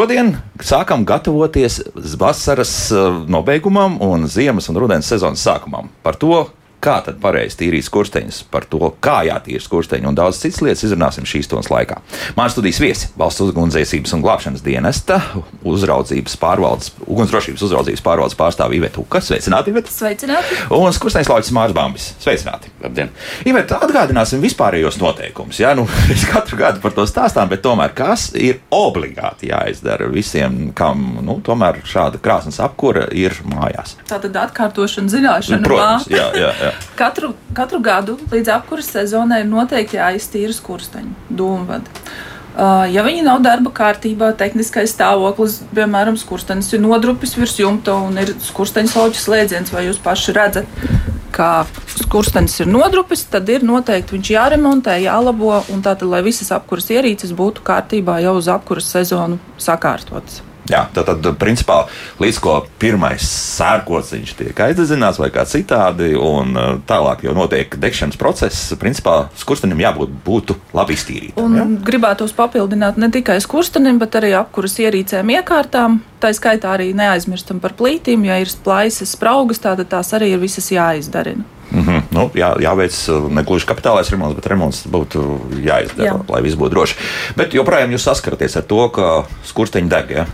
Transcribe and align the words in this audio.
šodien 0.00 0.30
sākam 0.64 1.02
gatavoties 1.04 1.80
vasaras 2.16 2.70
eh, 2.88 3.18
nobeigumam 3.28 3.98
un 4.00 4.24
ziemas 4.32 4.70
un 4.72 4.78
rudens 4.80 5.10
sezonas 5.12 5.42
sākumam. 5.44 5.90
Par 6.02 6.16
to, 6.16 6.46
kā 6.80 6.96
tad 7.04 7.18
pareizi 7.20 7.58
tīrīt 7.60 7.84
skursteņus, 7.86 8.42
par 8.52 8.64
to, 8.70 8.80
kā 9.04 9.20
jātīra 9.28 9.60
skursteņi 9.62 10.08
un 10.08 10.16
daudz 10.16 10.40
citas 10.40 10.62
lietas 10.64 10.84
izrunāsim 10.88 11.26
šīs 11.28 11.48
stundas 11.48 11.70
laikā. 11.72 12.00
Mājas 12.38 12.56
studijas 12.56 12.80
viesi- 12.80 13.10
valsts 13.20 13.44
ugunsdzēsības 13.44 14.14
un 14.16 14.24
glābšanas 14.24 14.64
dienesta, 14.64 15.20
uzraudzības 15.64 16.36
pārvaldes, 16.40 16.92
ugunsdrošības 17.06 17.64
uzraudzības 17.68 18.04
pārvaldes 18.04 18.38
pārstāve 18.38 18.76
Iveta 18.76 19.00
Uka. 19.00 19.20
Sveicināti, 19.20 19.74
Iveta! 19.74 19.90
Sveicināti! 19.92 20.56
Un 20.70 20.92
skursteņas 20.92 21.28
lauķis 21.28 21.52
Mārs 21.52 21.74
Bambis. 21.76 22.14
Sveicināti! 22.18 22.72
Labdien! 22.82 23.10
Iveta, 23.44 23.80
atgādināsim 23.84 24.40
vispārējos 24.40 24.98
noteikumus. 25.00 25.60
Jā, 25.60 25.74
nu, 25.76 25.86
mēs 26.08 26.24
katru 26.30 26.56
gadu 26.56 26.80
par 26.80 26.92
to 26.96 27.04
stāstām, 27.04 27.48
bet 27.48 27.62
tomēr 27.62 27.92
kas 27.94 28.30
ir 28.34 28.60
obligāti 28.70 29.50
jāizdara 29.52 30.08
visiem, 30.10 30.72
kam 30.72 31.20
nu, 31.22 31.40
tomēr 31.44 31.82
šāda 31.84 32.20
krāsnes 32.22 32.60
apkura 32.62 33.06
ir 33.12 33.36
mājās? 33.44 33.96
Tā 34.08 34.20
tad 34.22 34.36
atkārtošana, 34.46 35.12
zināšana, 35.12 35.62
Protams, 35.66 36.08
jā, 36.10 36.30
jā, 36.34 36.50
jā. 36.56 36.69
Katru, 36.98 37.34
katru 37.56 37.80
gadu 37.84 38.18
līdz 38.32 38.52
apkuras 38.56 38.90
sezonai 38.92 39.42
ir 39.44 39.48
noteikti 39.50 39.98
jāiztīra 39.98 40.54
skursteņi, 40.56 41.14
dūmvadi. 41.36 42.02
Uh, 42.50 42.82
ja 42.90 43.04
viņi 43.06 43.22
nav 43.24 43.44
darba 43.44 43.70
kārtībā, 43.72 44.32
tehniskais 44.36 44.90
stāvoklis, 44.92 45.60
piemēram, 45.76 46.18
skurstenis 46.18 46.72
ir 46.74 46.82
nodrupis 46.82 47.36
virs 47.38 47.54
jumta 47.60 47.94
un 47.94 48.18
ir 48.18 48.34
skursteņa 48.42 48.96
lauķis 48.96 49.22
slēdziens, 49.28 49.70
vai 49.72 49.86
jūs 49.86 50.02
paši 50.02 50.34
redzat, 50.34 50.82
ka 51.30 51.62
skurstenis 51.94 52.58
ir 52.60 52.68
nodrupis, 52.68 53.22
tad 53.30 53.48
ir 53.54 53.64
noteikti 53.64 54.16
viņš 54.16 54.34
jāremontē, 54.34 54.98
jālabo, 55.06 55.54
un 55.70 55.86
tātad, 55.86 56.10
lai 56.10 56.24
visas 56.26 56.50
apkuras 56.52 56.90
ierīces 56.90 57.32
būtu 57.38 57.64
kārtībā 57.64 58.18
jau 58.26 58.36
uz 58.42 58.50
apkuras 58.50 58.90
sezonu 58.98 59.38
sakārtotas. 59.56 60.42
Jā, 60.68 60.84
tad, 60.94 61.08
tad, 61.08 61.26
principā, 61.40 61.84
līdz 62.20 62.38
ko 62.42 62.56
pirmais 62.80 63.24
sērkociņš 63.56 64.34
tiek 64.38 64.60
aizdedzināts 64.66 65.20
vai 65.20 65.30
kā 65.34 65.46
citādi, 65.48 66.12
un 66.14 66.52
uh, 66.58 66.72
tālāk 66.86 67.24
jau 67.26 67.34
notiek 67.36 67.74
degšanas 67.80 68.18
process, 68.20 68.74
principā 68.80 69.30
skurstenim 69.40 69.80
jābūt 69.80 70.12
būtu 70.26 70.58
labi 70.76 70.98
iztīrītam. 70.98 71.46
Un 71.46 71.56
ja? 71.58 71.66
gribētos 71.86 72.34
papildināt 72.36 73.00
ne 73.00 73.10
tikai 73.12 73.40
skurstenim, 73.42 73.98
bet 74.02 74.18
arī 74.20 74.34
apkuras 74.38 74.76
ierīcēm 74.82 75.32
iekārtām. 75.38 76.02
Tā 76.20 76.34
skaitā 76.36 76.74
arī 76.76 76.90
neaizmirstam 76.92 77.62
par 77.62 77.72
plītīm, 77.78 78.26
ja 78.28 78.36
ir 78.42 78.52
plaisas, 78.64 79.14
spraugas, 79.16 79.62
tad 79.64 79.80
tās 79.88 80.12
arī 80.16 80.34
ir 80.34 80.42
visas 80.42 80.68
jāizdarina. 80.70 81.46
Mm 81.70 81.86
-hmm. 81.86 82.02
nu, 82.10 82.30
jā, 82.34 82.50
jāveic 82.60 82.94
ne 83.30 83.42
gluži 83.42 83.66
kapitālais 83.66 84.10
remonts, 84.10 84.34
bet 84.34 84.46
remonts 84.46 84.86
būtu 84.86 85.40
jāizdara, 85.62 86.06
jā. 86.06 86.14
lai 86.28 86.42
viss 86.42 86.58
būtu 86.58 86.70
droši. 86.70 86.94
Bet 87.36 87.54
joprojām 87.54 87.90
jūs 87.90 88.02
saskaraties 88.02 88.56
ar 88.56 88.62
to, 88.62 88.88
ka 88.88 89.24
skursteņi 89.44 89.88
deg. 89.88 90.10
Ja? 90.10 90.26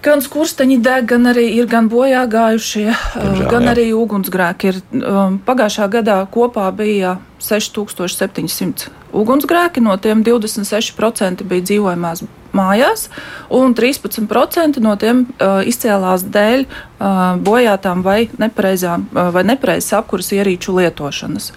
Gan 0.00 0.22
skursteņi 0.24 0.78
deg, 0.80 1.04
gan 1.10 1.28
arī 1.28 1.44
ir 1.58 1.66
gan 1.68 1.90
bojā 1.92 2.22
gājušie, 2.32 2.86
Diemžēl, 2.88 3.48
gan 3.52 3.66
jā. 3.68 3.74
arī 3.74 3.86
ugunsgrēki. 3.92 4.70
Ir, 4.72 4.78
um, 5.04 5.36
pagājušā 5.44 5.88
gadā 5.92 6.16
kopā 6.32 6.70
bija 6.72 7.18
6700 7.44 8.88
ugunsgrēki, 9.12 9.84
no 9.84 9.96
tiem 10.00 10.24
26% 10.24 11.44
bija 11.44 11.66
dzīvojamās 11.68 12.24
mājās, 12.56 13.08
un 13.50 13.74
13% 13.76 14.80
no 14.82 14.94
tiem 15.00 15.24
uh, 15.26 15.60
izcēlās 15.66 16.24
dēļ 16.32 16.64
uh, 16.64 17.38
bojātām 17.42 18.04
vai 18.06 18.28
nepareizām 18.40 19.06
uh, 19.10 19.30
vai 19.34 19.44
nepareizas 19.48 19.98
apkuras 20.00 20.32
ierīču 20.36 20.76
lietošanas. 20.78 21.50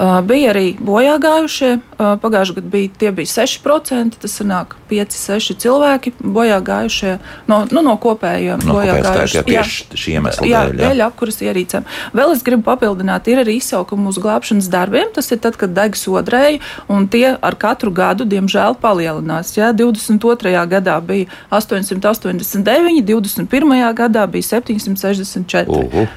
Uh, 0.00 0.20
bija 0.24 0.54
arī 0.54 0.74
bojā 0.80 1.18
gājušie. 1.20 1.72
Uh, 2.00 2.14
Pagājušajā 2.20 2.56
gadā 2.60 2.72
bija, 2.72 2.92
tie 3.00 3.10
bija 3.14 3.28
6%, 3.34 4.20
tas 4.22 4.36
sanāk 4.40 4.76
5-6 4.90 5.58
cilvēki 5.60 6.14
bojā 6.20 6.60
gājušie 6.64 7.18
no, 7.50 7.62
nu, 7.70 7.82
no 7.84 7.96
kopējiem 8.00 8.64
no 8.64 8.78
bojā 8.78 8.96
gājušiem. 9.04 9.46
Tieši 9.50 10.00
šī 10.00 10.16
iemesla 10.16 10.48
jā, 10.48 10.62
dēļ. 10.70 10.80
Jā, 10.80 10.88
dēļ 10.88 11.04
apkuras 11.06 11.40
ierīcēm. 11.44 11.88
Vēl 12.16 12.34
es 12.34 12.44
gribu 12.46 12.64
papildināt, 12.70 13.28
ir 13.28 13.42
arī 13.44 13.58
izsaukumi 13.60 14.08
uz 14.10 14.20
glābšanas 14.22 14.70
darbiem. 14.72 15.12
Tas 15.14 15.30
ir 15.34 15.42
tad, 15.44 15.58
kad 15.60 15.74
deg 15.76 15.98
sodrēji, 15.98 16.62
un 16.92 17.08
tie 17.12 17.34
ar 17.36 17.58
katru 17.60 17.92
gadu, 17.94 18.26
diemžēl, 18.28 18.78
palielinās. 18.80 19.52
Jā, 19.58 19.74
22. 19.76 20.39
Gadā 20.48 21.00
bija 21.04 21.26
889, 21.50 23.04
21. 23.06 23.94
gadā 23.94 24.26
bija 24.26 24.42
764. 24.42 25.68
Uhu. 25.68 26.08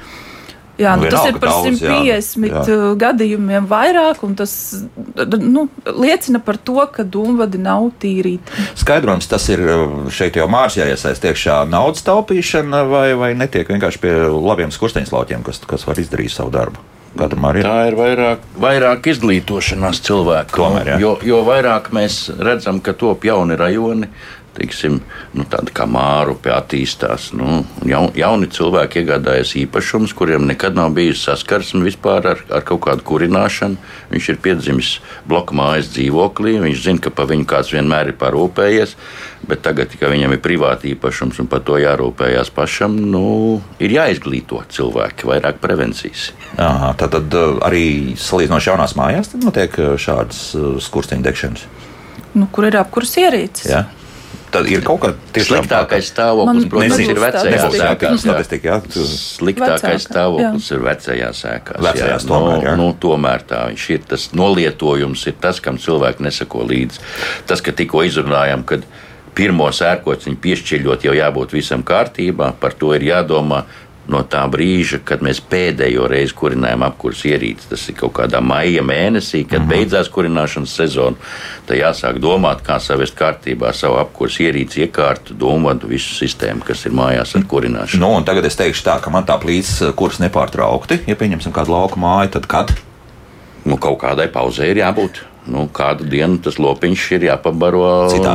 Jā, 0.74 0.96
nu, 0.98 1.04
Nu, 1.06 1.10
tas 1.12 1.28
ir 1.28 1.36
par 1.38 1.52
daudz, 1.52 1.78
jā. 1.78 1.92
150 2.02 2.48
Jā. 2.50 2.62
jā. 2.66 2.78
gadījumiem 2.98 3.66
vairāk, 3.70 4.24
un 4.26 4.34
tas 4.34 4.50
nu, 5.38 5.68
liecina 5.86 6.40
par 6.42 6.58
to, 6.58 6.80
ka 6.90 7.04
dūmvadi 7.06 7.60
nav 7.62 7.92
tīrīti. 8.02 8.64
Skaidrojums 8.80 9.30
tas 9.30 9.46
ir 9.54 9.62
uh, 9.62 9.94
šeit 10.10 10.34
jau 10.40 10.48
mārciņā 10.50 10.88
jāiesaist 10.88 11.28
iekšā 11.30 11.60
naudas 11.70 12.02
taupīšana, 12.08 12.82
vai, 12.90 13.06
vai 13.18 13.30
netiek 13.38 13.70
vienkārši 13.70 14.02
pie 14.02 14.16
labiem 14.34 14.74
skursteņslauķiem, 14.74 15.46
kas, 15.46 15.62
kas 15.62 15.86
var 15.86 16.02
izdarīt 16.02 16.34
savu 16.34 16.50
darbu. 16.54 16.82
Kā 17.14 17.28
tam 17.30 17.44
arī 17.46 17.62
ir? 17.62 17.68
Tā 17.68 17.82
ir 17.88 17.96
vairāk, 17.98 18.46
vairāk 18.58 19.10
izglītošanās 19.12 20.00
cilvēku. 20.06 20.58
Tomēr, 20.58 20.94
jā. 20.94 20.96
jo, 21.02 21.12
jo 21.22 21.42
vairāk 21.46 21.92
mēs 21.94 22.24
redzam, 22.42 22.80
ka 22.82 22.96
top 22.98 23.26
jauni 23.28 23.58
rajoni, 23.58 24.10
teiksim, 24.54 25.00
nu, 25.34 25.46
tādi 25.50 25.74
kā 25.74 25.86
mārupi 25.90 26.52
attīstās. 26.54 27.30
Nu, 27.36 27.62
jaun, 27.88 28.12
jauni 28.18 28.48
cilvēki 28.54 29.02
iegādājas 29.02 29.54
īpašumus, 29.64 30.14
kuriem 30.16 30.46
nekad 30.48 30.76
nav 30.78 30.94
bijusi 30.96 31.26
saskarsme 31.26 31.84
vispār 31.84 32.30
ar, 32.34 32.42
ar 32.54 32.64
kaut 32.66 32.84
kādu 32.86 33.06
kurināšanu. 33.06 33.78
Viņš 34.12 34.30
ir 34.32 34.40
piedzimis 34.44 34.96
bloka 35.28 35.56
mājas 35.56 35.90
dzīvoklī, 35.94 36.56
viņš 36.64 36.82
zina, 36.86 37.04
ka 37.04 37.14
par 37.14 37.30
viņu 37.32 37.48
kāds 37.50 37.72
vienmēr 37.74 38.12
ir 38.12 38.18
parūpējies. 38.20 38.96
Bet 39.44 39.60
tagad, 39.64 39.92
kad 40.00 40.08
viņam 40.08 40.32
ir 40.32 40.40
privāti 40.40 40.94
īpašums 40.94 41.42
un 41.42 41.48
par 41.52 41.60
to 41.66 41.76
jārūpējas 41.76 42.48
pašam, 42.54 42.94
nu, 43.12 43.60
ir 43.82 43.92
jāizglīto 43.92 44.62
cilvēki, 44.72 45.28
vairāk 45.28 45.58
prevencijas. 45.60 46.30
Aha, 46.56 46.94
tad, 46.96 47.12
tad 47.18 47.36
uh, 47.36 47.58
arī 47.66 48.14
salīdzinoši 48.20 48.70
jaunās 48.70 48.96
mājās 48.96 49.34
tad 49.34 49.44
notiek 49.44 49.76
uh, 49.82 49.90
šādas 50.00 50.46
uh, 50.56 50.70
skursteņu 50.80 51.26
degšanas. 51.26 51.66
Nu, 52.34 52.48
kur 52.50 52.66
ir 52.70 52.78
apkuras 52.80 53.12
ierīces? 53.20 53.68
Ja? 53.68 53.84
Tad 54.54 54.68
ir 54.70 54.84
kaut 54.86 55.00
kāda 55.02 55.32
tiešām 55.34 55.64
Sliktākais 55.64 56.10
stāvoklis, 56.12 56.66
protams, 56.70 57.00
ir 57.02 57.20
vecajās 57.20 57.60
statistika. 57.60 57.84
sēkās. 57.84 58.12
jā. 58.14 58.20
statistika. 58.24 58.68
Jā. 58.68 58.76
Tu- 58.94 59.06
Sliktākais 59.14 60.06
stāvoklis 60.08 60.68
ir 60.76 60.84
vecajās 60.88 61.40
sēkās. 61.44 61.80
Vecajās 61.88 62.26
jā. 62.26 62.30
tomēr, 62.30 62.68
jā. 62.68 62.76
nu, 62.78 62.90
nu, 62.90 62.98
tomēr 63.02 63.46
tā 63.48 63.64
viņš 63.72 63.88
ir. 63.96 64.04
Tas 64.14 64.28
nolietojums 64.36 65.26
ir 65.30 65.40
tas, 65.42 65.58
kam 65.64 65.80
cilvēki 65.82 66.26
nesako 66.28 66.66
līdzi. 66.70 67.02
Tas, 67.50 67.64
ka 67.64 67.74
tikko 67.74 68.04
izrunājām, 68.06 68.62
kad 68.68 68.86
pirmo 69.34 69.66
sērkociņu 69.74 70.38
piešķiļot, 70.42 71.08
jau 71.08 71.14
jābūt 71.16 71.54
visam 71.56 71.82
kārtībā, 71.86 72.52
par 72.60 72.76
to 72.78 72.94
ir 72.94 73.08
jādomā. 73.10 73.64
No 74.08 74.20
tā 74.28 74.42
brīža, 74.52 74.98
kad 75.08 75.22
mēs 75.24 75.38
pēdējo 75.48 76.04
reizi 76.12 76.34
kurinājām 76.36 76.82
apkurss 76.84 77.24
ierīci, 77.24 77.70
tas 77.70 77.86
ir 77.88 77.96
kaut 77.96 78.12
kādā 78.18 78.42
maija 78.44 78.82
mēnesī, 78.84 79.46
kad 79.48 79.62
mm 79.62 79.64
-hmm. 79.64 79.70
beidzās 79.70 80.10
kurināšanas 80.12 80.74
sezona, 80.76 81.16
tad 81.66 81.78
jāsāk 81.78 82.20
domāt, 82.20 82.60
kā 82.66 82.78
savest 82.80 83.16
kārtībā 83.16 83.72
savu 83.72 83.96
apkurss 84.02 84.40
ierīci, 84.44 84.84
iekārtu, 84.84 85.34
domātu 85.34 85.88
visu 85.88 86.14
sistēmu, 86.14 86.60
kas 86.64 86.86
ir 86.86 86.92
mājās 86.92 87.36
ar 87.36 87.48
kurināšanu. 87.48 88.00
Nu, 88.00 88.24
tagad 88.24 88.44
es 88.44 88.56
teikšu 88.56 88.84
tā, 88.84 89.00
ka 89.00 89.10
man 89.10 89.24
tā 89.24 89.40
plīts 89.40 89.80
kurs 89.96 90.20
nepārtraukti. 90.20 91.00
Ja 91.06 91.16
pieņemsim 91.16 91.52
kādu 91.52 91.72
lauku 91.72 91.98
māju, 91.98 92.30
tad 92.30 92.46
kad? 92.46 92.76
Nu, 93.64 93.76
kaut 93.76 94.02
kādai 94.02 94.28
pauzē 94.28 94.68
ir 94.68 94.76
jābūt. 94.76 95.24
Nu, 95.44 95.66
kādu 95.68 96.06
dienu 96.08 96.38
tas 96.40 96.56
lopiņš 96.56 97.02
ir 97.18 97.26
jāpabaro, 97.26 97.82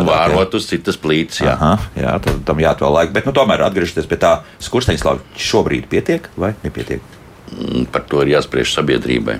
vārot 0.05 0.53
uz 0.59 0.67
citas 0.69 0.97
plīts. 1.01 1.39
Jā. 1.41 1.55
Aha, 1.57 1.71
jā, 1.97 2.11
tad 2.21 2.43
tam 2.45 2.59
jāatvēl 2.61 2.93
laika. 2.93 3.15
Bet, 3.15 3.25
nu, 3.25 3.33
tomēr 3.33 3.63
atgriežoties 3.65 4.05
pie 4.11 4.19
tā, 4.21 4.33
skursteņa 4.61 5.01
slāņa 5.01 5.39
šobrīd 5.49 5.87
pietiek 5.89 6.29
vai 6.37 6.51
nepietiek? 6.61 7.01
Mm, 7.49 7.87
Par 7.89 8.03
to 8.05 8.21
ir 8.21 8.35
jāspriež 8.35 8.75
sabiedrībai. 8.77 9.39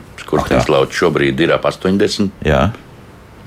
Lauks 0.69 0.98
šobrīd 0.98 1.39
ir 1.45 1.54
ap 1.54 1.68
80, 1.69 2.31
Jā, 2.45 2.71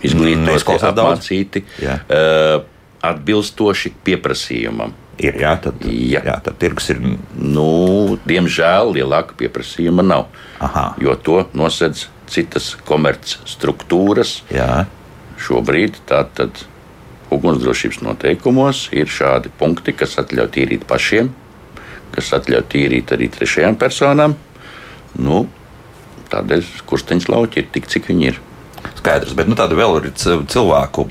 izglītoti, 0.07 0.79
apmācīti, 0.87 1.65
Jā. 1.83 1.99
uh, 2.07 2.63
atbilstoši 3.03 3.93
pieprasījumam. 4.07 4.95
ir. 5.19 5.35
Jā, 5.39 5.57
tad. 5.63 5.83
Jā. 5.83 6.23
Jā, 6.27 6.39
tad 6.43 6.57
tirgus 6.63 6.89
ir. 6.95 7.03
Nu, 7.37 8.19
diemžēl 8.27 8.95
lielāka 8.97 9.35
pieprasījuma 9.39 10.03
nav, 10.07 10.29
Aha, 10.63 10.95
jo 11.03 11.15
to 11.19 11.43
nosedz 11.59 12.07
citas 12.33 12.73
komercstruktūras. 12.89 14.43
jā. 14.53 14.85
Šobrīd 15.43 15.97
tātad 16.07 16.61
ugunsdrošības 17.33 18.03
noteikumos 18.05 18.85
ir 18.95 19.11
šādi 19.11 19.51
punkti, 19.59 19.95
kas 19.97 20.19
atļauj 20.23 20.51
tīrīt 20.55 20.85
pašiem, 20.87 21.33
kas 22.15 22.31
atļauj 22.37 22.67
tīrīt 22.75 23.15
arī 23.17 23.27
trešajām 23.33 23.79
personām. 23.81 24.37
Nu, 25.19 25.47
tādēļ 26.33 26.69
kursteņš 26.89 27.29
lauķi 27.33 27.63
ir 27.63 27.71
tik, 27.75 27.89
cik 27.91 28.09
viņi 28.13 28.29
ir. 28.31 28.41
Skaidrs, 29.03 29.35
bet 29.35 29.49
nu, 29.51 29.57
tāda 29.59 29.75
vēl 29.75 29.99
ir 29.99 30.13
cilvēku 30.15 31.09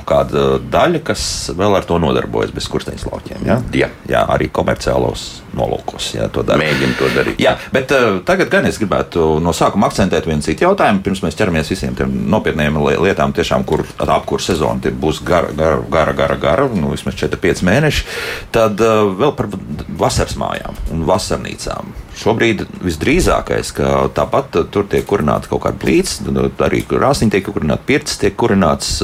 daļa, 0.72 1.04
kas 1.04 1.24
vēl 1.58 1.76
ar 1.76 1.88
to 1.88 1.98
nodarbojas 2.00 2.54
bez 2.56 2.70
skursteņa 2.70 3.10
laukiem. 3.10 3.44
Ja? 3.44 3.58
Jā. 3.76 3.90
jā, 4.08 4.22
arī 4.32 4.48
komerciālos 4.48 5.42
nolūkos. 5.58 6.14
Jā, 6.16 6.30
to. 6.32 6.44
Mēģinu 6.48 6.96
to 7.00 7.10
darīt. 7.16 7.42
Jā, 7.42 7.58
bet 7.76 7.92
uh, 7.96 8.22
tagad 8.28 8.52
gan 8.54 8.68
es 8.70 8.80
gribētu 8.80 9.42
no 9.44 9.52
sākuma 9.56 9.90
akcentēt 9.90 10.28
vienu 10.30 10.44
citu 10.46 10.66
jautājumu, 10.66 11.04
pirms 11.04 11.24
mēs 11.26 11.38
ķeramies 11.40 11.72
visiem 11.74 11.98
tiem 11.98 12.14
nopietniem 12.32 12.80
lietām, 13.04 13.36
tiešām, 13.36 13.66
kur 13.68 13.84
apkurss 14.00 14.52
sezona 14.52 14.94
būs 15.02 15.22
gara, 15.28 15.52
gara, 15.58 15.82
gara, 15.92 16.16
gara, 16.16 16.38
gara 16.40 16.70
nu, 16.72 16.94
vismaz 16.94 17.18
4-5 17.20 17.66
mēneši. 17.68 18.08
Tad 18.56 18.80
uh, 18.84 19.12
vēl 19.20 19.36
par 19.36 19.52
vasaras 20.00 20.38
mājām 20.40 20.80
un 20.96 21.04
vasarnīcām. 21.10 21.92
Šobrīd 22.22 22.66
visdrīzākais, 22.84 23.72
ka 23.76 23.92
tāpat 24.16 24.58
tur 24.74 24.88
tiek 24.92 25.06
kurināts 25.08 25.50
kaut 25.52 25.64
kāda 25.66 25.80
plīts, 25.82 26.20
arī 26.62 26.84
rāsniņa 26.86 27.34
tiek 27.34 27.48
kurināta, 27.48 27.81
pirts 27.86 28.20
tiek 28.22 28.36
kurināts. 28.40 29.00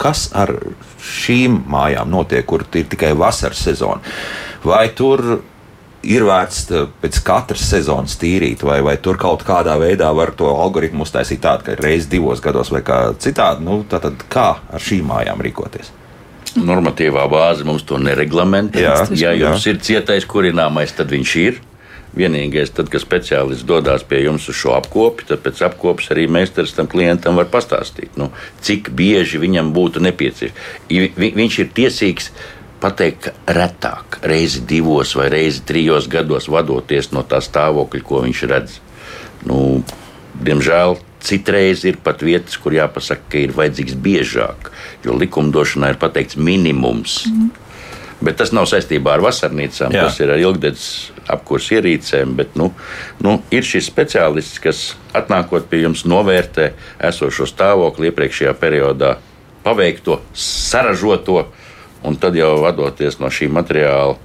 Kas 0.00 0.28
ar 0.36 0.52
šīm 1.04 1.62
mājām 1.70 2.12
notiek, 2.12 2.44
kur 2.48 2.66
ir 2.74 2.88
tikai 2.90 3.12
vasaras 3.18 3.64
sezona? 3.66 4.00
Vai 4.64 4.86
tur 4.96 5.42
ir 6.04 6.24
vērts 6.26 6.68
pēc 7.00 7.18
katras 7.24 7.64
sezonas 7.70 8.16
tīrīt, 8.20 8.64
vai, 8.66 8.78
vai 8.84 8.96
tur 9.00 9.18
kaut 9.20 9.44
kādā 9.46 9.76
veidā 9.80 10.10
var 10.16 10.34
to 10.36 10.48
algoritmu 10.52 11.04
uztaisīt 11.06 11.42
tādu, 11.44 11.66
ka 11.68 11.76
reizes 11.80 12.10
divos 12.12 12.42
gados 12.44 12.72
vai 12.72 12.82
kā 12.84 13.00
citādi. 13.20 13.64
Nu, 13.64 13.82
tad 13.88 14.10
kā 14.32 14.48
ar 14.68 14.84
šīm 14.84 15.08
mājām 15.10 15.44
rīkoties? 15.44 15.92
Normatīvā 16.54 17.24
bāze 17.30 17.66
mums 17.66 17.82
to 17.88 17.98
nereglamentē. 17.98 18.82
Jā, 18.84 18.98
ja 19.18 19.32
jums 19.34 19.64
jā. 19.66 19.74
ir 19.74 19.80
cietais 19.82 20.26
kurināmais, 20.28 20.92
tad 20.94 21.10
viņš 21.10 21.36
ir. 21.42 21.58
Vienīgais, 22.14 22.70
tad, 22.70 22.90
kad 22.92 23.02
speciālists 23.02 23.66
dodas 23.66 24.04
pie 24.06 24.20
jums 24.22 24.44
uz 24.50 24.54
šo 24.54 24.76
apkopi, 24.76 25.26
tad 25.26 25.40
pēc 25.42 25.64
apkopes 25.66 26.12
arī 26.14 26.28
meistars 26.30 26.74
tam 26.76 26.86
klientam 26.90 27.40
var 27.40 27.48
pastāstīt, 27.50 28.14
nu, 28.20 28.28
cik 28.62 28.92
bieži 28.94 29.40
viņam 29.42 29.72
būtu 29.74 30.02
nepieciešams. 30.04 30.60
Vi, 30.90 31.32
viņš 31.34 31.58
ir 31.64 31.72
tiesīgs 31.74 32.30
pateikt, 32.84 33.26
ka 33.26 33.56
retāk, 33.56 34.20
reizi 34.22 34.62
divos 34.68 35.16
vai 35.18 35.26
reizi 35.32 35.64
trijos 35.66 36.06
gados 36.12 36.46
vadoties 36.52 37.10
no 37.16 37.24
tā 37.26 37.40
stāvokļa, 37.42 38.04
ko 38.06 38.22
viņš 38.26 38.44
redz. 38.50 38.78
Nu, 39.48 39.58
diemžēl 40.38 40.98
citreiz 41.24 41.84
ir 41.88 41.98
pat 42.04 42.22
vietas, 42.22 42.56
kur 42.60 42.76
jāpasaka, 42.76 43.26
ka 43.32 43.40
ir 43.40 43.54
vajadzīgs 43.56 43.98
biežāk, 44.04 44.70
jo 45.04 45.16
likumdošanā 45.18 45.94
ir 45.94 46.00
pateikts 46.00 46.38
minimums. 46.38 47.22
Mm. 47.30 47.63
Bet 48.24 48.38
tas 48.40 48.54
nav 48.56 48.66
saistībā 48.70 49.16
ar 49.16 49.22
vasarnīcām, 49.24 49.92
Jā. 49.92 50.06
tas 50.06 50.18
ir 50.22 50.32
ar 50.32 50.40
ilgdedzes 50.40 51.12
apkursu 51.30 51.76
ierīcēm. 51.78 52.34
Bet, 52.38 52.54
nu, 52.56 52.70
nu, 53.24 53.36
ir 53.54 53.66
šis 53.66 53.90
speciālists, 53.90 54.60
kas 54.64 54.84
atnākot 55.16 55.68
pie 55.68 55.82
jums, 55.84 56.06
novērtē 56.08 56.70
esošo 57.10 57.46
stāvokli 57.50 58.08
iepriekšējā 58.10 58.54
periodā, 58.60 59.16
paveikto, 59.64 60.20
saražoto, 60.32 61.46
un 62.04 62.16
tad 62.20 62.36
jau 62.36 62.54
vadoties 62.64 63.20
no 63.20 63.28
šī 63.32 63.50
materiāla, 63.52 64.16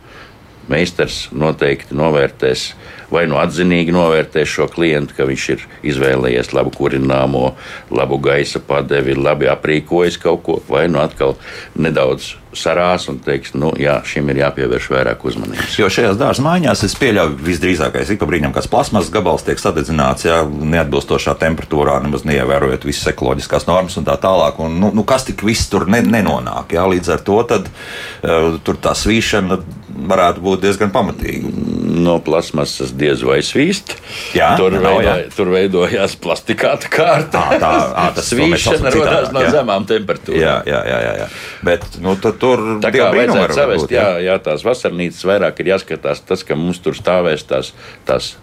meistars 0.70 1.28
noteikti 1.34 1.98
novērtēs 1.98 2.70
vai 3.14 3.26
nu 3.30 3.40
atzinīgi 3.42 3.94
novērtēs 3.96 4.58
šo 4.58 4.70
klientu, 4.72 5.16
ka 5.18 5.28
viņš 5.30 5.48
ir 5.56 5.66
izvēlējies 5.94 6.54
labu 6.58 6.74
kurināmo, 6.76 7.54
labu 7.94 8.20
gaisa 8.24 8.62
padevi, 8.64 9.18
labi 9.18 9.50
aprīkojis 9.52 10.20
kaut 10.22 10.46
ko, 10.46 10.60
vai 10.70 10.88
nu 10.92 11.02
atkal 11.04 11.38
nedaudz 11.80 12.36
sarās 12.56 13.06
un 13.12 13.20
teiks, 13.22 13.52
nu, 13.58 13.70
jā, 13.78 14.00
šim 14.08 14.30
ir 14.32 14.42
jāpievērš 14.42 14.88
vairāk 14.90 15.26
uzmanības. 15.30 15.76
Jo 15.78 15.90
šajās 15.94 16.18
dārza 16.18 16.44
mājās 16.46 16.82
es 16.88 16.96
pieļauju, 16.98 17.38
visdrīzākais 17.46 18.14
ik 18.14 18.22
pa 18.22 18.28
brīdim 18.30 18.54
kāds 18.56 18.70
plasmas 18.72 19.12
gabals 19.14 19.46
tiek 19.46 19.62
sadedzināts, 19.62 20.26
jā, 20.26 20.40
neatbilstošā 20.48 21.36
temperatūrā, 21.44 22.00
nemaz 22.04 22.26
neievērojot 22.30 22.88
visas 22.90 23.12
ekoloģiskās 23.14 23.68
normas 23.70 24.00
un 24.02 24.08
tā 24.08 24.18
tālāk. 24.22 24.58
Un, 24.66 24.80
nu, 24.82 24.90
nu, 24.96 25.06
kas 25.08 25.28
tik 25.30 25.46
viss 25.46 25.70
tur 25.70 25.86
ne, 25.92 26.02
nenonāk, 26.06 26.74
jā, 26.74 26.88
līdz 26.90 27.14
ar 27.14 27.24
to 27.28 27.38
tad, 27.50 27.70
uh, 27.70 28.58
tur 28.66 28.82
tā 28.82 28.96
svīšana 28.98 29.62
varētu 30.10 30.44
būt 30.44 30.64
diezgan 30.64 30.92
pamatīga. 30.94 31.52
No 32.00 32.16
plasmasas 32.24 32.94
diez 32.96 33.24
vai 33.26 33.40
svīst. 33.44 33.96
Jā, 34.38 34.54
tur, 34.60 34.76
nav, 34.78 35.00
veido, 35.00 35.10
jā. 35.10 35.16
tur 35.36 35.52
veidojās 35.52 36.16
plastikāta 36.22 36.92
kārta. 36.94 37.42
À, 37.42 37.60
tā, 37.60 37.72
à, 37.92 38.06
tas 38.16 38.30
svīšana 38.34 38.94
radās 38.96 39.34
no 39.36 39.44
jā. 39.44 39.54
zemām 39.58 39.88
temperatūrām. 39.90 40.40
Jā, 40.40 40.58
jā, 40.70 40.82
jā, 40.88 41.00
jā, 41.06 41.16
jā. 41.24 41.30
Bet 41.66 41.88
nu, 42.04 42.16
tur 42.20 42.66
tā 42.84 42.94
kā 42.96 43.10
vajadzētu 43.16 43.58
savest. 43.58 43.96
Jā, 43.96 44.12
jā, 44.24 44.38
tās 44.44 44.64
vasarnīcas 44.68 45.26
vairāk 45.28 45.64
ir 45.64 45.74
jāskatās 45.74 46.24
tas, 46.24 46.46
ka 46.48 46.60
mums 46.60 46.80
tur 46.84 46.98
stāvēs 46.98 47.48
tās, 47.50 47.74
tās 48.08 48.36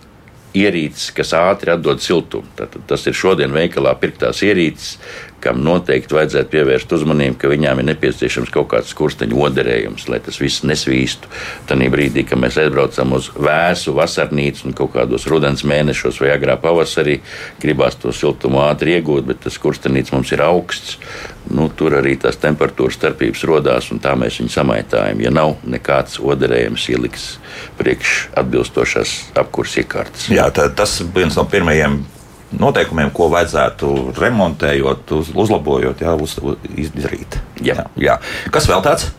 ierīces, 0.56 1.10
kas 1.16 1.34
ātri 1.36 1.74
atdod 1.74 2.02
siltumu. 2.04 2.48
Tad, 2.58 2.76
tas 2.88 3.06
ir 3.08 3.16
šodien 3.16 3.54
veikalā 3.54 3.94
pirktās 4.00 4.42
ierīces, 4.46 4.96
kam 5.46 5.60
noteikti 5.62 6.16
vajadzētu 6.16 6.50
pievērst 6.50 6.92
uzmanību, 6.96 7.36
ka 7.38 7.50
viņām 7.52 7.80
ir 7.80 7.88
nepieciešams 7.90 8.50
kaut 8.54 8.70
kāds 8.72 8.90
skursteņu 8.94 9.38
oderējums, 9.46 10.08
lai 10.10 10.18
tas 10.24 10.40
viss 10.42 10.64
nesvīstu. 10.66 11.30
Tad 11.68 11.84
brīdī, 11.92 12.24
kad 12.26 12.40
mēs 12.42 12.58
aizbraucam 12.62 13.14
uz 13.18 13.28
vēsu 13.36 13.94
vasarnīcu 13.96 14.66
un 14.66 14.76
kaut 14.76 14.94
kādos 14.96 15.28
rudens 15.30 15.62
mēnešos 15.68 16.20
vai 16.24 16.32
agrā 16.34 16.56
pavasarī, 16.60 17.20
gribās 17.62 17.98
to 18.00 18.14
siltumu 18.16 18.64
ātri 18.64 18.96
iegūt, 18.96 19.28
bet 19.28 19.44
tas 19.44 19.58
skurstenīts 19.60 20.14
mums 20.16 20.32
ir 20.34 20.42
augsts. 20.46 20.98
Nu, 21.54 21.68
tur 21.70 21.94
arī 21.94 22.16
tās 22.18 22.38
temperatūras 22.42 22.96
starpības 22.98 23.44
radās, 23.46 23.90
un 23.94 24.00
tā 24.02 24.16
mēs 24.18 24.40
viņu 24.40 24.50
samaitājam. 24.50 25.20
Ja 25.22 25.30
nav 25.34 25.54
nekāds 25.68 26.18
oderējums 26.18 26.88
ieliks 26.90 27.26
priekš 27.78 28.16
atbilstošās 28.42 29.14
apkurses 29.38 29.84
iekārtas. 29.84 30.26
Jā, 30.32 30.48
tā, 30.54 30.66
tas 30.74 30.98
viens 31.14 31.38
no 31.38 31.46
pirmajiem 31.50 32.00
noteikumiem, 32.56 33.12
ko 33.14 33.28
vajadzētu 33.32 33.92
remontējot, 34.16 35.14
uz, 35.18 35.30
uzlabojot, 35.34 36.02
jā, 36.02 36.16
uz, 36.18 36.36
izdarīt. 36.74 37.38
Jā. 37.60 37.80
Jā, 37.80 37.86
jā. 38.00 38.18
Kas 38.54 38.68
vēl 38.70 38.82
tāds? 38.86 39.10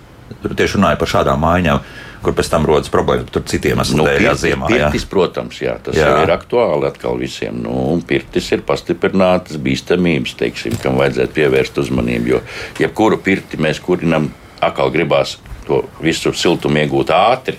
Tieši 0.43 0.77
runāja 0.77 0.99
par 0.99 1.09
šādām 1.11 1.41
mājām, 1.41 1.81
kur 2.27 2.35
pēc 2.35 2.49
tam 2.51 2.65
rodas 2.67 2.91
problēmas. 2.91 3.29
Tur 3.31 3.45
citiem 3.47 3.79
esmu 3.83 4.01
nu, 4.01 4.07
pirtis, 4.09 4.41
ziemā. 4.43 4.67
Pirtis, 4.71 5.05
jā. 5.05 5.11
protams, 5.11 5.61
jā, 5.63 5.77
tas 5.83 5.95
jā. 5.95 6.09
ir 6.25 6.33
aktuāli 6.35 6.89
atkal 6.89 7.19
visiem. 7.21 7.61
Nu, 7.63 7.75
pirtis 8.07 8.51
ir 8.51 8.65
pastiprinātas 8.67 9.59
bīstamības, 9.63 10.35
teiksim, 10.41 10.75
kam 10.83 10.99
vajadzētu 10.99 11.37
pievērst 11.39 11.79
uzmanību. 11.85 12.33
Jo 12.35 12.41
jebkuru 12.83 13.21
pirti 13.23 13.59
mēs 13.63 13.79
kurinam, 13.83 14.27
atkal 14.59 14.91
gribās 14.91 15.37
to 15.67 15.85
visu 16.03 16.35
siltumu 16.35 16.83
iegūt 16.83 17.15
ātri 17.15 17.57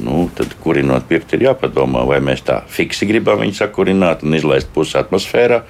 nu, 0.00 0.30
tad 0.34 0.54
kurinot 0.62 1.04
pirkti 1.08 1.36
ir 1.36 1.50
jāpadomā, 1.50 2.06
vai 2.08 2.20
mēs 2.24 2.44
tā 2.46 2.60
fiksi 2.72 3.08
gribam 3.08 3.40
viņu 3.42 3.58
sakurināt 3.58 4.24
un 4.24 4.36
izlaist 4.38 4.70
pusi 4.74 4.96
atmosfērā 5.00 5.60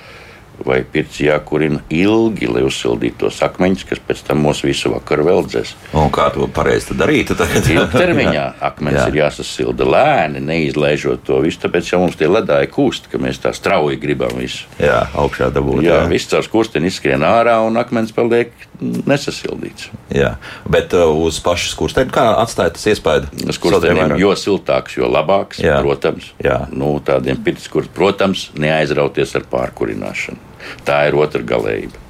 vai 0.66 0.80
pirts 0.84 1.20
jākurina 1.22 1.82
ilgi, 1.93 2.48
lai 2.50 2.62
uzsildītu 2.67 3.24
tos 3.24 3.40
akmeņus, 3.46 3.86
kas 3.88 4.02
pēc 4.06 4.22
tam 4.29 4.43
mūsu 4.44 4.69
visu 4.69 4.93
vakaru 4.93 5.26
veldzēs. 5.29 5.74
Un 5.98 6.10
kā 6.14 6.29
to 6.34 6.48
pareizi 6.52 6.96
darīt? 6.98 7.32
Ilgtermiņā 7.34 8.46
akmens 8.70 9.00
Jā. 9.00 9.08
ir 9.10 9.20
jāsasilda 9.22 9.88
lēni, 9.88 10.43
neizlaižot 10.44 11.24
to 11.29 11.40
visu, 11.44 11.62
tāpēc 11.64 11.93
jau 11.93 12.02
mums 12.05 12.19
tie 12.20 12.31
ledāji 12.31 12.72
kūst, 12.74 13.10
ka 13.12 13.20
mēs 13.22 13.43
tā 13.43 13.55
strauji 13.56 14.00
gribam 14.00 14.36
visu. 14.40 14.69
Jā, 14.81 15.05
augšā 15.19 15.50
dabūt. 15.55 15.84
Jā, 15.86 16.02
jā. 16.05 16.10
viss 16.10 16.31
caur 16.31 16.46
skursteni 16.46 16.90
izskrien 16.90 17.24
ārā 17.26 17.60
un 17.67 17.81
akmens 17.81 18.14
paliek 18.17 18.52
nesasildīts. 18.81 19.91
Jā, 20.15 20.34
bet 20.70 20.94
uh, 20.96 21.10
uz 21.27 21.39
pašu 21.44 21.70
skursteni 21.72 22.13
kā 22.15 22.27
atstāja 22.41 22.75
tas 22.77 22.87
iespēju? 22.91 23.51
Skurstenim 23.55 24.17
jo 24.20 24.34
siltāks, 24.39 24.96
jo 24.99 25.10
labāks, 25.10 25.60
Jā. 25.63 25.79
protams. 25.84 26.32
Jā. 26.43 26.63
Nu, 26.72 26.94
tādiem 27.05 27.41
pirts, 27.44 27.69
kur, 27.72 27.89
protams, 27.94 28.49
neaizrauties 28.58 29.34
ar 29.39 29.46
pārkurināšanu. 29.53 30.41
Tā 30.89 31.03
ir 31.08 31.17
otra 31.20 31.44
galējība. 31.46 32.06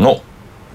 Nu, 0.00 0.16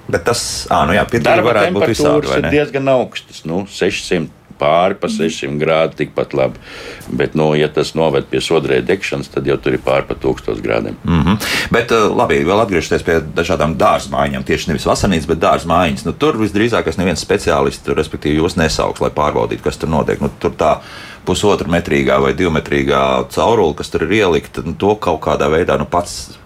bet 0.09 0.25
tas, 0.29 0.41
ah, 0.73 0.85
nu 0.89 0.95
jā, 0.95 1.05
Darba 1.19 1.51
varētu 1.51 1.77
būt 1.77 1.91
visādi, 1.91 2.35
ir 2.39 2.51
diezgan 2.53 2.93
augstas, 2.93 3.43
nu, 3.49 3.65
600 3.69 4.38
pāri 4.59 4.97
pa 4.99 5.09
600 5.11 5.57
grādu, 5.61 5.97
tikpat 5.99 6.35
labi. 6.37 6.61
Bet, 7.09 7.35
nu, 7.39 7.51
ja 7.57 7.69
tas 7.73 7.93
noved 7.97 8.27
pie 8.29 8.41
sodrē 8.43 8.81
degšanas, 8.85 9.31
tad 9.33 9.47
jau 9.49 9.57
tur 9.57 9.77
ir 9.77 9.83
pāri 9.85 10.07
pa 10.09 10.15
1000 10.15 10.61
grādiem. 10.65 10.97
Mm 11.03 11.21
-hmm. 11.23 11.37
Bet, 11.71 11.91
labi, 11.91 12.43
vēl 12.45 12.63
atgriežoties 12.63 13.03
pie 13.03 13.19
dažādām 13.35 13.75
dārza 13.77 14.11
mājām, 14.11 14.43
tieši 14.43 14.67
nevis 14.69 14.85
vasarnīcas, 14.85 15.27
bet 15.27 15.39
dārza 15.39 15.67
mājiņas. 15.67 16.05
Nu, 16.05 16.13
tur 16.13 16.37
visdrīzāk 16.37 16.97
neviens 16.97 17.25
speciālists, 17.25 17.95
respektīvi, 17.95 18.39
jūs 18.39 18.57
nesauks, 18.57 19.01
lai 19.01 19.09
pārbaudītu, 19.09 19.63
kas 19.63 19.77
tur 19.77 19.89
notiek. 19.89 20.21
Nu, 20.21 20.29
tur 20.39 20.51
tā 20.51 20.79
pusotra 21.25 21.67
metrīgā 21.67 22.19
vai 22.21 22.33
divmetrīgā 22.33 23.29
caurule, 23.35 23.75
kas 23.75 23.89
tur 23.89 24.03
ir 24.07 24.11
ielikta, 24.11 24.61
nu, 24.65 24.73
to 24.73 24.95
kaut 24.95 25.21
kādā 25.21 25.49
veidā 25.51 25.77
nu, 25.77 25.85
pats 25.85 26.39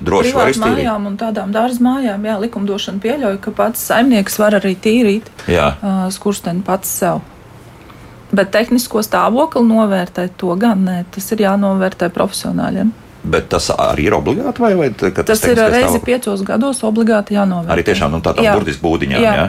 droši 0.00 0.34
var 0.36 0.50
iztīrīt. 0.52 0.82
Mājām 0.84 1.08
un 1.10 1.16
tādām 1.20 1.54
dārza 1.54 1.82
mājām, 1.84 2.26
jā, 2.26 2.36
likumdošana 2.42 3.02
pieļauj, 3.04 3.40
ka 3.44 3.54
pats 3.56 3.86
saimnieks 3.88 4.38
var 4.42 4.58
arī 4.60 4.74
tīrīt 4.76 5.30
uh, 5.46 6.06
skursteni 6.14 6.64
pats 6.66 6.92
sev. 7.00 7.24
Bet 8.34 8.50
tehnisko 8.54 9.04
stāvokli 9.06 9.62
novērtēt 9.68 10.34
to 10.40 10.54
gan 10.58 10.82
nē, 10.86 11.00
tas 11.14 11.30
ir 11.32 11.44
jānovērtē 11.46 12.10
profesionāļiem. 12.14 12.92
Bet 13.26 13.48
tas 13.50 13.70
arī 13.74 14.06
ir 14.06 14.14
obligāti, 14.14 14.62
vai, 14.62 14.72
vai 14.78 14.90
tas, 14.94 15.24
tas 15.26 15.42
ir 15.50 15.58
reizi 15.58 15.98
piecos 16.04 16.44
gados 16.46 16.82
obligāti 16.86 17.34
jānovērtē. 17.34 17.74
Arī 17.74 17.86
tiešām 17.86 18.12
nu, 18.14 18.20
tādām 18.22 18.46
burtiski 18.54 18.84
būdiņām. 18.84 19.22
Jā. 19.22 19.32
Jā. 19.40 19.46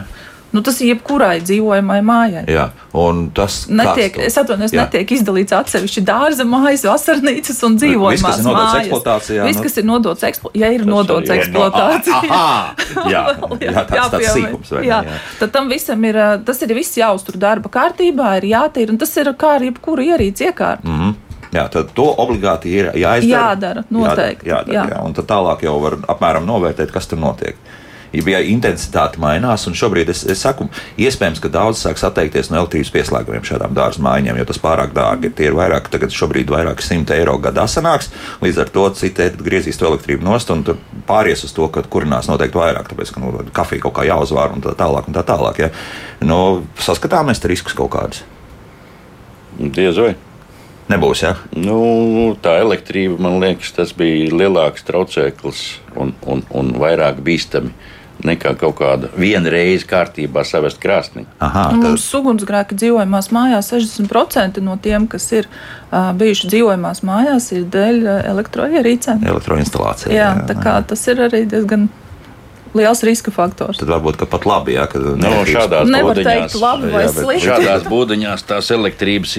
Nu, 0.52 0.62
tas 0.64 0.78
ir 0.80 0.94
jebkurai 0.94 1.42
dzīvojamai 1.44 1.98
mājai. 2.08 2.44
Jā, 2.48 2.70
un 2.96 3.26
tas 3.36 3.66
netiek, 3.68 4.16
to, 4.16 4.24
es 4.24 4.38
atvainojos, 4.40 4.72
netiek 4.78 5.12
izdalīts 5.18 5.56
atsevišķi 5.58 6.04
dārza 6.08 6.46
mājas, 6.48 6.86
vasarnīcas 6.88 7.60
un 7.68 7.76
dzīvojamās 7.82 8.40
viss, 8.40 8.48
mājas. 8.48 8.78
Eksploatācijā, 8.86 9.48
viss, 9.50 9.64
kas 9.66 9.78
ir 9.82 9.88
nodots 9.90 10.24
eksploatācijai, 10.30 10.64
ja 10.64 10.72
ir 10.72 10.86
tas 10.86 10.92
nodots 10.94 11.34
eksploatācijai. 11.36 12.24
No, 12.32 13.06
jā, 13.12 13.24
jā, 13.66 13.68
jā, 13.68 13.86
tāds, 13.92 14.12
tāds 14.16 14.32
sīkums. 14.38 14.74
Jā. 14.78 15.02
jā, 15.04 15.22
tad 15.42 15.56
tam 15.58 15.72
visam 15.74 16.08
ir, 16.08 16.20
tas 16.48 16.64
ir 16.64 16.76
viss 16.80 17.00
jāuztur 17.02 17.40
darba 17.42 17.72
kārtībā, 17.74 18.38
ir 18.40 18.52
jātīra, 18.54 18.96
un 18.96 19.02
tas 19.04 19.12
ir 19.20 19.34
kā 19.36 19.58
ar 19.60 19.68
jebkuru 19.68 20.12
ierīci 20.14 20.48
iekārtu. 20.48 20.88
Mm 20.88 21.00
-hmm. 21.02 21.16
Jā, 21.52 21.68
tad 21.72 21.92
to 21.96 22.08
obligāti 22.18 22.72
ir 22.76 22.92
jāizdara. 22.96 23.42
Jādara, 23.42 23.84
noteikti. 23.90 24.50
Jādara, 24.50 24.74
jādara, 24.74 24.90
jā. 24.90 24.96
Jā. 24.96 25.04
Un 25.06 25.14
tad 25.14 25.26
tālāk 25.26 25.64
jau 25.64 25.80
var 25.80 25.98
apmēram 26.08 26.48
novērtēt, 26.48 26.92
kas 26.92 27.08
tur 27.08 27.20
notiek 27.20 27.56
ja 28.14 28.40
intensitāte 28.40 29.20
mainās. 29.22 29.66
Šobrīd 29.78 30.10
es, 30.12 30.24
es 30.30 30.42
saku, 30.44 30.68
iespējams, 31.02 31.42
ka 31.44 31.52
daudz 31.52 31.82
sāks 31.84 32.06
atteikties 32.08 32.50
no 32.52 32.62
elektrības 32.62 32.92
pieslēgumiem 32.94 33.46
šādām 33.48 33.76
dārza 33.78 34.04
mājām, 34.04 34.38
jo 34.40 34.46
tas 34.48 34.62
pārāk 34.64 34.94
dārgi. 34.96 35.32
Tie 35.36 35.50
ir 35.50 35.58
vairāk, 35.58 35.90
tagad 35.94 36.14
šobrīd 36.16 36.52
vairāk 36.54 36.84
simti 36.86 37.16
eiro 37.18 37.38
gadā 37.42 37.68
sanāks. 37.70 38.12
Līdz 38.44 38.62
ar 38.64 38.72
to 38.74 38.86
citi 38.98 39.30
griezīs 39.38 39.80
to 39.80 39.90
elektrību 39.92 40.26
nost 40.28 40.52
un 40.54 40.64
pāries 41.08 41.44
uz 41.48 41.54
to, 41.56 41.68
ka 41.74 41.84
kurinās 41.84 42.30
noteikti 42.32 42.60
vairāk, 42.60 42.92
tāpēc 42.92 43.14
ka 43.14 43.24
nu, 43.24 43.34
kafija 43.56 43.88
kaut 43.88 43.98
kā 44.00 44.08
jāuzvār 44.08 44.56
un 44.56 44.64
tā 44.66 44.76
tālāk. 44.78 45.10
Un 45.10 45.18
tā 45.18 45.26
tālāk 45.28 45.66
ja. 45.66 45.74
nu, 46.26 46.40
saskatāmies 46.84 47.44
riskus 47.48 47.76
kaut 47.78 47.94
kādus. 47.96 48.24
Diez 49.58 49.98
vai. 49.98 50.16
Nebūs, 50.88 51.20
ja? 51.20 51.34
Nu, 51.60 52.38
tā 52.40 52.54
elektrība, 52.62 53.18
man 53.20 53.42
liekas, 53.42 53.74
tas 53.76 53.90
bija 53.98 54.30
lielāks 54.32 54.86
traucēklis 54.88 55.64
un, 56.00 56.14
un, 56.24 56.46
un 56.56 56.70
vairāk 56.80 57.20
bīstami. 57.26 57.74
Uh, 57.74 57.97
nekā 58.26 58.54
kaut 58.58 58.78
kāda 58.80 59.12
viena 59.18 59.52
reize 59.54 59.86
kārtībā 59.88 60.44
savest 60.48 60.80
krāsnī. 60.82 61.26
Aha, 61.44 61.68
tad... 61.74 61.84
Mums 61.84 62.08
ugunsgrēki 62.18 62.78
dzīvojamās 62.80 63.30
mājās 63.36 63.72
60% 63.74 64.64
no 64.66 64.78
tiem, 64.82 65.06
kas 65.12 65.30
ir 65.36 65.50
uh, 65.50 66.12
bijuši 66.18 66.52
dzīvojamās 66.54 67.04
mājās, 67.08 67.52
ir 67.54 67.68
dēļ 67.74 68.02
elektroierīcēm. 68.34 69.24
Elektroinstalācija. 69.28 70.14
Jā, 70.14 70.34
jā, 70.34 70.50
tā 70.50 70.58
kā 70.60 70.80
jā. 70.80 70.90
tas 70.94 71.08
ir 71.12 71.24
arī 71.28 71.46
diezgan 71.50 71.90
liels 72.78 73.04
riska 73.06 73.34
faktors. 73.34 73.80
Tad 73.82 73.90
varbūt 73.92 74.24
pat 74.30 74.48
labi, 74.48 74.76
ja 74.78 74.88
no, 74.94 75.16
nu, 75.20 75.44
šādās 75.48 75.90
nevar 75.92 76.20
teikt 76.20 76.58
labi 76.62 76.92
vai 76.94 77.04
slikti. 77.12 77.50
Šādās 77.50 77.86
būdiņās 77.90 78.46
tās 78.48 78.72
elektrības 78.76 79.38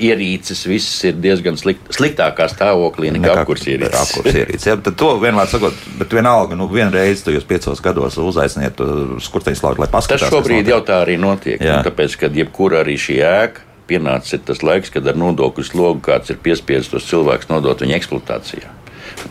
ierīces 0.00 0.64
visas 0.68 0.98
ir 1.08 1.16
diezgan 1.20 1.58
slikt, 1.60 1.90
sliktākā 1.94 2.48
stāvoklī 2.52 3.12
nekā 3.16 3.40
apkurs 3.42 3.66
ierīces. 3.68 4.00
Apkurs 4.00 4.40
ierīces. 4.42 4.68
Ja, 4.70 4.76
tad 4.80 4.98
to 5.00 5.14
vienmēr 5.22 5.50
sakot, 5.50 5.76
bet 6.00 6.14
vienalga, 6.16 6.58
nu 6.58 6.68
vienreiz 6.72 7.24
tu 7.26 7.34
jūs 7.34 7.46
piecos 7.48 7.82
gados 7.84 8.18
uzaiciniet 8.20 8.80
skursteņus 9.26 9.64
lauku, 9.66 9.84
lai 9.84 9.90
paskatītos. 9.92 10.28
Tas 10.28 10.36
šobrīd 10.36 10.70
jau 10.72 10.80
tā 10.86 11.02
arī 11.04 11.18
notiek. 11.20 11.60
Tāpēc, 11.60 12.16
kad 12.24 12.36
jebkura 12.36 12.84
arī 12.84 12.96
šī 13.00 13.20
ēka 13.26 13.68
pienācis 13.90 14.44
tas 14.46 14.62
laiks, 14.62 14.92
kad 14.94 15.08
ar 15.10 15.18
nodokļu 15.18 15.66
slogu 15.66 16.04
kāds 16.10 16.30
ir 16.30 16.38
piespiests 16.44 16.92
tos 16.92 17.08
cilvēkus 17.10 17.50
nodot 17.50 17.82
viņa 17.82 17.98
eksploatācijā. 17.98 18.79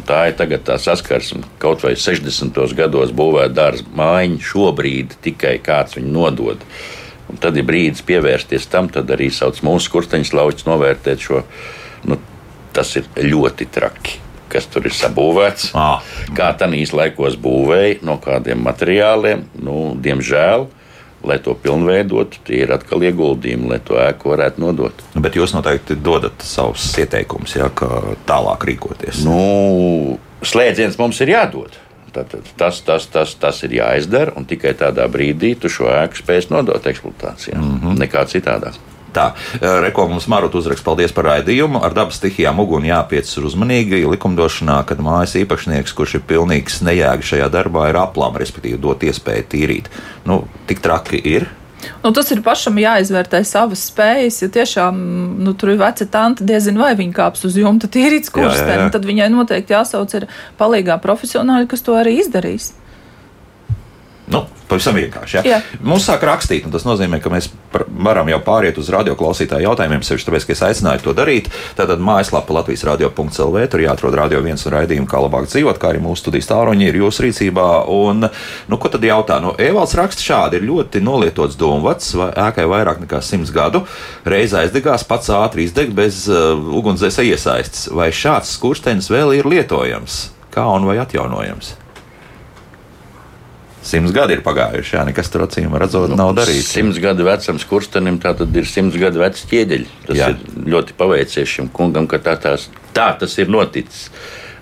Tā 0.09 0.23
ir 0.29 0.37
tagad 0.39 0.63
tā 0.67 0.77
saskarsme. 0.81 1.43
Kaut 1.61 1.83
vai 1.85 1.95
60. 1.97 2.55
gados 2.77 3.13
būvēta 3.15 3.55
dārza 3.57 3.85
mājiņa, 3.97 4.39
šobrīd 4.51 5.19
tikai 5.25 5.57
kāds 5.65 5.97
viņu 5.97 6.13
nodod. 6.13 6.63
Un 7.29 7.37
tad 7.41 7.57
ir 7.59 7.67
brīdis 7.67 8.05
pievērsties 8.05 8.65
tam, 8.71 8.89
tad 8.89 9.11
arī 9.13 9.29
sauc 9.33 9.59
mūsu 9.65 9.93
kursteņus 9.93 10.33
lauķus 10.33 10.65
novērtēt 10.69 11.27
šo. 11.27 11.43
Nu, 12.09 12.17
tas 12.73 12.95
ir 12.97 13.05
ļoti 13.21 13.69
traki, 13.73 14.17
kas 14.49 14.65
tur 14.71 14.89
ir 14.89 14.95
sabūvēts. 14.97 15.71
Ah. 15.77 16.01
Kā 16.37 16.49
tanīs 16.57 16.93
laikos 16.95 17.37
būvēja, 17.41 18.01
no 18.05 18.17
kādiem 18.23 18.65
materiāliem. 18.65 19.45
Nu, 19.61 19.93
diemžēl 20.01 20.69
lai 21.23 21.39
to 21.43 21.53
pilnveidotu, 21.53 22.39
tie 22.47 22.63
ir 22.63 22.73
atkal 22.73 23.03
ieguldījumi, 23.03 23.69
lai 23.73 23.79
to 23.83 23.99
ēku 23.99 24.31
varētu 24.31 24.63
nodot. 24.63 25.03
Bet 25.19 25.35
jūs 25.35 25.53
noteikti 25.55 25.97
dodat 25.99 26.45
savus 26.45 26.85
ieteikumus, 26.99 27.57
ja, 27.59 27.69
kā 27.69 28.15
tālāk 28.29 28.65
rīkoties. 28.71 29.23
Nu, 29.27 30.17
slēdziens 30.45 30.99
mums 31.01 31.19
ir 31.25 31.35
jādod. 31.35 31.75
Tātad, 32.09 32.47
tas, 32.57 32.79
tas, 32.81 33.05
tas, 33.11 33.35
tas 33.37 33.59
ir 33.67 33.75
jāizdara, 33.77 34.33
un 34.39 34.47
tikai 34.49 34.73
tādā 34.77 35.05
brīdī 35.11 35.53
tu 35.59 35.69
šo 35.69 35.91
ēku 35.93 36.23
spēs 36.23 36.49
nodot 36.49 36.87
eksploatācijā. 36.89 37.59
Mm 37.59 37.75
-hmm. 37.83 37.99
Nekā 38.01 38.25
citādāk. 38.25 38.79
Tā, 39.13 39.33
eh, 39.57 39.67
reko 39.85 40.07
mums 40.09 40.27
Maruta 40.27 40.59
uzrakst, 40.59 40.85
paldies 40.85 41.13
par 41.15 41.25
raidījumu. 41.31 41.81
Ar 41.83 41.93
dabas 41.93 42.19
stihijām 42.19 42.59
uguni 42.61 42.91
jāpiec 42.91 43.29
uzmanīgi 43.41 44.03
likumdošanā, 44.05 44.85
kad 44.85 44.99
mājas 45.03 45.37
īpašnieks, 45.39 45.95
kurš 45.97 46.19
ir 46.19 46.25
pilnīgs 46.29 46.81
nejēga 46.85 47.25
šajā 47.31 47.49
darbā, 47.49 47.89
ir 47.89 48.01
aplām, 48.01 48.37
respektīvi 48.37 48.79
dot 48.79 49.05
iespēju 49.05 49.47
tīrīt. 49.49 49.89
Nu, 50.25 50.43
tik 50.67 50.83
traki 50.85 51.21
ir. 51.23 51.49
Nu, 52.03 52.11
tas 52.15 52.29
ir 52.33 52.41
pašam 52.43 52.77
jāizvērtē 52.79 53.41
savas 53.47 53.85
spējas. 53.89 54.41
Ja 54.43 54.49
tiešām 54.51 54.99
nu, 55.43 55.53
tur 55.57 55.73
ir 55.73 55.79
veci 55.81 56.07
tanti, 56.11 56.47
diezinu, 56.47 56.83
vai 56.83 56.93
viņi 56.99 57.15
kāps 57.15 57.45
uz 57.47 57.55
jumta 57.59 57.87
tīrīt 57.91 58.27
skursteni, 58.27 58.89
tad 58.93 59.07
viņai 59.07 59.29
noteikti 59.33 59.75
jāsauc 59.75 60.13
ir 60.19 60.27
palīgā 60.59 60.99
profesionāļi, 61.03 61.69
kas 61.71 61.85
to 61.85 61.95
arī 61.99 62.19
izdarīs. 62.23 62.73
Nu, 64.29 64.43
pavisam 64.69 64.93
vienkārši. 64.93 65.39
Ja? 65.39 65.41
Jā. 65.47 65.57
Mums 65.81 66.05
sāk 66.05 66.21
rakstīt, 66.27 66.67
un 66.67 66.73
tas 66.73 66.83
nozīmē, 66.85 67.17
ka 67.23 67.31
mēs 67.33 67.47
varam 67.73 68.29
jau 68.29 68.37
pāriet 68.45 68.77
uz 68.77 68.91
radioklausītāju 68.93 69.65
jautājumiem, 69.65 70.03
sevišķi 70.05 70.29
tāpēc, 70.29 70.45
ka 70.45 70.53
es 70.53 70.61
aicināju 70.67 71.03
to 71.07 71.15
darīt. 71.17 71.49
Tātad 71.77 72.03
mājaslapa 72.05 72.59
Latvijas 72.59 72.85
radio.clv, 72.85 73.63
tur 73.73 73.83
jāatrod 73.83 74.17
radio 74.19 74.43
viens 74.45 74.65
un 74.67 74.75
raidījumu, 74.75 75.09
kā 75.09 75.23
labāk 75.25 75.49
dzīvot, 75.49 75.81
kā 75.81 75.93
arī 75.93 76.03
mūsu 76.05 76.27
studijas 76.27 76.51
tāluņi 76.51 76.89
ir 76.91 77.01
jūsu 77.01 77.25
rīcībā. 77.25 77.67
Un, 77.95 78.29
nu, 78.69 78.77
ko 78.77 78.93
tad 78.93 79.09
jautā? 79.09 79.39
Nu, 79.41 79.55
Evalds 79.57 79.97
raksta 79.97 80.27
šādi, 80.27 80.61
ir 80.61 80.69
ļoti 80.69 81.01
nolietots 81.01 81.57
domvats, 81.57 82.13
vai 82.19 82.29
ēkai 82.49 82.69
vairāk 82.69 83.01
nekā 83.07 83.23
simts 83.25 83.53
gadu, 83.55 83.81
reiz 84.29 84.53
aizdegās, 84.53 85.07
pats 85.09 85.33
ātri 85.33 85.65
izdeg 85.65 85.95
bez 85.97 86.27
uh, 86.29 86.53
ugunsdzēsa 86.53 87.25
iesaistes. 87.25 87.89
Vai 87.97 88.11
šāds 88.13 88.53
skurstenis 88.59 89.09
vēl 89.09 89.39
ir 89.41 89.49
lietojams? 89.49 90.27
Kā 90.53 90.69
un 90.77 90.85
vai 90.89 91.01
atjaunojams? 91.01 91.79
Simts 93.85 94.11
gadi 94.11 94.35
ir 94.35 94.41
pagājuši, 94.43 94.97
jā, 94.97 95.05
nekas 95.07 95.31
tur 95.31 95.45
acīm 95.45 95.71
redzot, 95.79 96.09
nu, 96.11 96.17
nav 96.19 96.33
darīts. 96.35 96.67
Simts 96.73 96.99
gadu 96.99 97.23
vecam 97.27 97.59
skurstenim 97.61 98.19
tā 98.19 98.33
tad 98.37 98.55
ir 98.59 98.67
simts 98.67 98.97
gadu 98.99 99.21
vecs 99.23 99.45
ķieģeļi. 99.49 99.87
Tas 100.09 100.19
jā. 100.19 100.27
ir 100.33 100.67
ļoti 100.75 100.97
paveicies 100.99 101.53
šim 101.55 101.71
kungam, 101.71 102.09
ka 102.11 102.19
tā, 102.23 102.35
tās, 102.43 102.67
tā 102.95 103.13
tas 103.21 103.37
ir 103.39 103.51
noticis. 103.51 104.09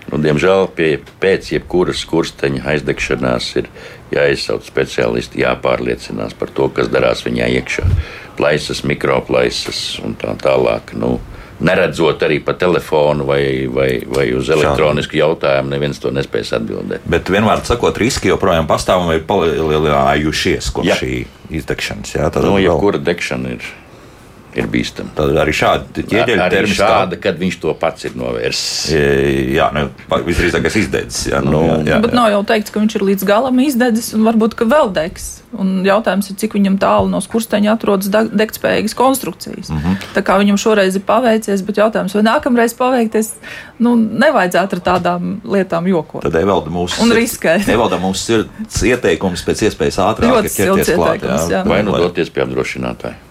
Nu, 0.08 0.20
diemžēl 0.24 0.70
pie, 0.72 0.92
pēc 1.20 1.50
jebkuras 1.52 1.98
skursteņa 2.06 2.62
aizdegšanās 2.72 3.48
ir 3.60 3.66
jāizsauc 4.14 4.64
speciālisti, 4.64 5.42
jāpārliecinās 5.42 6.32
par 6.38 6.54
to, 6.54 6.70
kas 6.72 6.88
darās 6.92 7.26
viņā 7.26 7.50
iekšā. 7.58 7.84
Plaisas, 8.38 8.84
mikroplaisas 8.88 9.82
un 10.06 10.14
tā 10.16 10.32
tālāk. 10.40 10.94
Nu, 10.96 11.18
neredzot 11.64 12.22
arī 12.22 12.38
pa 12.44 12.54
telefonu 12.58 13.26
vai, 13.28 13.42
vai, 13.72 13.88
vai 14.06 14.28
uz 14.36 14.50
elektronisku 14.54 15.12
Šādi. 15.12 15.22
jautājumu, 15.22 15.72
neviens 15.74 15.98
to 16.02 16.12
nespēs 16.14 16.52
atbildēt. 16.58 17.06
Bet 17.10 17.30
vienmēr 17.32 17.64
sakot, 17.66 17.98
riski 17.98 18.30
joprojām 18.30 18.68
pastāv 18.70 19.06
un 19.06 19.14
ir 19.16 19.26
palielinājušies 19.28 20.70
kopš 20.76 21.02
šī 21.02 21.18
izdegšanas. 21.58 22.14
Jā, 22.18 22.30
nu, 22.44 22.56
jebkura 22.62 23.02
degšana 23.02 23.56
ir 23.56 23.70
ir 24.58 24.68
bīstami. 24.72 25.12
Tad 25.16 25.36
arī 25.42 25.54
šādi 25.56 26.04
ķieģeļi 26.04 26.38
ir 26.38 26.54
termiskā... 26.54 26.90
šāda, 26.92 27.18
kad 27.22 27.40
viņš 27.40 27.58
to 27.62 27.74
pats 27.78 28.08
ir 28.08 28.16
novērsis. 28.18 28.92
Jā, 29.54 29.68
nu, 29.74 29.86
visdrīzākais 30.26 30.78
izdedzis. 30.82 31.28
Jā, 31.32 31.42
nu, 31.44 31.62
jā, 31.66 31.76
jā, 31.94 32.00
bet 32.04 32.14
jā. 32.14 32.18
nav 32.18 32.30
jau 32.34 32.44
teikts, 32.52 32.74
ka 32.74 32.82
viņš 32.82 32.98
ir 32.98 33.06
līdz 33.10 33.26
galam 33.28 33.60
izdedzis 33.64 34.12
un 34.18 34.24
varbūt, 34.28 34.56
ka 34.58 34.68
vēl 34.68 34.92
degs. 34.96 35.28
Un 35.56 35.78
jautājums 35.86 36.28
ir, 36.28 36.36
cik 36.42 36.58
viņam 36.58 36.76
tālu 36.80 37.08
no 37.08 37.22
skursteņa 37.24 37.72
atrodas 37.72 38.10
degtspējīgas 38.12 38.94
konstrukcijas. 38.98 39.70
Mm 39.72 39.78
-hmm. 39.80 40.08
Tā 40.16 40.22
kā 40.26 40.36
viņam 40.40 40.58
šoreiz 40.60 40.98
ir 40.98 41.04
paveicies, 41.08 41.62
bet 41.64 41.80
jautājums, 41.80 42.14
vai 42.14 42.24
nākamreiz 42.26 42.74
paveikties, 42.76 43.32
nu, 43.80 43.94
nevajadzētu 43.96 44.76
ar 44.76 44.82
tādām 44.90 45.38
lietām 45.44 45.88
jokot. 45.88 46.22
Tad 46.22 46.36
Evalda 46.36 46.70
mūsu 46.70 47.00
un 47.02 47.14
riskēt. 47.16 47.68
Evalda 47.76 47.96
mūsu 48.02 48.24
sirds 48.24 48.82
ieteikums 48.82 49.46
pēc 49.46 49.64
iespējas 49.70 50.02
ātrāk. 50.04 50.36
Ļoti 50.36 50.52
silts 50.52 50.92
ieteikums, 50.92 51.48
jā. 51.48 51.64
Vai 51.64 51.80
nu 51.82 51.96
doties 51.96 52.30
pie 52.30 52.44
apdrošinātāja. 52.44 53.27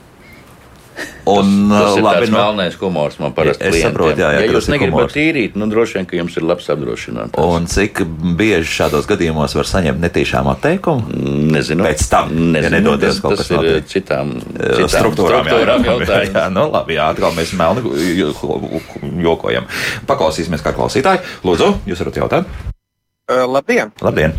Un, 1.28 1.68
tas, 1.70 1.94
tas 1.94 2.02
labi, 2.02 2.26
ir 2.26 2.32
nu, 2.32 2.38
melnais 2.40 2.78
humors 2.80 3.18
man 3.20 3.34
parasti. 3.36 3.68
Es 3.68 3.82
saprotu, 3.84 4.22
jā, 4.22 4.30
jā, 4.34 4.46
ja 4.46 4.54
jūs 4.56 4.70
negribat 4.72 5.12
tīrīt, 5.14 5.58
nu 5.60 5.68
droši 5.70 6.00
vien, 6.00 6.08
ka 6.10 6.18
jums 6.18 6.38
ir 6.40 6.46
labs 6.48 6.70
apdrošinātājs. 6.74 7.38
Un 7.44 7.68
cik 7.70 8.02
bieži 8.40 8.72
šādos 8.78 9.10
gadījumos 9.10 9.56
var 9.58 9.70
saņemt 9.70 10.02
netīšām 10.06 10.50
atteikumu? 10.54 11.20
Nezinu. 11.54 11.86
Pēc 11.86 12.06
tam, 12.12 12.32
Nezinu, 12.32 12.64
ja 12.64 12.74
nedoties 12.78 13.22
kaut 13.24 13.38
kas 13.42 13.52
no 13.52 13.62
citām, 13.92 14.34
citām 14.48 14.88
struktūrām, 14.88 15.46
struktūrām 15.46 15.88
jautājums. 15.92 16.34
jā, 16.40 16.48
nu 16.56 16.68
labi, 16.74 16.98
jā, 16.98 17.10
atkal 17.14 17.36
mēs 17.38 17.54
melni 17.60 17.84
jokojam. 19.28 19.68
Paklausīsimies 20.10 20.66
kā 20.66 20.74
klausītāji. 20.78 21.26
Lūdzu, 21.48 21.74
jūs 21.92 22.06
varat 22.06 22.22
jautāt? 22.24 22.54
Uh, 23.28 23.44
labdien! 23.52 23.92
Labdien! 24.00 24.38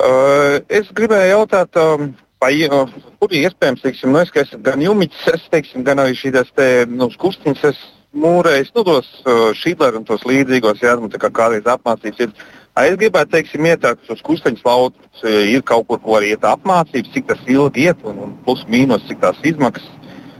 Uh, 0.00 0.58
es 0.72 0.88
gribēju 0.96 1.36
jautāt, 1.36 1.76
um, 1.78 2.10
vai 2.40 2.52
uh, 2.66 2.88
kur 3.20 3.34
iespējams, 3.36 3.82
teiksim, 3.84 4.12
nu, 4.14 4.20
es, 4.22 4.30
ka 4.32 4.44
esmu 4.44 4.62
gan 4.64 4.84
jumiķis, 4.84 5.26
es, 5.34 5.48
teiksim, 5.52 5.84
gan 5.86 6.00
arī 6.02 6.16
šīs 6.18 6.54
te 6.56 6.68
nu, 6.88 7.10
skustiņas, 7.12 7.66
es 7.72 7.82
mūrējis, 8.16 8.72
nu, 8.76 8.84
tos 8.88 9.10
uh, 9.24 9.50
šīdleru 9.56 10.00
un 10.00 10.08
tos 10.08 10.24
līdzīgos, 10.28 10.80
jā, 10.82 10.96
nu, 11.00 11.12
tā 11.12 11.20
kā 11.22 11.30
kādreiz 11.40 11.68
apmācīts 11.68 12.26
ir 12.26 12.34
Es 12.78 12.94
gribētu, 12.96 13.32
teiksim, 13.34 13.66
ieteikt, 13.66 14.04
ka 14.06 14.14
uz 14.14 14.20
kusteņas 14.24 14.62
laukus 14.64 15.24
ir 15.26 15.62
kaut 15.66 15.88
kur, 15.88 15.98
ko 16.00 16.14
arī 16.20 16.30
iet 16.32 16.44
apmācības, 16.46 17.10
cik 17.12 17.26
tas 17.28 17.40
ilgi 17.50 17.88
iet, 17.88 18.04
un, 18.06 18.20
un 18.24 18.36
plus 18.46 18.62
mīnus, 18.70 19.02
cik 19.08 19.18
tās 19.24 19.40
izmaksas. 19.44 19.88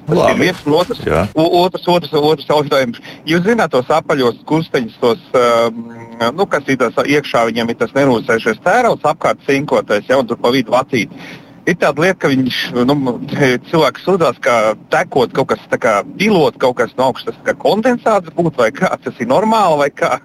Tas 0.07 0.33
ir 0.33 0.39
viens 0.41 0.63
un 0.67 0.77
otrs. 0.79 1.03
Jā. 1.07 1.25
O- 1.39 1.51
Otrs, 1.61 1.85
otrs, 1.91 2.15
otrs 2.17 2.49
jautājums. 2.49 3.03
Jūs 3.29 3.45
zināt 3.47 3.75
tos 3.75 3.91
apaļos 3.95 4.41
kusteņus, 4.49 4.97
tos, 5.03 5.21
um, 5.37 5.85
nu, 6.39 6.47
kas 6.51 6.67
ir 6.71 6.81
tas 6.81 6.97
iekšā, 7.05 7.45
viņiem 7.51 7.75
ir 7.75 7.79
tas 7.83 7.95
nerūsējušais 7.99 8.63
tērauds, 8.65 9.07
apkārt 9.07 9.45
cinkotais, 9.47 10.09
jau 10.11 10.23
tur 10.27 10.41
pa 10.41 10.55
vidu 10.55 10.75
vacīt. 10.75 11.13
Ir 11.69 11.77
tāda 11.77 12.01
lieta, 12.07 12.17
ka 12.23 12.31
viņš, 12.33 12.59
nu, 12.89 12.97
cilvēks 13.69 14.07
sūdzās, 14.07 14.41
ka 14.43 14.55
tekot 14.93 15.35
kaut 15.37 15.51
kas 15.53 15.67
tā 15.71 15.79
kā 15.81 15.99
pilot, 16.17 16.57
kaut 16.63 16.79
kas 16.81 16.95
no 16.97 17.11
augšas, 17.11 17.35
tas 17.35 17.45
kā 17.51 17.55
kondensāts 17.61 18.33
būtu, 18.37 18.57
vai 18.63 18.71
kā, 18.75 18.91
tas 19.05 19.21
ir 19.21 19.29
normāli, 19.31 19.79
vai 19.83 19.91
kā. 19.93 20.17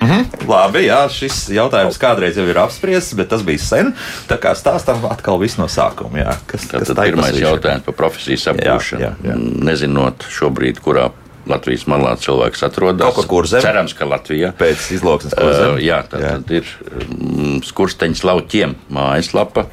Mhm. 0.00 0.46
Labi, 0.48 0.86
jā, 0.86 1.02
šis 1.12 1.42
jautājums 1.52 1.98
kādreiz 2.00 2.38
jau 2.40 2.46
ir 2.48 2.58
apspriests, 2.62 3.12
bet 3.18 3.28
tas 3.28 3.42
bija 3.44 3.60
sen. 3.60 3.92
Tā 4.30 4.38
kā 4.40 4.54
stāstām 4.56 5.04
atkal 5.10 5.36
viss 5.42 5.60
no 5.60 5.68
sākuma. 5.68 6.22
Jā. 6.22 6.36
Kas, 6.48 6.64
kas 6.70 6.88
tā 6.88 7.10
ir 7.10 7.12
pirmais 7.18 7.36
jautājums 7.36 7.84
par 7.84 7.98
profesijas 7.98 8.48
apgūšanu. 8.54 9.04
jā, 9.04 9.12
jā. 9.28 9.36
Nezinot 9.36 10.24
šobrīd, 10.32 10.80
kurā 10.80 11.10
Latvijas 11.50 11.86
malā 11.88 12.14
cilvēks 12.20 12.64
atrodas. 12.66 13.04
Kaut 13.04 13.20
kur 13.22 13.28
kurzem. 13.40 13.62
Cerams, 13.64 13.94
ka 13.96 14.08
Latvijā. 14.08 14.52
Pēc 14.56 14.90
izlauksmes 14.96 15.36
Uh, 15.40 15.78
jā, 15.80 16.02
tā 16.08 16.20
Jā. 16.20 16.32
tad 16.36 16.50
ir 16.52 16.68
mm, 17.08 17.60
skursteņš 17.68 18.24
lauķiem 18.28 18.74
mājaslapa. 18.92 19.66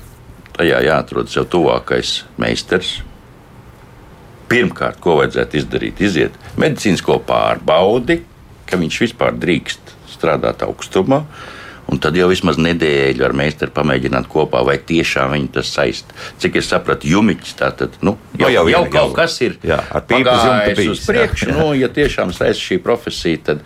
Tajā 0.57 0.79
jāatrod 0.81 1.29
sev 1.29 1.45
tuvākais 1.53 2.23
meistars. 2.41 2.97
Pirmkārt, 4.49 4.97
ko 5.03 5.19
vajadzētu 5.19 5.59
izdarīt? 5.59 6.01
Iziet 6.01 6.37
medicīnisko 6.57 7.19
pārbaudi, 7.27 8.21
ka 8.65 8.79
viņš 8.79 8.99
vispār 9.03 9.35
drīkst 9.37 9.93
strādāt 10.15 10.63
augstumā. 10.65 11.21
Un 11.87 12.01
tad 12.03 12.17
jau 12.19 12.27
vismaz 12.27 12.57
nedēļu 12.59 13.23
ar 13.23 13.35
meistaru 13.37 13.71
pamēģināt 13.75 14.25
kopā, 14.31 14.59
vai 14.67 14.75
tiešām 14.89 15.31
viņi 15.37 15.51
tas 15.55 15.69
saist. 15.71 16.09
Cik 16.41 16.57
es 16.59 16.67
sapratu, 16.67 17.07
jumiķis 17.07 17.53
tā 17.59 17.69
tad, 17.79 17.95
nu, 18.01 18.17
Nu, 18.33 18.41
jau, 18.41 18.49
jau 18.51 18.65
jau, 18.67 18.81
jau 18.83 18.89
kaut 18.91 19.13
kas 19.21 19.37
ir 19.45 19.55
Jā, 19.63 19.79
ar 19.95 20.03
pīpu 20.09 20.89
uz 20.91 21.05
priekšu. 21.07 21.53
Nu, 21.55 21.69
ja 21.77 21.87
tiešām 21.87 22.33
saist 22.35 22.59
šī 22.65 22.81
profesija, 22.83 23.39
tad, 23.51 23.63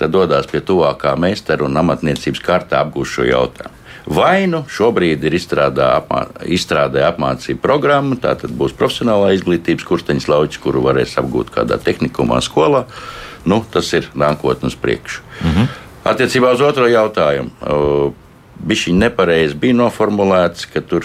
tad 0.00 0.14
dodas 0.14 0.48
pie 0.48 0.62
tuvākā 0.64 1.12
meistara 1.20 1.66
un 1.68 1.76
amatniecības 1.82 2.40
kārtā 2.46 2.80
apgūst 2.86 3.18
šo 3.18 3.28
jautājumu. 3.28 3.77
Vai 4.08 4.46
nu 4.48 4.62
šobrīd 4.72 5.24
ir 5.28 5.34
izstrādā 5.36 5.90
apmā, 5.98 6.22
izstrādē 6.48 7.02
apmācība 7.10 7.60
programma, 7.60 8.16
tā 8.16 8.32
tad 8.40 8.54
būs 8.56 8.72
profesionālā 8.78 9.34
izglītības 9.36 9.84
kursteņas 9.84 10.28
lauķis, 10.32 10.62
kuru 10.64 10.80
varēs 10.86 11.18
apgūt 11.20 11.52
kādā 11.52 11.76
tehnikumā, 11.82 12.40
skolā. 12.44 12.86
Nu, 13.48 13.60
tas 13.72 13.92
ir 13.92 14.08
nākotnes 14.16 14.76
priekšu. 14.80 15.20
-hmm. 15.42 15.68
Attiecībā 16.08 16.54
uz 16.54 16.60
otro 16.60 16.86
jautājumu. 16.88 17.50
Bija 18.58 18.80
šī 18.80 18.92
nepareizi 18.96 19.54
bija 19.54 19.74
noformulēts, 19.74 20.66
ka 20.72 20.80
tur 20.80 21.04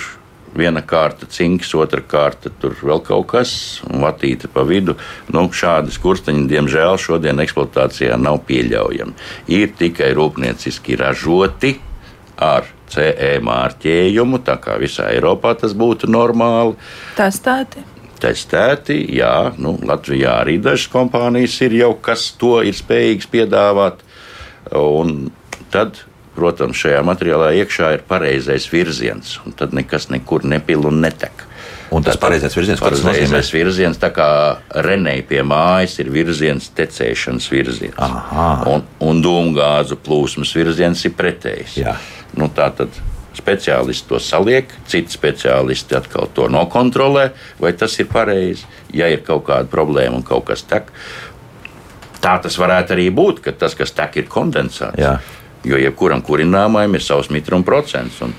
viena 0.55 0.81
kārta 0.81 1.27
cinks, 1.29 1.73
otra 1.75 2.01
kārta 2.01 2.51
tur 2.61 2.75
vēl 2.81 3.01
kaut 3.05 3.27
kas, 3.33 3.81
un 3.89 4.05
vatīte 4.05 4.47
pa 4.53 4.63
vidu. 4.63 4.95
Nu, 5.33 5.49
šādi 5.49 5.91
skursteņi, 5.91 6.47
diemžēl, 6.47 6.97
šodien 7.01 7.41
eksploatācijā 7.43 8.17
nav 8.21 8.39
pieļaujami. 8.47 9.13
Ir 9.47 9.73
tikai 9.79 10.13
rūpnieciski 10.13 10.97
ražoti 10.99 11.75
ar 12.37 12.69
CE 12.93 13.33
mārķējumu, 13.43 14.39
tā 14.45 14.57
kā 14.61 14.77
visā 14.81 15.09
Eiropā 15.13 15.55
tas 15.59 15.75
būtu 15.77 16.09
normāli. 16.11 16.77
Testēti. 17.17 17.83
Testēti, 18.23 19.01
jā, 19.17 19.51
nu, 19.59 19.75
Latvijā 19.83 20.37
arī 20.45 20.55
dažas 20.63 20.87
kompānijas 20.93 21.57
ir 21.65 21.75
jau, 21.81 21.91
kas 21.99 22.29
to 22.39 22.61
ir 22.63 22.77
spējīgas 22.77 23.27
piedāvāt. 23.33 24.03
Un 24.79 25.27
tad, 25.73 25.99
protams, 26.37 26.79
šajā 26.79 27.01
materiālā 27.03 27.51
iekšā 27.59 27.89
ir 27.97 28.05
pareizais 28.07 28.69
virziens, 28.71 29.35
un 29.43 29.57
tad 29.59 29.75
nekas 29.75 30.07
nekur 30.13 30.47
nepil 30.47 30.87
un 30.87 31.01
netek. 31.03 31.49
Un 31.93 32.01
tas 32.01 32.17
pareizais 32.17 32.55
virziens, 32.57 32.79
ko 32.81 32.89
tas 32.89 33.03
nozīmē? 33.03 33.27
Pareizais 33.27 33.51
virziens, 33.53 33.99
tā 34.01 34.09
kā 34.15 34.27
Renēja 34.85 35.25
pie 35.29 35.43
mājas, 35.45 35.99
ir 36.01 36.09
virziens, 36.13 36.71
tecēšanas 36.73 37.49
virziens. 37.51 37.99
Aha. 38.01 38.47
Un, 38.71 38.85
un 39.03 39.21
dūmgāzu 39.21 39.99
plūsmas 40.01 40.55
virziens 40.57 41.03
ir 41.05 41.13
pretējs. 41.17 41.77
Jā. 41.83 41.97
Nu, 42.39 42.49
tā 42.53 42.69
tad 42.75 42.95
speciālisti 43.37 44.09
to 44.09 44.19
saliek, 44.21 44.69
citi 44.89 45.13
speciālisti 45.13 45.97
atkal 45.97 46.29
to 46.33 46.47
nokontrolē, 46.53 47.29
vai 47.61 47.73
tas 47.77 47.95
ir 47.99 48.09
pareizi. 48.11 48.67
Ja 48.93 49.09
ir 49.09 49.23
kaut 49.25 49.47
kāda 49.49 49.69
problēma 49.69 50.19
un 50.19 50.25
kaut 50.25 50.45
kas 50.51 50.65
tek, 50.69 50.91
tā 52.21 52.35
tas 52.43 52.57
varētu 52.59 52.95
arī 52.95 53.09
būt, 53.13 53.41
ka 53.45 53.55
tas, 53.57 53.75
kas 53.77 53.93
tek, 53.95 54.19
ir 54.21 54.29
kondensāts. 54.31 54.99
Jā. 55.01 55.17
Jo 55.63 55.79
jebkuram 55.79 56.21
kurināmajam 56.25 56.97
ir 56.97 57.03
savs 57.03 57.29
mitruma 57.31 57.65
procents. 57.65 58.19
Un 58.25 58.33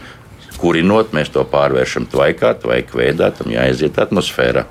kurinot, 0.61 1.13
mēs 1.17 1.31
to 1.35 1.45
pārvēršam 1.51 2.09
tvaikā, 2.13 2.55
tvaika 2.63 2.99
veidā, 2.99 3.31
tam 3.35 3.53
jāaiziet 3.53 3.99
atmosfērā. 4.01 4.67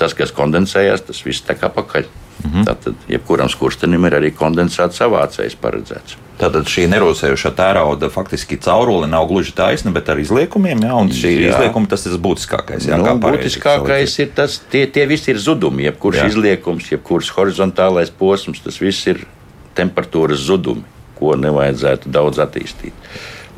Tas, 0.00 0.14
kas 0.14 0.34
kondensējās, 0.34 1.06
tas 1.08 1.24
viss 1.26 1.46
tek 1.46 1.64
apakaļ. 1.68 2.08
Mm 2.38 2.50
-hmm. 2.50 2.64
Tātad, 2.64 2.94
jebkuram 3.10 3.48
skurstenim 3.50 4.04
ir 4.06 4.14
arī 4.14 4.30
kondensāts 4.30 5.00
savācējs 5.00 5.56
paredzēts. 5.58 6.16
Tātad 6.38 6.68
šī 6.70 6.84
nerūsējošā 6.92 7.50
tērauda 7.58 8.10
faktiski 8.14 8.56
caurule 8.62 9.08
nav 9.10 9.26
gluži 9.26 9.52
taisna, 9.52 9.90
bet 9.90 10.08
ar 10.08 10.20
izliekumiem. 10.22 10.84
Jā, 10.86 10.92
un 10.94 11.10
šī 11.10 11.32
Jā. 11.34 11.48
izliekuma 11.50 11.90
tas 11.90 12.06
ir 12.06 12.12
būtiskākais. 12.12 12.86
Jā, 12.86 12.96
nu, 12.96 13.16
būtiskākais 13.18 14.14
ir 14.22 14.30
tas, 14.34 14.60
tie, 14.70 14.86
tie 14.86 15.06
visi 15.06 15.30
ir 15.30 15.38
zudumi. 15.38 15.88
Jebkurš 15.88 16.16
Jā. 16.16 16.28
izliekums, 16.30 16.92
jebkurš 16.92 17.32
horizontālais 17.34 18.14
posms, 18.18 18.62
tas 18.62 18.78
viss 18.80 19.06
ir 19.06 19.26
temperatūras 19.74 20.38
zudumi, 20.38 20.86
ko 21.18 21.34
nevajadzētu 21.34 22.06
daudz 22.06 22.38
attīstīt. 22.38 22.94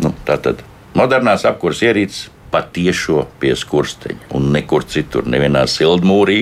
Nu, 0.01 0.15
Tātad 0.25 0.65
modernās 0.99 1.47
apkurses 1.49 1.87
ierīces 1.89 2.29
patiešo 2.51 3.25
pie 3.43 3.55
skursteņa 3.57 4.33
un 4.37 4.51
nekur 4.55 4.87
citur, 4.91 5.27
nevienā 5.31 5.67
sildmūrī, 5.71 6.41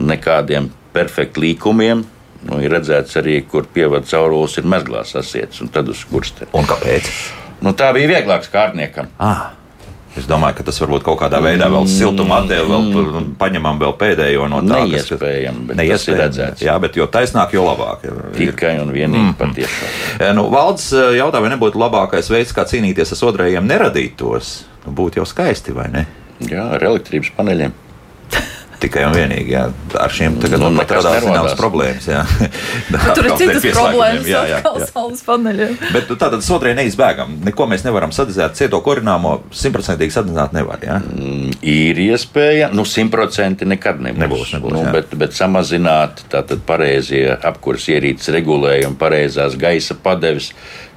nekādiem 0.00 0.68
perfektu 0.94 1.44
līkumiem. 1.44 2.04
Nu, 2.44 2.58
ir 2.60 2.74
redzēts 2.74 3.16
arī, 3.16 3.38
kur 3.48 3.64
pievada 3.72 4.04
caurulis 4.04 4.58
ir 4.60 4.68
mezglā 4.68 5.00
sasiets 5.08 5.62
un 5.64 5.70
tad 5.72 5.88
uz 5.88 6.02
skursteņa. 6.04 6.52
Un 6.52 6.68
kāpēc? 6.68 7.08
Nu, 7.64 7.72
tā 7.72 7.88
bija 7.96 8.10
vieglāks 8.18 8.50
kārtniekam. 8.52 9.08
Ah. 9.16 9.54
Es 10.14 10.28
domāju, 10.30 10.54
ka 10.60 10.64
tas 10.68 10.76
varbūt 10.78 11.02
kaut 11.02 11.18
kādā 11.24 11.40
veidā 11.42 11.66
vēl 11.72 11.88
siltuma 11.90 12.36
atdeva, 12.42 12.68
vēl 12.70 12.84
mm. 12.86 13.30
paņemam 13.40 13.80
vēl 13.82 13.94
pēdējo 13.98 14.46
no 14.52 14.60
tā. 14.62 14.78
Neiespējami, 14.86 15.64
bet 15.66 15.74
tas 15.74 15.82
ir 15.82 15.90
Neiespējami. 15.90 16.20
redzēts. 16.22 16.62
Jā, 16.62 16.76
bet 16.84 16.98
jo 17.00 17.08
taisnāk, 17.10 17.56
jo 17.56 17.64
labāk. 17.66 18.06
Ir- 18.06 18.20
Tikai 18.38 18.76
un 18.82 18.92
vienīgi 18.94 19.32
mm. 19.32 19.36
patiešām. 19.40 19.96
E, 20.20 20.32
Nu, 20.38 20.46
valdes 20.54 20.86
e, 20.94 21.02
jautā, 21.18 21.42
vai 21.42 21.50
nebūtu 21.56 21.82
labākais 21.82 22.30
veids, 22.30 22.54
kā 22.54 22.62
cīnīties 22.70 23.10
ar 23.16 23.24
otrajiem, 23.32 23.66
neradīt 23.66 24.14
tos? 24.22 24.60
Nu, 24.86 24.94
būtu 24.94 25.18
jau 25.18 25.26
skaisti, 25.26 25.74
vai 25.74 25.88
ne? 25.90 26.06
Jā, 26.46 26.68
ar 26.76 26.86
elektrības 26.92 27.34
paneļiem. 27.34 27.74
Tikai 28.84 29.06
un 29.08 29.14
vienīgi 29.16 29.54
jā, 29.54 29.64
ar 30.00 30.12
šiem 30.12 30.36
tagad 30.42 30.60
Nu, 30.60 30.68
nu, 30.68 30.80
pat 30.82 30.90
nekas 30.90 31.06
radās 31.06 31.24
zināmas 31.24 31.54
problēmas. 31.56 32.08
Jā. 32.10 32.22
Tur 33.16 33.28
ir 33.30 33.36
citas 33.40 33.64
problēmas, 33.72 34.28
jā, 34.28 34.42
jā, 34.50 34.58
jā. 34.60 34.88
saules 34.90 35.22
paneļiem. 35.24 35.76
Bet 35.94 36.10
nu, 36.12 36.16
tātad 36.20 36.44
otrajai 36.56 36.76
neizbēgam. 36.82 37.38
Neko 37.48 37.68
mēs 37.70 37.86
nevaram 37.86 38.12
sadedzēt. 38.14 38.58
Cieto 38.58 38.80
kurināmo 38.84 39.38
simtprocentīgi 39.56 40.16
sadedzināt 40.18 40.56
nevar. 40.56 40.84
Jā? 40.84 41.00
Mm, 41.00 41.54
Ir 41.74 42.00
iespēja, 42.04 42.68
nu, 42.76 42.84
simtprocentīgi 42.88 43.72
nekad 43.72 44.02
nebūs. 44.04 44.24
Nebūs, 44.24 44.54
nebūs, 44.58 44.76
nu, 44.76 44.84
bet, 44.94 45.14
bet 45.20 45.36
samazināt 45.36 46.24
tātad 46.32 46.64
pareizie 46.68 47.24
apkurses 47.40 47.94
ierīces 47.96 48.34
regulējumi, 48.36 48.98
pareizās 49.00 49.56
gaisa 49.60 49.96
padeves. 50.04 50.52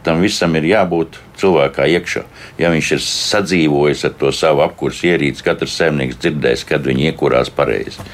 Tam 0.08 0.24
visam 0.24 0.56
ir 0.56 0.70
jābūt 0.70 1.17
cilvēkā 1.41 1.89
iekšā. 1.98 2.24
Ja 2.62 2.72
viņš 2.72 2.93
ir 2.96 3.04
sadzīvojis 3.04 4.06
ar 4.08 4.15
to 4.22 4.32
savu 4.32 4.63
apkurses 4.63 5.04
ierīci, 5.10 5.43
katrs 5.43 5.76
saimnieks 5.76 6.20
dzirdēs, 6.22 6.63
kad 6.70 6.88
viņi 6.88 7.10
iekurās 7.12 7.52
pareizi. 7.54 8.06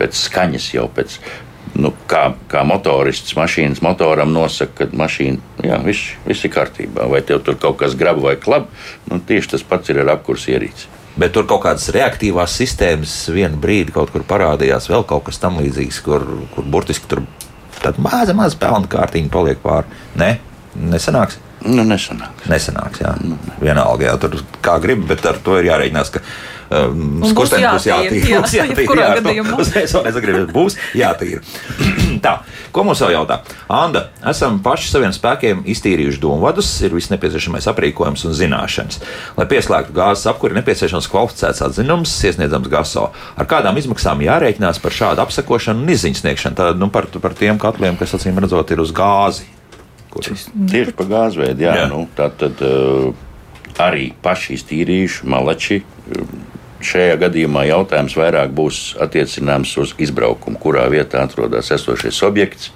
Pēc 0.00 0.16
skaņas 0.16 0.70
jau 0.78 0.86
pēc. 0.96 1.18
Nu, 1.76 1.92
kā, 2.10 2.22
kā 2.50 2.64
motorists 2.66 3.36
mašīnas 3.38 3.82
motoram 3.84 4.32
nosaka, 4.34 4.88
ka 4.88 4.96
mašīna 4.96 5.68
jā, 5.68 5.76
viss, 5.84 6.16
viss 6.24 6.48
ir 6.48 6.50
kārtībā, 6.56 7.04
vai 7.12 7.20
tev 7.22 7.44
tur 7.46 7.60
kaut 7.60 7.78
kas 7.84 7.94
grab 8.00 8.18
vai 8.24 8.34
klab. 8.40 8.66
Nu, 9.06 9.20
tieši 9.20 9.54
tas 9.54 9.66
pats 9.68 9.92
ir 9.92 10.00
ar 10.02 10.16
apkurses 10.16 10.50
ierīci. 10.56 10.88
Bet 11.20 11.34
tur 11.36 11.44
kaut 11.50 11.66
kādas 11.66 11.90
reaktīvās 11.92 12.56
sistēmas 12.56 13.12
vienā 13.34 13.60
brīdī 13.60 13.92
kaut 13.94 14.12
kur 14.14 14.24
parādījās, 14.26 14.88
vēl 14.90 15.04
kaut 15.06 15.28
kas 15.28 15.38
tam 15.42 15.60
līdzīgs, 15.60 16.00
kur, 16.06 16.24
kur 16.54 16.66
burtiski 16.70 17.10
tur 17.10 17.26
tāda 17.80 18.02
maza, 18.02 18.36
maza 18.36 18.58
pelna 18.60 18.88
kārtiņa 18.90 19.32
paliek 19.32 19.60
pāri. 19.62 20.00
Ne, 20.20 20.30
nesanāks. 20.78 21.40
Nu, 21.60 21.84
nesanāk. 21.84 22.46
Nesanāks, 22.48 23.02
jā. 23.02 23.10
Vienalga, 23.60 24.06
jā, 24.06 24.14
tur 24.20 24.38
kā 24.64 24.78
grib, 24.80 25.02
bet 25.10 25.26
ar 25.28 25.36
to 25.44 25.58
ir 25.60 25.66
jārēķinās, 25.68 26.10
ka 26.14 26.22
um, 26.72 27.18
būs 27.20 27.34
skurstenis 27.34 27.66
būs 27.74 27.88
jātīra, 27.90 28.30
jā, 28.30 28.38
Būs 28.46 28.54
jātīra, 28.56 28.96
jā, 28.96 29.08
ar 29.10 29.20
to 29.20 29.26
gadījumā. 29.26 29.58
Uzreiz 29.64 29.92
vēl 29.92 30.06
nesagribēt, 30.08 30.54
būs 30.54 30.78
jātīra. 30.96 31.42
Tā, 32.24 32.32
ko 32.72 32.84
mums 32.88 33.02
vēl 33.04 33.12
jautā? 33.18 33.42
Anda, 33.76 34.06
esam 34.32 34.56
paši 34.64 34.88
saviem 34.88 35.12
spēkiem 35.16 35.60
iztīrījuši 35.74 36.22
domvadus, 36.24 36.72
ir 36.86 36.96
viss 36.96 37.12
nepieciešamais 37.12 37.68
aprīkojums 37.74 38.24
un 38.28 38.36
zināšanas. 38.40 39.04
Lai 39.36 39.48
pieslēgtu 39.52 39.96
gāzes 40.00 40.32
apkuri, 40.32 40.56
nepieciešams 40.62 41.12
kvalificēts 41.12 41.64
atzinums, 41.68 42.16
iesniedzams 42.24 42.72
GASO. 42.72 43.10
Ar 43.36 43.52
kādām 43.52 43.76
izmaksām 43.80 44.24
jārēķinās 44.24 44.80
par 44.80 44.96
šādu 44.96 45.24
apsakošanu 45.28 45.84
un 45.84 45.96
izziņas 45.96 46.24
sniegšanu? 46.24 46.60
Tad, 46.60 46.80
nu, 46.80 46.88
par, 46.92 47.08
par 47.20 47.36
tiem 47.36 47.60
katliem, 47.60 48.00
kas 48.00 48.16
acīm 48.16 48.40
redzot, 48.40 48.72
ir 48.72 48.84
uz 48.84 48.92
gāzi. 48.96 49.48
Kur... 50.10 50.26
Tieši 50.26 50.94
par 50.98 51.10
gāzveidu, 51.10 51.64
jā. 51.66 51.76
jā. 51.82 51.88
Nu, 51.90 52.04
tā 52.18 52.28
tad 52.34 52.60
uh, 52.66 53.10
arī 53.80 54.10
paši 54.22 54.56
iztīrījuši 54.58 55.30
malači. 55.30 55.80
Šajā 56.80 57.16
gadījumā 57.20 57.66
jautājums 57.68 58.16
vairāk 58.16 58.52
būs 58.56 58.94
attiecināms 59.04 59.74
uz 59.82 59.92
izbraukumu, 60.00 60.58
kurā 60.60 60.86
vietā 60.92 61.20
atrodas 61.26 61.68
esošais 61.76 62.22
objekts. 62.24 62.70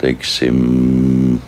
Teiksim, 0.00 1.38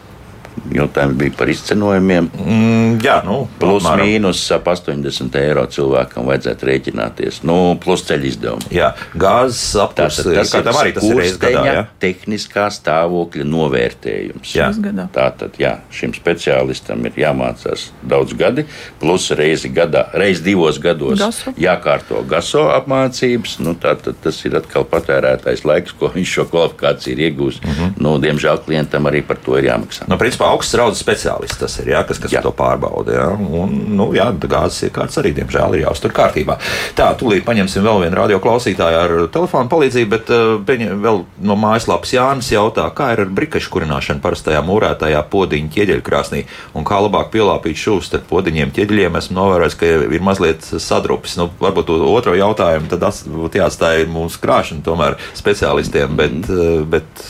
Jautājums 0.75 1.17
bija 1.19 1.33
par 1.39 1.51
izcenojumiem. 1.53 2.29
Mm, 2.45 2.99
jā, 3.05 3.19
nu, 3.27 3.39
plus 3.61 3.83
apmēram. 3.85 4.05
mīnus 4.05 4.43
ap 4.55 4.69
80 4.69 5.39
eiro 5.41 5.65
cilvēkam 5.73 6.29
vajadzētu 6.29 6.69
rēķināties. 6.69 7.41
Nu, 7.49 7.57
plus 7.83 8.05
ceļu 8.09 8.29
izdevumi. 8.29 8.69
Jā, 8.75 8.93
gāzes 9.15 9.63
apgādes 9.81 10.21
tas 10.21 10.27
ir 10.55 10.71
arī 10.73 10.93
tas 10.97 11.09
ir 11.09 11.39
gadā, 11.41 11.65
ja? 11.67 11.85
tehniskā 12.03 12.69
stāvokļa 12.75 13.47
novērtējums. 13.49 14.55
Jā. 14.59 14.69
Tātad, 15.15 15.57
jā, 15.61 15.79
šim 15.95 16.15
speciālistam 16.17 17.07
ir 17.09 17.19
jāmācās 17.25 17.89
daudz 18.09 18.37
gadi, 18.39 18.67
plus 19.01 19.31
reizi 19.39 19.71
gadā, 19.73 20.07
reiz 20.19 20.43
divos 20.45 20.81
gados 20.83 21.19
gaso. 21.21 21.55
jākārto 21.59 22.23
gaso 22.29 22.69
apmācības. 22.75 23.59
Nu, 23.65 23.75
tātad 23.79 24.19
tas 24.23 24.39
ir 24.47 24.59
atkal 24.59 24.87
patērētais 24.89 25.65
laiks, 25.69 25.95
ko 25.99 26.13
viņš 26.15 26.35
šo 26.39 26.47
kvalifikāciju 26.53 27.17
ir 27.17 27.25
iegūst. 27.29 27.65
Mm 27.65 27.75
-hmm. 27.79 27.93
nu, 28.05 28.17
diemžēl 28.23 28.63
klientam 28.65 29.07
arī 29.11 29.23
par 29.27 29.41
to 29.45 29.59
ir 29.59 29.71
jāmaksā. 29.71 30.09
Nu, 30.09 30.19
principā, 30.21 30.51
augsts 30.59 30.75
raudas 30.79 31.03
speciālists 31.03 31.61
tas 31.61 31.79
ir, 31.79 31.93
jā, 31.95 32.03
kas, 32.09 32.19
kas 32.23 32.35
jā. 32.35 32.43
to 32.43 32.51
pārbauda. 32.57 33.15
Jā. 33.15 33.29
Un, 33.39 33.75
nu, 33.95 34.11
jā, 34.17 34.29
gāzes 34.43 34.89
iekārtas 34.89 35.21
arī, 35.23 35.33
diemžēl, 35.37 35.77
ir 35.77 35.85
jāuztur 35.87 36.13
kārtībā. 36.17 36.59
Tā, 36.99 37.13
tūlīt 37.19 37.47
paņemsim 37.47 37.87
vēl 37.87 38.03
vienu 38.05 38.19
radioklausītāju 38.19 39.01
ar 39.01 39.15
telefonu 39.35 39.71
palīdzību, 39.73 40.11
bet 40.17 40.33
uh, 40.35 40.99
vēl 41.07 41.23
no 41.47 41.59
mājaslapas 41.61 42.15
Jānis 42.17 42.51
jautā, 42.53 42.89
kā 42.97 43.13
ir 43.15 43.25
ar 43.25 43.33
brikešu 43.39 43.73
kurināšanu 43.75 44.23
parastajā 44.25 44.63
mūrētajā 44.67 45.23
podiņa 45.33 45.73
ķieģeļkrāsnī 45.77 46.45
un 46.79 46.87
kā 46.89 47.01
labāk 47.05 47.31
pielāpīt 47.35 47.79
šūs 47.79 48.11
starp 48.11 48.29
podiņiem 48.33 48.75
ķieģeļiem. 48.77 49.19
Esmu 49.23 49.39
novērojis, 49.39 49.79
ka 49.79 49.93
ir 50.09 50.25
mazliet 50.25 50.67
sadrupis. 50.67 51.39
Nu, 51.39 51.51
varbūt 51.61 51.93
otro 51.95 52.35
jautājumu 52.39 52.91
tad 52.91 53.07
būtu 53.29 53.63
jāatstāj 53.63 54.09
mūsu 54.11 54.41
krāšana 54.43 54.85
tomēr 54.87 55.19
speciālistiem, 55.39 56.17
bet, 56.19 56.41
mm. 56.49 56.89
bet 56.91 57.29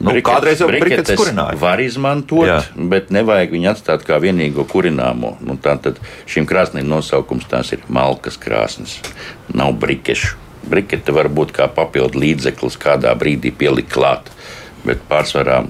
Nu, 0.00 0.14
briketes, 0.14 0.32
kādreiz 0.32 0.60
jau 0.62 0.68
briketes 0.70 1.18
kurināja. 1.20 1.58
Var 1.60 1.80
izmantot, 1.84 2.48
Jā. 2.48 2.60
bet 2.88 3.10
nevajag 3.12 3.52
viņu 3.52 3.68
atstāt 3.74 4.06
kā 4.08 4.16
vienīgo 4.22 4.64
kurināmo. 4.68 5.34
Nu, 5.44 5.58
Tātad 5.60 5.98
šīm 6.30 6.46
krāsnīm 6.48 6.88
nosaukums 6.88 7.44
tās 7.50 7.74
ir 7.76 7.84
malkas 7.92 8.40
krāsnes, 8.40 8.96
nav 9.52 9.74
brikešu. 9.82 10.38
Brikete 10.70 11.12
var 11.12 11.28
būt 11.32 11.52
kā 11.56 11.68
papildu 11.72 12.20
līdzeklis 12.20 12.80
kādā 12.80 13.12
brīdī 13.16 13.52
pielikt 13.52 13.92
klāt, 13.92 14.32
bet 14.88 15.04
pārsvarā 15.08 15.62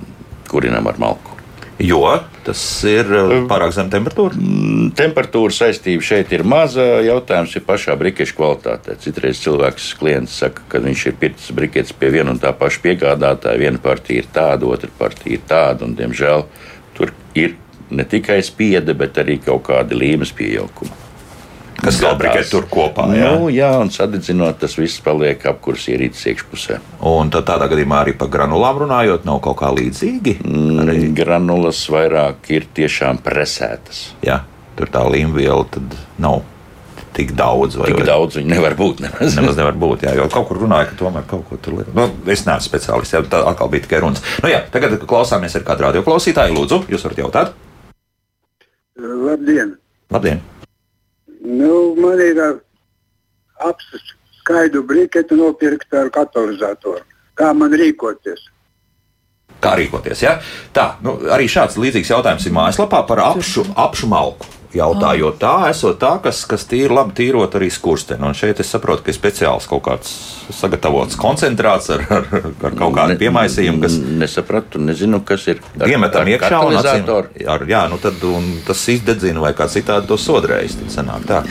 kurinam 0.50 0.86
ar 0.90 1.02
malku. 1.02 1.34
Jo 1.82 2.20
tas 2.46 2.60
ir 2.88 3.10
uh, 3.14 3.34
pārāk 3.50 3.74
zem 3.76 3.90
temperatūra. 3.92 4.38
Temperatūra 4.98 5.54
saistība 5.54 6.06
šeit 6.06 6.32
ir 6.36 6.44
maza. 6.48 6.86
Jautājums 7.04 7.56
ir 7.58 7.66
pašā 7.66 7.96
brikeša 8.00 8.36
kvalitātē. 8.38 8.96
Citreiz 9.02 9.42
cilvēks, 9.44 9.90
klients 10.00 10.38
saka, 10.42 10.64
ka 10.70 10.82
viņš 10.84 11.04
ir 11.10 11.18
pircis 11.20 11.56
briketes 11.56 11.96
pie 11.96 12.12
viena 12.16 12.34
un 12.34 12.40
tā 12.42 12.54
paša 12.56 12.84
piegādātāja. 12.86 13.60
Viena 13.60 13.82
partija 13.82 14.24
ir 14.24 14.32
tāda, 14.34 14.70
otra 14.70 14.90
partija 14.98 15.38
ir 15.38 15.44
tāda, 15.50 15.88
un 15.88 15.98
diemžēl 15.98 16.48
tur 16.98 17.14
ir 17.38 17.58
ne 17.90 18.06
tikai 18.06 18.40
spiede, 18.46 18.94
bet 18.94 19.18
arī 19.20 19.40
kaut 19.42 19.66
kādi 19.68 19.98
līmes 19.98 20.34
pieaugumi 20.36 21.09
kas 21.78 22.00
fabrikē 22.02 22.44
tur 22.50 22.66
kopā. 22.70 23.06
Jā, 23.16 23.32
nu, 23.38 23.48
jā 23.54 23.70
un 23.80 23.92
sadedzinot, 23.94 24.60
tas 24.62 24.76
viss 24.78 25.02
paliek 25.04 25.44
apkurs 25.50 25.88
ierīces 25.92 26.28
iekšpusē. 26.32 26.78
Un 27.10 27.32
tad 27.32 27.48
tādā 27.50 27.70
gadījumā 27.70 28.04
arī 28.04 28.14
par 28.20 28.30
granulām 28.32 28.82
runājot, 28.84 29.26
nav 29.28 29.42
kaut 29.44 29.60
kā 29.62 29.72
līdzīgi? 29.76 30.40
Mm, 30.44 30.84
arī... 30.84 31.02
Granulas 31.16 31.82
vairāk 31.92 32.50
ir 32.54 32.68
tiešām 32.76 33.20
presētas. 33.24 34.10
Jā, 34.26 34.42
tur 34.78 34.92
tā 34.92 35.04
līmviela 35.08 35.66
tad 35.72 35.96
nav 36.20 36.42
tik 37.16 37.32
daudz. 37.36 37.78
Vai, 37.80 37.90
tik 37.90 38.02
vai? 38.02 38.06
daudz 38.08 38.38
viņa 38.38 38.54
nevar 38.54 38.76
būt. 38.78 39.02
Nemaz. 39.04 39.34
nemaz 39.38 39.58
nevar 39.58 39.80
būt. 39.80 40.06
Jā, 40.06 40.14
jo 40.18 40.28
kaut 40.32 40.48
kur 40.50 40.62
runāja, 40.62 40.90
ka 40.90 41.00
tomēr 41.00 41.26
kaut 41.30 41.48
ko 41.48 41.58
tur 41.60 41.80
liekas. 41.80 41.96
Nu, 41.96 42.06
es 42.30 42.46
neesmu 42.46 42.68
speciālists, 42.68 43.16
jā, 43.16 43.24
tā 43.30 43.42
atkal 43.50 43.72
bija 43.72 43.86
tikai 43.86 44.04
runas. 44.04 44.22
Nu, 44.44 44.52
jā, 44.52 44.62
tagad 44.72 44.96
klausāmies 45.10 45.58
ar 45.58 45.66
kādu 45.66 45.88
radioklausītāju. 45.88 46.56
Lūdzu, 46.60 46.84
jūs 46.92 47.04
varat 47.08 47.24
jautāt? 47.24 47.52
Labdien! 49.00 49.76
Labdien. 50.10 50.42
Nu, 51.40 51.94
man 51.96 52.20
ir 52.20 52.38
uh, 52.40 52.60
apsis 53.64 54.14
skaidru 54.42 54.84
brīketu 54.86 55.38
nopirkt 55.40 55.94
ar 55.96 56.12
katalizatoru. 56.12 57.02
Kā 57.38 57.52
man 57.56 57.72
rīkoties? 57.76 58.46
Kā 59.60 59.74
rīkoties? 59.80 60.24
Ja? 60.24 60.38
Tā, 60.76 60.94
nu, 61.04 61.16
arī 61.32 61.48
šāds 61.48 61.80
līdzīgs 61.80 62.12
jautājums 62.12 62.46
ir 62.48 62.56
mājaslapā 62.56 63.02
par 63.08 63.24
apšu, 63.30 63.66
apšu 63.76 64.08
malku 64.10 64.59
jautājot 64.74 65.38
tā, 65.40 65.54
esot 65.70 65.98
tā, 66.00 66.12
kas, 66.22 66.42
kas 66.48 66.64
tīri 66.70 66.92
labi 66.94 67.14
tīrot 67.18 67.56
arī 67.58 67.70
skursteni. 67.72 68.22
Un 68.26 68.36
šeit 68.36 68.60
es 68.62 68.70
saprotu, 68.70 69.04
ka 69.06 69.12
ir 69.12 69.16
speciāls 69.16 69.66
kaut 69.70 69.82
kāds 69.86 70.12
sagatavots 70.54 71.18
koncentrāts 71.20 71.90
ar, 71.94 72.04
ar, 72.10 72.28
ar 72.38 72.76
kaut 72.78 72.94
kādu 72.96 73.18
piemaisījumu, 73.20 73.82
kas. 73.84 73.98
Nesapratu, 74.20 74.82
nezinu, 74.82 75.22
kas 75.26 75.46
ir. 75.50 75.62
Iemetam 75.86 76.28
iekšā 76.30 76.60
un 76.66 76.78
acīm, 76.80 77.08
ar, 77.50 77.64
jā, 77.68 77.84
nu 77.90 77.98
tad 78.02 78.20
tas 78.66 78.84
izdedzina 78.92 79.42
vai 79.42 79.54
kā 79.58 79.66
citādi 79.70 80.10
to 80.10 80.18
sodrējis. 80.20 80.78
Tad 80.82 80.94
sanāk 80.98 81.26
tā. 81.30 81.42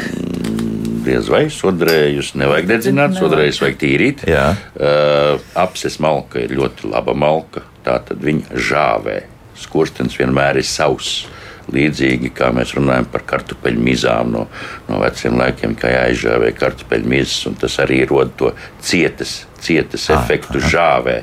Diez 1.09 1.29
vai 1.31 1.45
sodrējus 1.53 2.33
nevajag 2.37 2.67
dedzināt, 2.69 3.15
sodrējus 3.17 3.61
vajag 3.63 3.81
tīrīt. 3.81 4.23
Jā. 4.29 4.45
Uh, 4.75 5.41
apses 5.57 5.97
malka 6.03 6.43
ir 6.43 6.53
ļoti 6.59 6.91
laba 6.91 7.15
malka, 7.17 7.63
tā 7.87 7.97
tad 8.05 8.21
viņa 8.23 8.61
žāvē. 8.69 9.19
Skurstenis 9.59 10.15
vienmēr 10.19 10.61
ir 10.61 10.67
sauss 10.67 11.25
līdzīgi 11.73 12.31
kā 12.35 12.49
mēs 12.55 12.73
runājam 12.77 13.07
par 13.11 13.25
kartupeļu 13.29 13.83
mizām 13.85 14.33
no, 14.33 14.47
no 14.89 14.99
veciem 15.03 15.37
laikiem, 15.39 15.75
kā 15.79 15.93
jāizžāvē 15.93 16.51
kartupeļu 16.57 17.13
mizas, 17.13 17.39
un 17.49 17.59
tas 17.59 17.77
arī 17.83 18.01
rod 18.09 18.33
to 18.39 18.53
cietas, 18.81 19.43
cietas 19.61 20.09
ah, 20.09 20.19
efektu 20.19 20.61
ah. 20.61 20.69
žāvē. 20.73 21.21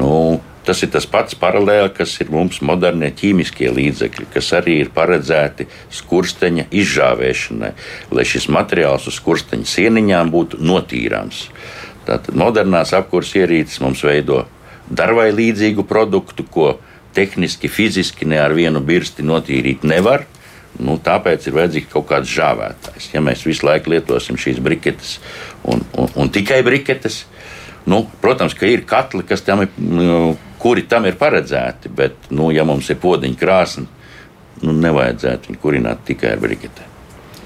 Nu, 0.00 0.12
Tas 0.66 0.80
ir 0.82 0.90
tas 0.90 1.04
pats 1.06 1.36
paralēli, 1.38 1.92
kas 1.94 2.16
ir 2.18 2.30
mums 2.34 2.56
modernie 2.66 3.12
ķīmiskie 3.14 3.68
līdzekļi, 3.70 4.24
kas 4.34 4.48
arī 4.58 4.80
ir 4.82 4.88
paredzēti 4.90 5.68
skursteņa 5.94 6.64
izžāvēšanai, 6.74 7.70
lai 8.10 8.24
šis 8.26 8.48
materiāls 8.50 9.06
uz 9.06 9.20
skursteņa 9.20 9.70
sieniņām 9.70 10.32
būtu 10.34 10.58
notīrāms. 10.58 11.44
Tātad 12.08 12.34
modernās 12.34 12.90
apkurses 12.98 13.38
ierīces 13.44 13.78
mums 13.84 14.02
veido 14.02 14.42
darvai 14.90 15.28
līdzīgu 15.38 15.86
produktu, 15.86 16.42
ko 16.50 16.72
tehniski, 17.16 17.70
fiziski 17.72 18.28
ne 18.28 18.40
ar 18.42 18.54
vienu 18.56 18.82
birsti 18.84 19.24
notīrīt 19.26 19.86
nevar. 19.88 20.26
Nu, 20.76 20.98
tāpēc 21.00 21.46
ir 21.48 21.56
vajadzīgs 21.56 21.88
kaut 21.92 22.08
kāds 22.10 22.28
žāvētājs. 22.28 23.08
Ja 23.14 23.22
mēs 23.24 23.46
visu 23.48 23.64
laiku 23.64 23.94
lietosim 23.94 24.36
šīs 24.40 24.60
briketes 24.60 25.16
un, 25.64 25.80
un, 25.96 26.10
un 26.20 26.32
tikai 26.32 26.60
briketes, 26.66 27.22
nu, 27.88 28.02
protams, 28.20 28.56
ka 28.56 28.68
ir 28.68 28.84
katli, 28.88 29.24
tam 29.46 29.64
ir, 29.64 29.70
nu, 29.80 30.34
kuri 30.60 30.84
tam 30.90 31.08
ir 31.08 31.16
paredzēti, 31.20 31.92
bet, 31.96 32.28
nu, 32.34 32.50
ja 32.52 32.66
mums 32.68 32.90
ir 32.92 33.00
podziņa 33.00 33.40
krāsa, 33.40 33.86
nu, 34.62 34.76
nevajadzētu 34.76 35.52
viņu 35.52 35.62
kurināt 35.62 36.04
tikai 36.08 36.34
ar 36.36 36.44
briketēm. 36.44 36.95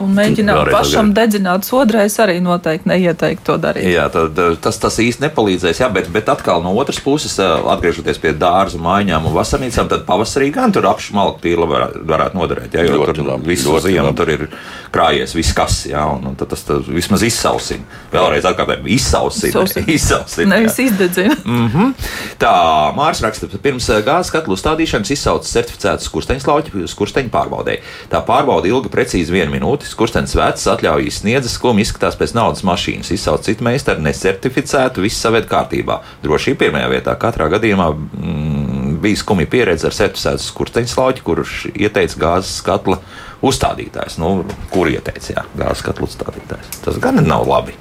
Un 0.00 0.14
mēģināt 0.16 0.70
pašam 0.72 1.10
dedzināt 1.16 1.66
sodrēs 1.68 2.16
arī 2.24 2.38
noteikti 2.40 2.88
neieteikt 2.88 3.44
to 3.44 3.58
darīt. 3.60 3.84
Jā, 3.92 4.06
tad, 4.12 4.38
eh, 4.38 4.56
tas, 4.62 4.78
tas 4.80 4.96
īsti 5.02 5.26
nepalīdzēs. 5.26 5.82
Jā, 5.82 5.90
bet, 5.92 6.08
bet 6.12 6.30
atkal 6.32 6.64
no 6.64 6.72
otras 6.80 7.02
puses, 7.04 7.36
eh, 7.38 7.68
atgriežoties 7.74 8.20
pie 8.22 8.32
dārza 8.32 8.80
maiņām 8.80 9.28
un 9.28 9.36
vasarnīcām, 9.36 9.90
tad 9.92 10.06
pavasarī 10.08 10.48
gan 10.54 10.72
tur 10.72 10.88
apšmalku 10.88 11.44
tīla 11.44 11.68
varētu, 11.68 12.04
varētu 12.08 12.40
noderēt. 12.40 12.72
Jā, 12.72 12.86
jo 12.88 12.96
ļoti 13.02 13.16
tur 13.20 13.28
labi, 13.34 13.50
visu 13.52 13.76
ziemu 13.84 14.14
tur 14.16 14.32
ir 14.32 14.48
krājies 14.90 15.34
viss 15.36 15.54
kas, 15.54 15.84
jā, 15.90 16.02
un, 16.14 16.24
un 16.30 16.36
tas 16.38 16.64
tad 16.66 16.88
vismaz 16.90 17.22
izsausina. 17.26 17.86
Vēlreiz 18.12 18.46
atkārtojam, 18.48 18.88
izsausina. 18.90 19.64
izsausina 19.86 20.56
Nevis 20.56 20.78
izdedzina. 20.82 21.36
mm 21.44 21.68
-hmm. 21.68 21.92
Tā, 22.38 22.52
Mārs 22.96 23.22
raksta, 23.22 23.46
pirms 23.62 23.88
eh, 23.88 24.02
gāzes 24.06 24.32
katlu 24.34 24.56
stādīšanas 24.56 25.12
izsauc 25.14 25.46
certificētas 25.46 26.08
skursteņslauķi 26.10 26.86
skursteņu 26.90 27.30
pārbaudēji. 27.30 27.82
Tā 28.10 28.22
pārbauda 28.26 28.66
ilga 28.66 28.88
precīzi 28.88 29.32
vienu 29.32 29.52
minūti 29.54 29.94
kurstenis 29.96 30.34
vecs, 30.34 30.66
atļaujas 30.66 31.22
sniedzas, 31.22 31.58
ko 31.58 31.74
izskatās 31.78 32.18
pēc 32.18 32.34
naudas 32.34 32.62
mašīnas. 32.62 33.12
Izsauc 33.14 33.44
citu 33.44 33.64
meistaru, 33.64 34.00
necertificētu, 34.00 35.00
viss 35.00 35.20
saved 35.20 35.46
kārtībā. 35.46 36.00
Drošība 36.22 36.64
pirmajā 36.64 36.88
vietā. 36.90 37.14
Katrā 37.14 37.48
gadījumā 37.48 37.90
mm, 37.94 38.98
bija 39.00 39.16
skumja 39.16 39.46
pieredze 39.46 39.86
ar 39.86 39.96
certificētu 39.96 40.52
kursteņa 40.56 40.92
slauķi, 40.94 41.24
kurš 41.26 41.66
ieteica 41.74 42.20
gāzes 42.20 42.60
katla 42.64 43.00
uzstādītājs. 43.42 44.18
Nu, 44.20 44.44
kur 44.72 44.90
ieteica, 44.90 45.32
jā, 45.34 45.44
gāzes 45.56 45.84
katla 45.86 46.08
uzstādītājs. 46.08 46.80
Tas 46.84 47.00
gan 47.02 47.20
nav 47.26 47.46
labi. 47.48 47.76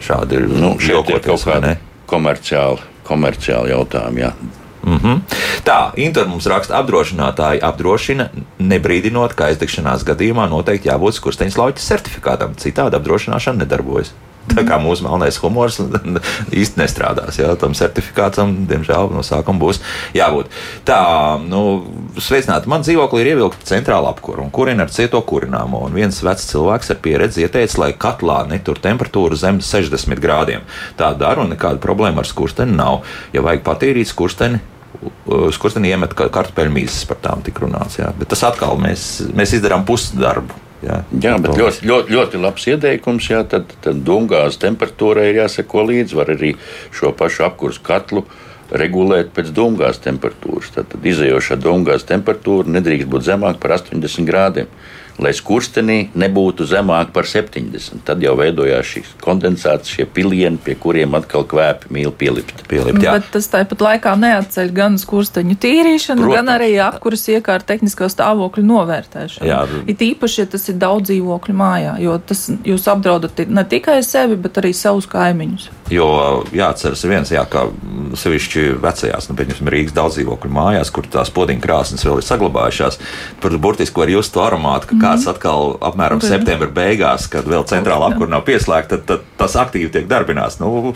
Šādi 0.00 0.38
ir, 0.38 0.48
nu, 0.48 0.74
ir 0.80 1.02
kaut 1.04 1.44
kādi 1.44 1.76
komerciāli, 2.10 2.80
komerciāli 3.08 3.74
jautājumi. 3.74 4.24
Jā. 4.24 4.32
Mm 4.80 4.96
-hmm. 4.96 5.20
Tā, 5.64 5.90
Inter 5.96 6.26
mums 6.26 6.46
raksta, 6.46 6.78
apdrošinātāji 6.80 7.60
apdrošina, 7.62 8.28
nebrīdinot, 8.58 9.34
ka 9.34 9.44
aizdegšanās 9.44 10.04
gadījumā 10.04 10.48
noteikti 10.48 10.88
jābūt 10.88 11.14
skursteņa 11.14 11.56
lauķa 11.56 11.80
certifikātam. 11.84 12.54
Citādi 12.56 12.96
apdrošināšana 12.96 13.58
nedarbojas. 13.58 14.12
Tā 14.58 14.64
kā 14.66 14.78
mūsu 14.82 15.06
melnais 15.06 15.38
humors 15.42 15.78
īsti 15.80 16.80
nestrādās. 16.80 17.38
Jā, 17.40 17.52
tam 17.60 17.74
certifikātam, 17.78 18.54
diemžēl, 18.70 19.12
no 19.14 19.22
sākuma 19.26 19.62
būs 19.62 19.80
jābūt. 20.16 20.50
Tā, 20.88 21.00
nu, 21.44 21.62
sveicināti. 22.18 22.70
Man 22.70 22.84
dzīvoklī 22.86 23.22
ir 23.24 23.32
ievilkta 23.34 23.68
centrāla 23.70 24.12
apkūra 24.14 24.42
un 24.44 24.52
kurina 24.54 24.86
ar 24.86 24.94
cieto 24.94 25.22
kurināmo. 25.26 25.84
Un 25.86 25.96
viens 25.96 26.22
vecs 26.24 26.48
cilvēks 26.50 26.94
ar 26.94 27.00
pieredzi 27.04 27.44
ieteica, 27.46 27.78
lai 27.84 27.92
katlā 27.94 28.42
netur 28.50 28.80
temperatūru 28.82 29.38
zem 29.38 29.62
60 29.64 30.20
grādiem. 30.22 30.66
Tā 30.98 31.12
dara 31.18 31.44
un 31.44 31.54
nekāda 31.54 31.82
problēma 31.82 32.24
ar 32.24 32.28
skursteni 32.28 32.76
nav. 32.76 33.04
Ja 33.36 33.44
vajag 33.46 33.64
patīrīt 33.66 34.10
skursteni, 34.10 34.60
skursteni 35.54 35.92
iemet 35.92 36.14
kartupeļu 36.18 36.74
mīzes, 36.74 37.04
par 37.08 37.20
tām 37.22 37.44
tik 37.46 37.60
runāts. 37.62 38.00
Jā. 38.00 38.10
Bet 38.18 38.32
tas 38.32 38.42
atkal 38.48 38.78
mēs, 38.80 39.06
mēs 39.36 39.54
izdarām 39.58 39.86
pusdarbu. 39.88 40.66
Jā, 40.80 41.02
jā 41.20 41.34
bet 41.42 41.58
ļoti, 41.60 41.84
ļoti, 41.88 42.14
ļoti 42.16 42.40
labs 42.40 42.66
ieteikums. 42.72 43.26
Jā, 43.30 43.42
tad, 43.48 43.72
tad 43.84 44.00
dūmgāzes 44.06 44.60
temperatūrai 44.62 45.28
ir 45.30 45.42
jāseko 45.42 45.84
līdzi. 45.90 46.16
Var 46.16 46.32
arī 46.36 46.54
šo 46.96 47.12
pašu 47.16 47.44
apkursu 47.50 47.84
katlu 47.84 48.24
regulēt 48.70 49.32
pēc 49.36 49.50
dūmgāzes 49.54 50.02
temperatūras. 50.06 50.72
Tad, 50.76 50.88
tad 50.94 51.06
izējošā 51.12 51.58
dūmgāzes 51.60 52.08
temperatūra 52.08 52.72
nedrīkst 52.78 53.10
būt 53.10 53.28
zemāka 53.28 53.60
par 53.62 53.76
80 53.76 54.28
grādiem 54.28 54.70
lai 55.22 55.32
skurstenī 55.36 55.98
nebūtu 56.18 56.66
zemāk 56.68 57.12
par 57.14 57.28
70. 57.28 58.02
Tad 58.06 58.22
jau 58.24 58.34
veidojās 58.38 58.88
šīs 58.94 59.14
kondensācijas, 59.24 59.94
šie 59.96 60.06
pilieni, 60.08 60.60
pie 60.64 60.76
kuriem 60.80 61.16
atkal 61.18 61.44
kvēpi 61.48 61.92
mīl 61.94 62.12
pielipt. 62.12 62.64
pielipt 62.70 63.02
jā. 63.04 63.16
Bet 63.18 63.30
tas 63.34 63.48
tāpat 63.52 63.84
laikā 63.86 64.14
neatceļ 64.20 64.72
gan 64.76 64.98
skursteņu 65.00 65.56
tīrīšanu, 65.60 66.24
Protams. 66.24 66.36
gan 66.38 66.54
arī 66.56 66.70
apkuras 66.84 67.26
iekārta 67.32 67.74
tehnisko 67.74 68.08
stāvokļu 68.12 68.64
novērtēšanu. 68.66 69.48
Jā. 69.48 69.64
It 69.86 70.02
īpaši, 70.04 70.44
ja 70.44 70.52
tas 70.54 70.68
ir 70.68 70.78
daudz 70.80 71.10
dzīvokļu 71.10 71.56
mājā, 71.56 71.98
jo 72.04 72.16
tas 72.18 72.48
jūs 72.66 72.88
apdraudat 72.90 73.44
ne 73.48 73.64
tikai 73.64 74.00
sevi, 74.06 74.38
bet 74.40 74.62
arī 74.62 74.72
savus 74.76 75.08
kaimiņus. 75.10 75.70
Jo 75.90 76.06
jāatceras 76.54 77.02
viens, 77.08 77.32
jā, 77.34 77.42
ka 77.50 77.64
sevišķi 78.18 78.66
vecajās, 78.82 79.26
nu, 79.30 79.36
piemēram, 79.38 79.70
Rīgas 79.74 79.96
daudzdzīvokļu 79.96 80.52
mājās, 80.54 80.92
kur 80.94 81.08
tās 81.10 81.32
podziņa 81.34 81.64
krāsnes 81.64 82.06
vēl 82.06 82.22
ir 82.22 82.26
saglabājušās, 82.26 83.00
tur 83.42 83.58
burtiski 83.62 84.02
var 84.02 84.12
just 84.12 84.34
to 84.34 84.44
aromātu, 84.44 84.92
ka 84.92 84.96
mm. 84.96 85.02
kāds 85.02 85.28
atkal 85.30 85.74
apmēram 85.90 86.22
okay. 86.22 86.36
septembra 86.36 86.70
beigās, 86.80 87.26
kad 87.32 87.48
vēl 87.50 87.66
centrāla 87.70 88.12
apkura 88.12 88.36
nav 88.36 88.46
pieslēgta, 88.46 89.00
tad, 89.00 89.06
tad 89.10 89.28
tas 89.42 89.58
aktīvi 89.64 89.92
tiek 89.98 90.10
darbināts. 90.10 90.60
Nu, 90.62 90.94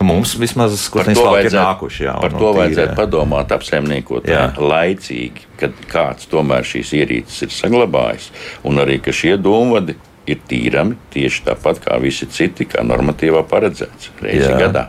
Mums 0.00 0.36
vismaz 0.38 0.70
tas 0.94 1.18
ir 1.42 1.54
nākuši. 1.56 2.04
Jā, 2.06 2.12
par 2.22 2.34
to 2.38 2.52
vajadzētu 2.54 2.94
padomāt, 2.96 3.50
apsaimniekot 3.56 4.28
laicīgi, 4.62 5.48
kad 5.58 5.74
kāds 5.90 6.30
tomēr 6.30 6.64
šīs 6.64 6.92
ierīces 7.00 7.42
ir 7.44 7.52
saglabājis, 7.52 8.30
un 8.70 8.78
arī 8.80 9.00
ka 9.02 9.12
šie 9.12 9.34
dūmvadi 9.42 9.98
ir 10.28 10.40
tīrami 10.48 10.96
tieši 11.14 11.44
tāpat 11.48 11.82
kā 11.84 11.98
visi 12.02 12.28
citi, 12.30 12.66
kā 12.68 12.84
normatīvā 12.86 13.44
paredzēts 13.50 14.12
reizi 14.22 14.48
Jā. 14.48 14.58
gadā. 14.66 14.88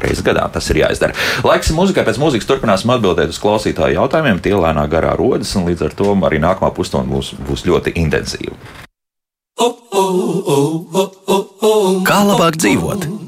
Reizes 0.00 0.22
gadā 0.24 0.44
tas 0.52 0.68
ir 0.70 0.80
jāizdara. 0.84 1.16
Laiks 1.44 1.72
mūzikai 1.74 2.04
pēc 2.06 2.20
mūzikas 2.22 2.46
turpināsim 2.48 2.92
atbildēt 2.94 3.32
uz 3.34 3.40
klausītāju 3.42 3.98
jautājumiem. 3.98 4.38
Tie 4.42 4.54
lēnā 4.54 4.86
garā 4.88 5.16
rodas, 5.18 5.50
un 5.58 5.66
līdz 5.68 5.88
ar 5.88 5.96
to 5.98 6.14
arī 6.28 6.38
nākamā 6.40 6.70
pusstunda 6.76 7.10
būs, 7.10 7.34
būs 7.48 7.66
ļoti 7.68 7.96
intensīva. 8.00 8.54
Kā 12.06 12.22
labāk 12.24 12.56
dzīvot? 12.62 13.19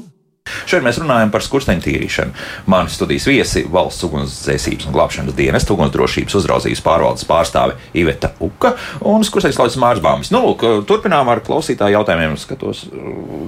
Šodien 0.73 0.87
mēs 0.87 0.97
runājam 0.97 1.29
par 1.29 1.43
skursteņu 1.45 1.83
tīrīšanu. 1.83 2.31
Mani 2.71 2.89
studijas 2.89 3.27
viesi- 3.29 3.61
valsts 3.75 4.03
ugunsdzēsības 4.07 4.87
un 4.87 4.95
glābšanas 4.95 5.35
dienas 5.37 5.67
ugunsdrošības 5.69 6.35
uzraudzības 6.39 6.81
pārvaldes 6.81 7.27
pārstāve 7.29 7.75
Iveta 7.93 8.31
Uka 8.39 8.73
un 9.01 9.21
skursteņu 9.21 9.53
slaucas 9.53 9.77
Mārs 9.77 10.01
Bāmis. 10.01 10.31
Nu, 10.31 10.41
lūk, 10.41 10.85
turpinām 10.87 11.29
ar 11.29 11.41
klausītāju 11.41 11.97
jautājumiem. 11.97 12.37
Skatos, 12.37 12.87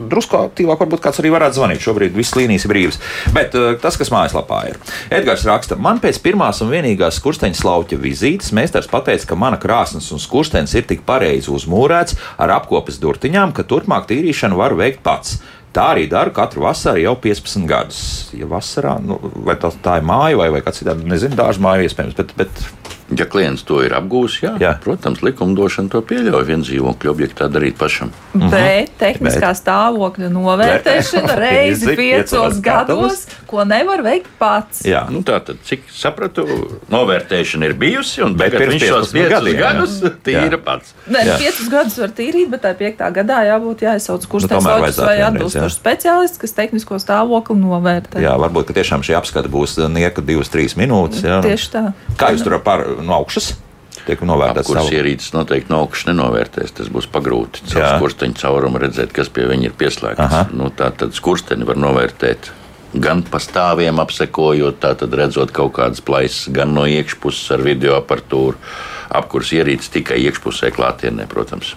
drusku 0.08 0.38
aktīvāk, 0.38 0.78
varbūt 0.78 1.02
kāds 1.02 1.20
arī 1.20 1.32
varētu 1.34 1.58
zvanīt. 1.58 1.82
Šobrīd 1.82 2.14
viss 2.14 2.36
līnijas 2.36 2.66
ir 2.66 2.72
brīvas. 2.72 3.00
Bet 3.34 3.52
tas, 3.82 3.98
kas 3.98 4.10
mājaslapā 4.10 4.70
ir. 4.70 4.78
Edgars 5.10 5.46
raksta, 5.46 5.76
man 5.76 6.00
pēc 6.00 6.22
pirmās 6.22 6.62
un 6.62 6.70
vienīgās 6.70 7.18
skursteņa 7.20 7.56
slauķa 7.56 7.98
vizītes 7.98 8.52
meistars 8.52 8.88
pateica, 8.88 9.26
ka 9.26 9.36
mana 9.36 9.58
krāsnes 9.58 10.12
un 10.12 10.20
skurstenis 10.20 10.76
ir 10.76 10.84
tik 10.84 11.02
pareizi 11.06 11.50
uzmūrēts 11.50 12.16
ar 12.38 12.50
apkopes 12.50 13.00
durtiņām, 13.00 13.52
ka 13.54 13.64
turpmāk 13.64 14.06
tīrīšanu 14.06 14.56
var 14.56 14.76
veikt 14.76 15.02
pats. 15.02 15.40
Tā 15.76 15.90
arī 15.92 16.06
daru 16.08 16.32
katru 16.36 16.64
vasaru 16.64 17.02
jau 17.04 17.16
15 17.20 17.68
gadus. 17.68 18.02
Ja 18.36 18.48
vasarā, 18.48 18.96
nu, 19.04 19.18
vai 19.44 19.58
tā, 19.60 19.74
tā 19.84 19.98
ir 20.00 20.08
māja 20.08 20.40
vai, 20.40 20.48
vai 20.56 20.62
kāds 20.64 20.80
cits, 20.80 21.04
nezinu, 21.04 21.36
dārza 21.36 21.64
māja 21.64 21.90
iespējams, 21.90 22.16
bet, 22.16 22.32
bet 22.40 22.62
Ja 23.14 23.28
klients 23.30 23.62
to 23.62 23.84
ir 23.86 23.94
apgūlis, 23.94 24.40
jā, 24.42 24.56
jā. 24.58 24.72
protams, 24.82 25.20
likumdošana 25.22 25.92
to 25.94 26.00
pieļauj 26.10 26.46
viens 26.48 26.66
dzīvokļu 26.66 27.12
objektā 27.12 27.46
darīt 27.54 27.78
pašam. 27.78 28.10
Mhm. 28.34 28.50
Bet 28.50 28.96
tehniskā 28.98 29.52
Bet. 29.52 29.60
stāvokļa 29.60 30.30
novērtēšana 30.34 31.36
reizi 31.44 31.94
piecos 32.00 32.58
gados, 32.66 33.28
ko 33.46 33.62
nevar 33.70 34.02
veikt 34.06 34.32
pats. 34.40 34.82
Jā, 34.90 35.04
nu 35.14 35.22
tā 35.28 35.38
tad, 35.46 35.62
cik 35.68 35.86
sapratu, 35.94 36.48
novērtēšana 36.90 37.70
ir 37.70 37.76
bijusi, 37.78 38.24
un 38.26 38.34
tagad 38.40 38.66
viņš 38.74 38.88
šos 38.90 39.14
piecus 39.14 39.36
gadiem, 39.36 39.60
gadus 39.62 39.96
jā. 40.02 40.12
tīra 40.26 40.62
pats. 40.66 40.98
Nē, 41.06 41.22
jā. 41.30 41.38
piecus 41.46 41.70
gadus 41.76 42.00
var 42.02 42.16
tīrīt, 42.18 42.50
bet 42.56 42.66
tā 42.66 42.74
piektā 42.80 43.12
gadā 43.14 43.44
jābūt 43.52 43.86
jāizsauc 43.86 44.26
kurs 44.32 44.50
nu, 44.50 44.56
tās 44.56 44.98
vai 44.98 45.20
atbilstošs 45.30 45.78
speciālists, 45.78 46.42
kas 46.42 46.58
tehnisko 46.58 46.98
stāvokli 47.06 47.60
novērtē. 47.62 48.26
Jā, 48.26 48.34
varbūt, 48.42 48.72
ka 48.72 48.80
tiešām 48.82 49.06
šī 49.06 49.14
apskata 49.22 49.52
būs 49.52 49.78
nieka 49.94 50.26
divas, 50.26 50.50
trīs 50.50 50.74
minūtes. 50.80 51.22
Jā. 51.22 51.38
Tieši 51.46 51.72
tā. 51.74 51.86
Kā 52.18 52.34
jūs 52.34 52.46
tur 52.46 52.58
par 52.66 52.95
no 53.04 53.20
augšas. 53.20 53.54
Tiek 54.06 54.22
novērtēts. 54.22 54.68
Kuras 54.70 54.92
ierīces 54.94 55.32
noteikti 55.34 55.72
no 55.74 55.82
augšas 55.86 56.12
nenovērtēs. 56.12 56.76
Tas 56.78 56.92
būs 56.94 57.08
pagrūti. 57.12 57.64
Caur 57.72 57.88
skursteņa 57.98 58.38
caurumu 58.44 58.82
redzēt, 58.84 59.16
kas 59.16 59.32
pie 59.34 59.48
viņa 59.50 59.72
ir 59.72 59.80
pieslēgts. 59.80 60.54
Nu, 60.54 60.70
tā 60.70 60.92
tad 60.94 61.16
skursteni 61.18 61.66
var 61.68 61.80
novērtēt 61.82 62.52
gan 62.96 63.24
pa 63.28 63.40
stāviem 63.44 64.00
apsekojot, 64.00 64.80
tātad 64.84 65.14
redzot 65.18 65.52
kaut 65.56 65.76
kādas 65.76 66.04
plaisas, 66.06 66.48
gan 66.54 66.74
no 66.76 66.86
iekšpuses 66.88 67.52
ar 67.56 67.64
video 67.66 67.98
aparatūru, 68.00 68.60
apkurs 69.16 69.52
ierīces 69.56 69.92
tikai 69.94 70.22
iekšpusē 70.24 70.72
klātienē, 70.76 71.28
protams. 71.32 71.74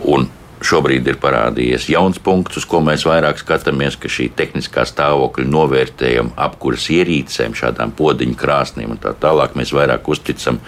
Un 0.00 0.30
šobrīd 0.64 1.08
ir 1.08 1.18
parādījies 1.20 1.88
jauns 1.92 2.20
punkts, 2.22 2.60
uz 2.60 2.66
ko 2.68 2.82
mēs 2.84 3.06
vairāk 3.08 3.40
skatāmies, 3.40 3.96
ka 4.00 4.10
šī 4.12 4.28
tehniskā 4.36 4.84
stāvokļa 4.88 5.48
novērtējuma 5.48 6.36
apkuras 6.48 6.88
ierīcēm, 6.92 7.56
šādām 7.56 7.94
podziņu 7.96 8.38
krāsnīm 8.40 8.94
un 8.94 9.02
tā 9.02 9.14
tālāk 9.20 9.56
mēs 9.58 9.74
vairāk 9.76 10.08
uzticam 10.12 10.60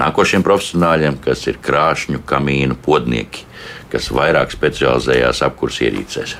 nākošiem 0.00 0.44
profesionāļiem, 0.46 1.20
kas 1.24 1.46
ir 1.50 1.60
krāšņu 1.64 2.22
kamīnu 2.28 2.78
podnieki, 2.84 3.46
kas 3.92 4.12
vairāk 4.14 4.54
specializējās 4.54 5.42
apkuras 5.46 5.80
ierīcēs. 5.86 6.36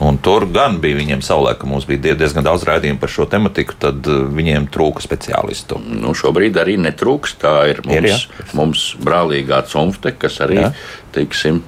Un 0.00 0.16
tur 0.16 0.46
gan 0.48 0.78
bija 0.80 0.96
viņiem 0.96 1.20
savulaik, 1.24 1.58
ka 1.60 1.68
mums 1.68 1.84
bija 1.88 2.14
diezgan 2.16 2.46
daudz 2.46 2.64
raidījumu 2.64 3.00
par 3.02 3.10
šo 3.12 3.26
tematiku, 3.28 3.76
tad 3.84 4.06
uh, 4.08 4.22
viņiem 4.32 4.70
trūka 4.72 5.04
speciālistu. 5.04 5.76
Nu, 6.00 6.14
šobrīd 6.16 6.56
arī 6.60 6.78
netrūks. 6.80 7.34
Tā 7.42 7.52
ir 7.68 7.82
mums, 7.84 7.98
ir, 7.98 8.08
jā. 8.08 8.46
mums 8.56 8.84
brālīgā 9.04 9.60
cumfte, 9.68 10.14
kas 10.16 10.40
arī, 10.46 10.62
jā. 10.62 10.70
teiksim, 11.12 11.60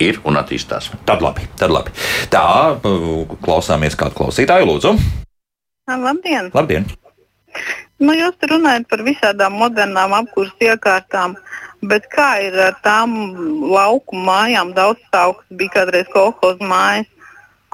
ir 0.00 0.20
un 0.24 0.40
attīstās. 0.40 0.88
Tad 1.08 1.24
labi, 1.24 1.44
tad 1.60 1.74
labi. 1.76 1.92
Tā, 2.32 2.46
uh, 2.80 3.34
klausāmies 3.44 3.98
kādu 4.00 4.16
klausītāju, 4.22 4.70
lūdzu. 4.70 4.94
Labdien! 5.92 6.48
Labdien. 6.56 6.88
Nu, 8.00 8.14
jūs 8.16 8.48
runājat 8.48 8.88
par 8.88 9.04
visādām 9.04 9.54
modernām 9.60 10.14
apkurses 10.16 10.72
iekārtām, 10.72 11.36
bet 11.84 12.08
kā 12.12 12.30
ir 12.48 12.56
ar 12.70 12.80
tām 12.84 13.12
lauku 13.68 14.16
mājām? 14.24 14.72
Daudz 14.76 15.04
stāvokļu 15.10 15.60
bija 15.60 15.74
kādreiz 15.76 16.08
kolekcijas 16.12 16.64
mājas 16.64 17.12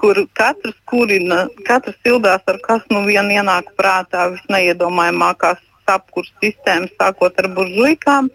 kur 0.03 0.19
katrs 0.39 0.79
kurina, 0.91 1.45
katrs 1.67 1.99
sildās 2.03 2.43
ar 2.51 2.59
kas 2.67 2.83
nu 2.91 3.05
vien 3.07 3.31
ienāk 3.31 3.69
prātā 3.79 4.27
visneiedomājamākās 4.35 5.63
apkurss 5.93 6.35
sistēmas, 6.43 6.91
sākot 6.99 7.39
ar 7.39 7.49
buržuikām, 7.55 8.31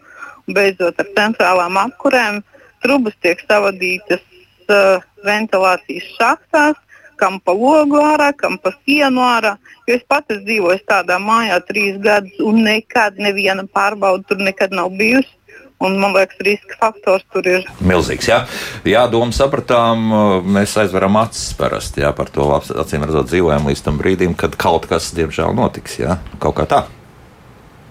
beidzot 0.56 1.00
ar 1.04 1.12
centrālām 1.18 1.80
apkurēm. 1.82 2.42
Trubas 2.84 3.16
tiek 3.26 3.42
savadītas 3.44 4.24
uh, 4.70 5.04
ventilācijas 5.28 6.08
šachtās, 6.16 6.80
kam 7.18 7.40
pa 7.44 7.56
logu 7.58 8.00
ārā, 8.00 8.30
kam 8.38 8.60
pa 8.62 8.72
sienu 8.86 9.24
ārā. 9.26 9.56
Jo 9.90 9.98
es 9.98 10.06
pats 10.08 10.40
dzīvoju 10.46 10.86
tādā 10.88 11.18
mājā 11.20 11.58
trīs 11.68 11.98
gadus, 12.04 12.38
un 12.40 12.62
nekad 12.68 13.18
neviena 13.20 13.66
pārbauda 13.74 14.30
tur 14.30 14.44
nekad 14.50 14.76
nav 14.78 14.94
bijusi. 15.00 15.34
Un, 15.78 16.00
man 16.02 16.16
liekas, 16.16 16.40
riska 16.42 16.78
faktors 16.80 17.26
tur 17.34 17.46
ir 17.46 17.66
milzīgs. 17.86 18.26
Jā, 18.32 18.40
jā 18.88 19.04
doma 19.14 19.36
sapratām, 19.36 20.08
mēs 20.56 20.74
aizveram 20.82 21.20
acis 21.22 21.52
parasti 21.58 22.02
jā, 22.02 22.10
par 22.18 22.32
to. 22.34 22.48
Acīm 22.58 23.06
redzot, 23.06 23.30
dzīvojam 23.30 23.70
līdz 23.70 23.84
tam 23.86 24.00
brīdim, 24.02 24.34
kad 24.40 24.58
kaut 24.58 24.88
kas, 24.90 25.12
diemžēl, 25.18 25.54
notiks. 25.58 26.00
Jā, 26.02 26.18
kaut 26.42 26.58
kā 26.58 26.66
tā. 26.70 26.82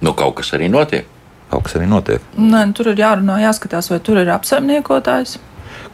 Nu, 0.03 0.17
kaut 0.19 0.41
kas 0.41 0.51
arī 0.59 0.67
notiek. 0.73 1.07
Kaut 1.53 1.69
kas 1.69 1.77
arī 1.79 1.87
notiek. 1.87 2.25
Nē, 2.35 2.65
nu, 2.67 2.75
tur 2.75 2.91
ir 2.91 2.99
jārunā, 2.99 3.39
jāskatās, 3.45 3.93
vai 3.93 4.01
tur 4.03 4.19
ir 4.19 4.35
apsaimniekotājs. 4.35 5.37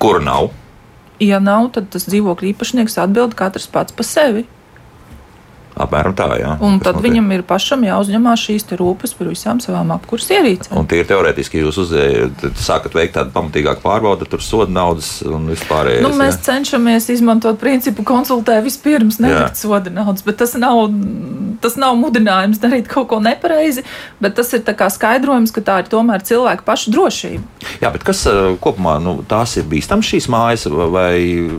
Kur 0.01 0.23
nav? 0.25 0.49
Ja 1.21 1.39
nav, 1.45 1.69
tad 1.77 1.93
tas 1.93 2.09
dzīvokļu 2.09 2.55
īpašnieks 2.55 2.97
atbild 3.05 3.37
katrs 3.39 3.69
pats 3.71 3.93
par 3.95 4.09
sevi. 4.09 4.47
Apmēram 5.73 6.13
tā, 6.17 6.27
jā. 6.37 6.53
Un 6.61 6.77
Kas 6.77 6.91
tad 6.91 6.99
notiek? 6.99 7.07
viņam 7.09 7.31
ir 7.33 7.43
pašam 7.49 7.85
jāuzņemās 7.87 8.43
šīs 8.45 8.67
rūpes 8.77 9.15
par 9.17 9.31
visām 9.31 9.61
savām 9.65 9.95
apkurses 9.95 10.35
ierīcēm. 10.37 10.77
Un 10.77 10.89
tie 10.91 11.01
ir 11.01 11.09
teorētiski, 11.09 11.63
jūs 11.63 11.79
uzējat, 11.87 12.45
sākat 12.61 12.97
veikt 12.99 13.17
tādu 13.17 13.33
pamatīgāku 13.33 13.81
pārbaudi, 13.85 14.29
tur 14.29 14.45
soda 14.45 14.73
naudas 14.73 15.15
un 15.25 15.49
vispārējais. 15.49 16.05
Nu, 16.05 16.13
mēs 16.19 16.37
jā. 16.37 16.43
cenšamies 16.51 17.09
izmantot 17.17 17.61
principu 17.63 18.05
konsultē 18.05 18.59
vispirms, 18.65 19.21
nelikt 19.23 19.61
soda 19.61 19.93
naudas, 19.93 20.27
bet 20.27 20.41
tas 20.43 20.53
nav, 20.61 20.85
tas 21.63 21.79
nav 21.81 21.97
mudinājums 22.01 22.61
darīt 22.63 22.91
kaut 22.91 23.09
ko 23.13 23.21
nepareizi, 23.23 23.85
bet 24.23 24.37
tas 24.39 24.53
ir 24.57 24.65
tā 24.67 24.75
kā 24.79 24.91
skaidrojums, 24.93 25.55
ka 25.55 25.65
tā 25.65 25.79
ir 25.83 25.91
tomēr 25.93 26.25
cilvēka 26.27 26.67
paša 26.67 26.93
drošība. 26.95 27.43
Jā, 27.83 27.93
bet 27.95 28.05
kas 28.07 28.25
eh, 28.31 28.41
kopumā 28.63 28.99
nu, 29.03 29.19
tās 29.29 29.57
ir 29.61 29.69
bīstamas 29.71 30.11
šīs 30.13 30.29
mājas, 30.33 30.67
vai- 30.93 31.51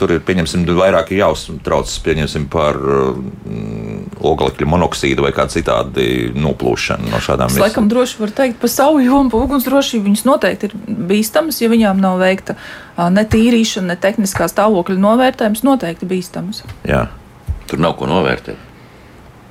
tur 0.00 0.14
ir, 0.14 0.22
pieņemsim, 0.24 0.64
vairāk 0.78 1.12
ir 1.12 1.20
jāuztraucas, 1.22 1.98
pieņemsim, 2.04 2.46
par 2.52 2.78
mm, 2.80 4.16
oglekļa 4.20 4.68
monoksīdu 4.68 5.24
vai 5.24 5.32
kādu 5.36 5.56
citādi 5.58 6.06
noplūšanu 6.36 7.10
no 7.12 7.20
šādām 7.22 7.52
Es 7.52 7.60
laikam 7.60 7.88
droši 7.90 8.20
varu 8.20 8.36
teikt 8.36 8.60
par 8.62 8.72
savu 8.72 9.02
jomu, 9.04 9.30
par 9.32 9.44
ugunsdrošību. 9.46 10.06
Viņas 10.08 10.24
noteikti 10.28 10.70
ir 10.70 10.76
bīstamas, 11.10 11.60
ja 11.62 11.68
viņām 11.72 12.00
nav 12.00 12.20
veikta 12.22 12.56
ne 13.12 13.24
tīrīšana, 13.28 13.92
ne 13.92 13.98
tehniskā 14.00 14.48
stāvokļa 14.50 14.98
novērtējums, 15.00 15.64
noteikti 15.66 16.08
bīstamas. 16.10 16.64
Jā. 16.88 17.06
Tur 17.70 17.82
nav 17.82 17.96
ko 18.00 18.08
novērtēt. 18.10 18.69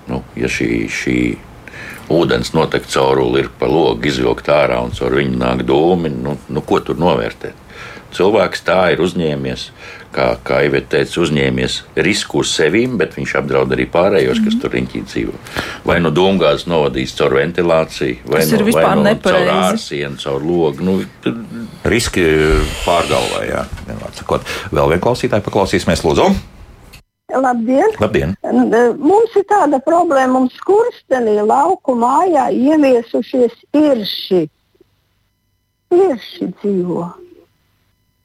Nu, 0.09 0.23
ja 0.39 0.49
šī, 0.51 0.69
šī 0.89 1.17
ūdens 2.09 2.53
notek 2.57 2.87
cauruli 2.89 3.45
ir 3.45 3.51
pa 3.59 3.69
logu 3.69 4.09
izvilkt 4.09 4.49
ārā 4.49 4.81
un 4.83 4.93
caur 4.97 5.17
viņu 5.19 5.37
nāk 5.39 5.65
dūmi, 5.69 6.11
nu, 6.23 6.37
nu 6.49 6.65
ko 6.65 6.81
tur 6.81 6.99
novērtēt? 7.01 7.65
Cilvēks 8.09 8.63
tā 8.65 8.77
ir 8.95 9.01
uzņēmies, 9.05 9.67
kā, 10.15 10.31
kā 10.41 10.63
jau 10.65 10.79
teicu, 10.89 11.21
uzņēmies 11.27 11.75
risku 12.01 12.41
uz 12.41 12.49
sevīm, 12.57 12.95
bet 12.97 13.13
viņš 13.13 13.35
apdraud 13.37 13.75
arī 13.75 13.85
pārējos, 13.93 14.41
kas 14.47 14.57
tur 14.61 14.73
riņķī 14.73 15.03
dzīvo. 15.05 15.35
Vai 15.85 15.99
nu 16.01 16.09
dūmgāzes 16.09 16.65
novadīs 16.71 17.13
caur 17.19 17.37
ventilāciju, 17.37 18.23
vai 18.25 18.41
Tas 18.41 18.49
nu, 18.49 18.57
ir 18.57 18.65
vai 18.65 18.71
vispār 18.71 18.89
nu 18.89 19.03
caur 19.03 19.09
nepareizi. 19.11 19.57
ārsienu, 19.59 20.21
caur 20.25 20.47
logu. 20.49 20.87
Nu, 20.89 20.97
tur 21.21 21.37
Riski 21.85 22.25
pārgalvā, 22.81 23.43
jā. 23.45 23.67
vienvārds 23.85 24.23
sakot. 24.23 24.55
Vēl 24.73 24.95
vienu 24.95 25.05
klausītāju 25.05 25.45
paklausīsimies, 25.45 26.01
lūdzu. 26.09 26.31
Labdien! 27.29 27.91
Labdien! 28.01 28.31
Mums 28.97 29.35
ir 29.37 29.45
tāda 29.49 29.77
problēma, 29.85 30.31
mums 30.39 30.55
skurstenī 30.57 31.35
lauku 31.45 31.93
mājā 31.99 32.47
ieviesušies 32.55 33.53
irši. 33.77 34.47
Irši 35.93 36.47
dzīvo. 36.61 37.05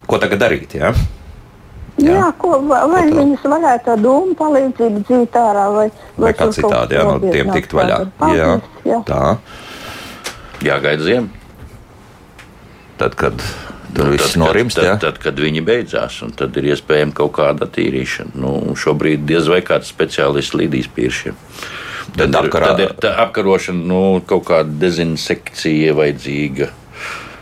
Ko 0.08 0.18
tagad 0.20 0.40
darīt? 0.44 0.72
Jā? 0.76 0.90
Jā, 2.00 2.10
Jā. 2.16 2.30
ko, 2.40 2.56
vai, 2.66 2.80
vai 2.90 3.02
Ko 3.06 3.12
tā? 3.12 3.18
viņas 3.20 3.44
varētu 3.52 3.92
ar 3.92 4.00
dūmu 4.02 4.34
palīdzību 4.40 5.02
dzīt 5.08 5.36
ārā, 5.38 5.66
vai, 5.76 5.84
Vai 6.18 6.32
kā 6.34 6.48
tur 6.48 6.50
kaut 6.50 6.56
citādi, 6.58 6.96
jā, 6.98 7.04
no 7.06 7.18
tiem 7.22 7.52
tikt 7.54 7.76
vaļā. 7.76 7.98
jādara? 8.00 8.34
Jā, 8.34 8.48
Paldies, 8.48 8.88
jā. 8.90 8.98
tā. 9.06 9.20
jāgaida 10.66 11.06
ziema. 11.06 11.28
Tad, 12.98 13.14
kad 13.20 13.44
tur 13.94 14.04
Nu, 14.08 14.10
viss 14.12 14.32
tad, 14.32 14.40
norimst, 14.42 14.78
jā. 14.78 14.94
tad, 14.98 15.00
tad, 15.00 15.18
kad 15.22 15.38
viņi 15.40 15.62
beidzās, 15.64 16.20
un 16.26 16.32
tad 16.36 16.56
ir 16.60 16.70
iespējama 16.74 17.14
kaut 17.14 17.32
kāda 17.38 17.68
attīrīšana. 17.68 18.34
Nu, 18.34 18.74
šobrīd 18.78 19.24
diez 19.28 19.46
vai 19.50 19.60
kāds 19.66 19.90
speciālists 19.94 20.54
līdīs 20.58 20.88
pie 20.94 21.10
šiem. 21.10 21.36
Tad, 22.16 22.30
Tad 22.30 22.36
apkarā- 22.44 22.66
tad 22.74 22.80
ir 22.84 22.92
tā 23.02 23.14
apkarošana, 23.24 23.84
nu, 23.90 24.00
kaut 24.26 24.44
kāda 24.50 24.70
dezinsekcija 24.82 25.94
vajadzīga. 25.94 26.68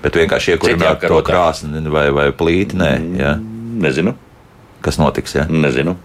Bet 0.03 0.17
vienkārši 0.19 0.57
iekurināt 0.57 1.05
to 1.07 1.19
krāsni 1.23 1.83
vai, 1.91 2.09
vai 2.11 2.31
plīti, 2.33 2.75
nē, 2.79 2.93
jā. 3.19 3.35
Nezinu, 3.83 4.15
Kas 4.83 4.97
notiks, 4.99 5.35
jā? 5.39 5.45
nezinu. 5.49 5.97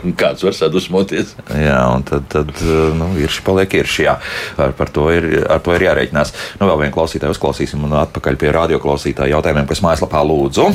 Kāds 0.00 0.44
var 0.46 0.56
sadusmoties? 0.56 1.34
Jā, 1.52 1.80
un 1.92 2.04
tad, 2.08 2.24
tad 2.32 2.52
nu, 2.96 3.10
ir 3.20 3.32
šī 3.32 3.44
paliek 3.44 3.76
ir 3.80 3.90
šī. 3.90 4.06
Jā, 4.06 4.16
ar, 4.60 4.72
par 4.78 4.92
to 4.94 5.10
ir, 5.12 5.28
ar 5.50 5.60
to 5.64 5.74
ir 5.76 5.84
jārēķinās. 5.84 6.32
Nu, 6.60 6.68
vēl 6.70 6.86
vienu 6.86 6.96
klausītāju 6.96 7.36
uzklausīsim 7.36 7.84
un 7.84 7.98
atpakaļ 8.00 8.40
pie 8.40 8.54
radioklausītāju 8.56 9.36
jautājumiem, 9.36 9.68
kas 9.68 9.84
mājaslapā 9.84 10.24
lūdzu. 10.24 10.70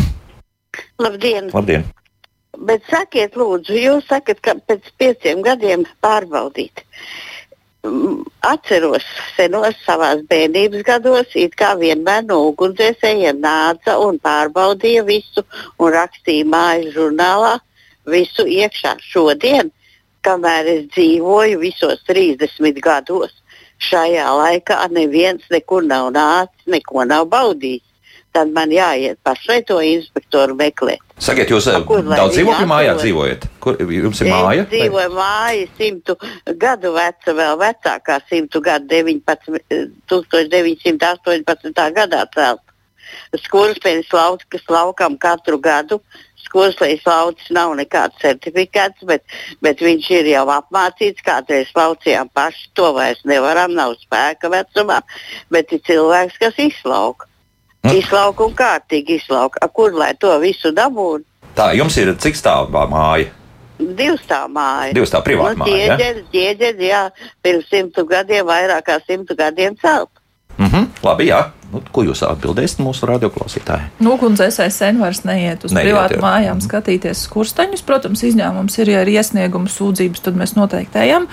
Labdien! 1.01 1.49
Labdien! 1.53 1.87
Bet 2.55 2.85
sakiet, 2.87 3.35
lūdzu, 3.35 3.75
jūs 3.75 4.05
sakat, 4.07 4.39
ka 4.45 4.55
pēc 4.69 4.87
pieciem 5.01 5.41
gadiem 5.43 5.83
pārbaudīt. 6.05 6.85
Mm, 7.85 8.23
Atceros 8.45 9.03
senos 9.35 9.75
savās 9.85 10.21
bērnības 10.29 10.85
gados, 10.85 11.33
it 11.35 11.57
kā 11.59 11.73
vienmēr 11.79 12.23
no 12.29 12.39
ugunsdzēsējiem 12.51 13.41
nāca 13.43 13.97
un 14.01 14.17
pārbaudīja 14.23 15.03
visu 15.05 15.43
un 15.77 15.93
rakstīja 15.97 16.47
mājas 16.49 16.93
žurnālā 16.95 17.57
visu 18.09 18.45
iekšā. 18.49 18.95
Šodien, 19.03 19.71
kamēr 20.25 20.69
es 20.75 20.85
dzīvoju 20.95 21.59
visos 21.61 22.03
30 22.09 22.79
gados, 22.83 23.33
šajā 23.89 24.27
laikā 24.39 24.79
neviens 24.93 25.43
nekur 25.51 25.85
nav 25.85 26.11
nācis, 26.15 26.69
neko 26.69 27.05
nav 27.07 27.27
baudījis. 27.31 27.83
Tad 28.35 28.49
man 28.51 28.67
jāiet 28.67 29.15
pašai 29.23 29.61
to 29.63 29.77
inspektoru 29.79 30.57
meklēt. 30.59 30.99
Sakiet, 31.23 31.47
jūs 31.47 31.69
eh, 31.71 31.77
kur 31.87 32.01
daudz 32.03 32.35
dzīvokļu 32.35 32.67
mājā 32.67 32.95
dzīvojat? 32.99 33.45
Kur 33.63 33.77
jums 33.79 34.19
ir 34.19 34.27
māja? 34.27 34.65
Es 34.65 34.71
dzīvoju 34.73 35.11
māja, 35.15 35.69
simtu 35.77 36.17
gadu 36.59 36.91
veca, 36.97 37.35
vēl 37.37 37.55
vecākā, 37.61 38.17
simtu 38.27 38.59
gadu, 38.65 38.89
19, 38.91 39.61
eh, 39.71 39.85
1918. 40.11 41.87
gadā 41.95 42.25
celta. 42.35 42.75
Laukas 44.11 44.67
laukam 44.67 45.17
katru 45.17 45.57
gadu. 45.57 46.01
Skursteņas 46.55 47.03
lauks 47.03 47.49
nav 47.51 47.73
nekāds 47.75 48.15
certifikāts, 48.21 49.03
bet, 49.03 49.25
bet 49.59 49.81
viņš 49.83 50.05
ir 50.21 50.29
jau 50.31 50.45
apmācīts. 50.53 51.23
Kādreiz 51.25 51.73
laucījām 51.75 52.29
paši, 52.31 52.69
to 52.79 52.93
vairs 52.95 53.19
nevaram, 53.27 53.73
nav 53.75 53.97
spēka 53.99 54.47
vecumā, 54.53 55.01
bet 55.51 55.73
ir 55.75 55.81
cilvēks, 55.83 56.39
kas 56.39 56.55
izlauka. 56.63 57.27
Nu. 57.83 57.91
Izlauka 57.99 58.47
un 58.47 58.55
kārtīgi 58.55 59.19
izlauka. 59.19 59.59
A, 59.59 59.67
Kur 59.67 59.91
lai 59.99 60.13
to 60.15 60.31
visu 60.39 60.71
dabūtu? 60.71 61.27
Tā, 61.59 61.73
jums 61.75 61.99
ir 61.99 62.13
cik 62.23 62.39
stāvā 62.39 62.85
māja? 62.87 63.27
Divstāv 63.75 64.47
māja. 64.55 64.95
Divstāv 64.95 65.25
privāta 65.27 65.59
nu, 65.59 65.65
māja, 65.65 65.75
ja? 65.75 65.97
Ķieģeris, 65.99 66.29
ķieģeris, 66.31 66.85
jā, 66.87 67.01
pirms 67.43 67.67
simtu 67.67 68.07
gadiem, 68.07 68.47
vairāk 68.47 68.87
kā 68.87 69.01
simtu 69.03 69.35
gadiem 69.35 69.75
celt. 69.83 70.23
Mhm, 70.55 70.87
labi, 71.03 71.27
jā. 71.33 71.49
Nu, 71.73 71.81
ko 71.91 72.03
jūs 72.05 72.21
atbildēsiet 72.23 72.79
mūsu 72.83 73.07
radioklausītājai? 73.09 73.89
Nu, 74.03 74.13
Ugunsdzēsējs 74.15 74.77
sen 74.79 74.99
vairs 75.01 75.23
neiet 75.25 75.65
uz 75.65 75.73
Neiet, 75.73 75.87
privātu 75.89 76.17
jā. 76.17 76.21
mājām 76.23 76.61
skatīties 76.63 77.23
skursteņus. 77.25 77.83
Protams, 77.87 78.21
izņēmums 78.27 78.77
ir, 78.79 78.91
ja 78.93 79.01
ir 79.03 79.11
iesnieguma 79.15 79.71
sūdzības, 79.71 80.21
tad 80.23 80.37
mēs 80.39 80.53
noteikti 80.55 81.01
ejam. 81.01 81.25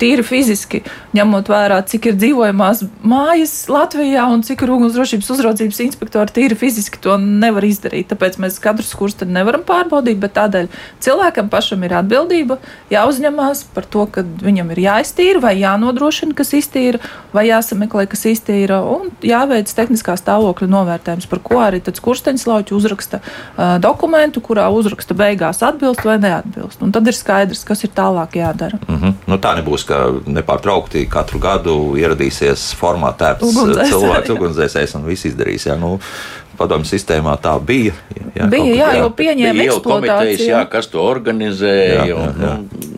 Tīri 0.00 0.24
fiziski, 0.26 0.82
ņemot 1.16 1.48
vērā, 1.52 1.78
cik 1.88 2.10
ir 2.10 2.18
dzīvojamās 2.18 2.82
mājas 3.06 3.54
Latvijā 3.72 4.26
un 4.34 4.42
cik 4.46 4.66
ir 4.66 4.74
ugunsdrošības 4.74 5.30
uzraudzības 5.36 5.80
inspektori, 5.86 6.34
tīri 6.34 6.58
fiziski 6.58 7.00
to 7.04 7.16
nevar 7.22 7.64
izdarīt. 7.64 8.10
Tāpēc 8.12 8.40
mēs 8.42 8.60
katru 8.62 8.86
skursteni 8.86 9.38
nevaram 9.38 9.64
pārbaudīt, 9.66 10.20
bet 10.20 10.36
tādēļ 10.36 10.68
cilvēkam 11.04 11.48
pašam 11.52 11.86
ir 11.86 11.96
atbildība 12.02 12.58
jāuzņemās 12.92 13.64
par 13.74 13.88
to, 13.88 14.04
ka 14.10 14.26
viņam 14.44 14.74
ir 14.74 14.82
jāiztīra 14.88 15.42
vai 15.46 15.54
jānodrošina, 15.62 16.36
kas 16.36 16.52
iztīra, 16.58 17.00
vai 17.34 17.48
jāsameklē, 17.48 18.06
kas 18.10 18.26
iztīra, 18.30 18.82
un 18.84 19.14
jāveic 19.44 19.70
tehniskā 19.76 20.16
stāvokļa 20.18 20.68
novērtējums, 20.72 21.28
par 21.30 21.40
ko 21.44 21.60
arī 21.62 21.80
tad 21.84 21.98
skursteņslauķi 22.00 22.74
uzraksta 22.76 23.20
uh, 23.20 23.76
dokumentu, 23.82 24.42
kurā 24.44 24.66
uzraksta 24.72 25.16
beigās 25.16 25.62
atbilst 25.66 26.04
vai 26.04 26.16
neatbilst. 26.22 26.82
Un 26.84 26.92
tad 26.94 27.06
ir 27.10 27.16
skaidrs, 27.16 27.64
kas 27.68 27.84
ir 27.86 27.92
tālāk 27.96 28.38
jādara. 28.40 28.80
Mhm. 28.88 29.18
Nu, 29.30 29.38
tā 29.42 29.54
nebūs, 29.58 29.86
ka 29.88 30.00
nepārtraukti 30.26 31.06
katru 31.10 31.40
gadu 31.42 31.76
ieradīsies 32.00 32.72
formātēts 32.78 33.44
Ugunsdzēsēji, 33.44 33.92
cilvēks, 33.92 34.30
jā. 34.30 34.38
ugunsdzēsējs 34.38 34.96
un 34.98 35.06
viss 35.08 35.28
izdarīs. 35.30 35.68
Jā, 35.68 35.78
nu, 35.80 35.98
Padomju 36.54 36.86
sistēmā 36.86 37.32
tā 37.42 37.56
bija. 37.58 37.96
Jā, 38.14 38.46
Bija, 38.46 38.46
kaut 38.46 38.68
kur, 38.68 38.76
jā, 38.78 38.90
jo 39.00 39.08
pieņēma 39.18 39.64
komitejas, 39.82 40.44
jā, 40.44 40.60
eksploatāciju. 40.60 40.60
kas 40.70 40.90
to 40.92 41.02
organizēja. 41.02 41.96
Jā, 41.96 42.04
jā, 42.12 42.14
un, 42.14 42.44
jā. 42.44 42.52
Nu, 42.62 42.94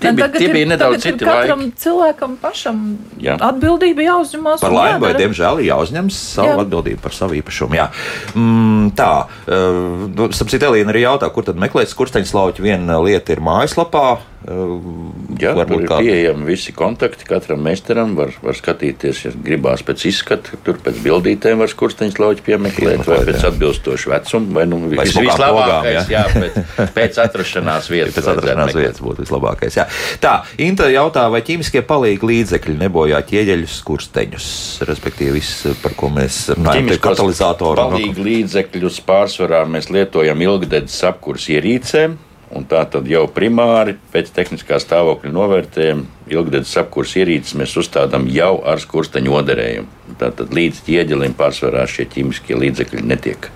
tie, 0.00 0.12
bija, 0.12 0.28
tie 0.32 0.48
ir- 0.48 0.52
bija 0.54 0.66
nedaudz 0.70 1.04
ir 1.04 1.12
citi 1.12 1.24
Katram 1.24 1.60
laiki. 1.60 1.72
cilvēkam 1.84 2.36
pašam 2.40 2.98
Jā. 3.18 3.36
atbildība 3.38 4.06
jāuzņemās. 4.06 4.60
Par 4.60 4.70
laimi, 4.72 5.00
vai 5.00 5.14
diemžēl, 5.14 5.62
jāuzņemas 5.66 6.12
savu 6.12 6.48
Jā. 6.48 6.64
atbildību 6.64 7.00
par 7.02 7.12
savu 7.12 7.34
īpašumu. 7.42 7.74
Jā. 7.74 7.88
Mm, 8.34 8.92
tā, 8.94 9.26
uh, 9.48 10.08
nu, 10.14 10.28
sapratu, 10.30 10.64
Elīna 10.64 10.94
arī 10.94 11.02
jautā, 11.04 11.30
kur 11.32 11.42
tad 11.42 11.56
meklēt 11.56 11.90
skursteņslauķi. 11.92 12.62
Viena 12.62 13.02
lieta 13.02 13.32
ir 13.32 13.40
mājaslapā. 13.40 14.18
Jā, 14.44 15.52
tur 15.64 15.80
ir 15.80 15.88
pieejami 15.88 16.44
visi 16.50 16.72
kontakti. 16.76 17.24
Katram 17.28 17.62
meistaram 17.64 18.12
var, 18.18 18.34
var 18.44 18.56
skatīties, 18.58 19.22
ja 19.24 19.30
gribās 19.32 19.80
pēc 19.86 20.02
izskata, 20.10 20.58
tur 20.66 20.76
pēc 20.84 20.98
bildītēm 21.04 21.62
var 21.62 21.70
skursteņus 21.72 22.18
lauķi 22.20 22.44
piemeklēt, 22.44 23.00
vai 23.06 23.20
Piemeklēt, 23.22 23.30
pēc 23.30 23.46
atbilstoša 23.48 24.12
vecuma, 24.12 24.50
vai 24.58 24.66
nu 24.68 24.80
Vai 24.84 25.06
vis- 25.06 25.16
vislabākais, 25.16 25.96
pogām, 26.04 26.12
jā, 26.12 26.24
pēc, 26.34 26.90
pēc 26.98 27.20
atrašanās 27.24 27.88
vietas. 27.94 28.18
Pēc 28.18 28.28
atrašanās 28.34 28.76
vietas 28.76 29.00
būtu 29.06 29.24
vislabākais. 29.24 29.78
Jā. 29.80 29.86
Tā, 30.20 30.34
Inta 30.64 30.90
jautā, 30.92 31.24
vai 31.32 31.40
ķīmiskie 31.46 31.80
palīgi 31.88 32.28
līdzekļi 32.28 32.76
nebojā 32.84 33.22
ķieģeļus, 33.30 33.78
skursteņus, 33.80 34.50
respektīvi, 34.90 35.38
viss, 35.40 35.64
par 35.80 35.96
ko 35.98 36.12
mēs 36.12 36.42
runājam, 36.52 36.84
Ķīmiskos 36.84 37.06
katalizātori. 37.08 37.88
Palīgi 37.96 38.28
līdzekļus 38.28 39.00
pārsvarā 39.08 39.64
mēs 39.72 39.88
lietojam 39.94 40.44
ilgdedzes 40.44 41.00
apkurs 41.08 41.48
ierīcēm 41.56 42.20
Un 42.54 42.66
tā 42.70 42.84
tad 42.86 43.08
jau 43.10 43.24
primāri 43.34 43.96
pēc 44.12 44.28
tehniskā 44.34 44.78
stāvokļa 44.82 45.32
novērtējuma 45.34 46.30
ilgdedzes 46.30 46.76
apkurses 46.84 47.18
ierīces 47.22 47.56
mēs 47.58 47.74
uzstādām 47.80 48.28
jau 48.30 48.60
ar 48.62 48.82
skursteņu 48.82 49.34
oderējumu. 49.40 50.14
Tātad 50.20 50.54
līdz 50.54 50.84
ķieģelim 50.86 51.34
pārsvarā 51.38 51.86
šie 51.90 52.06
ķīmiskie 52.12 52.58
līdzekļi 52.60 53.02
netiek. 53.10 53.50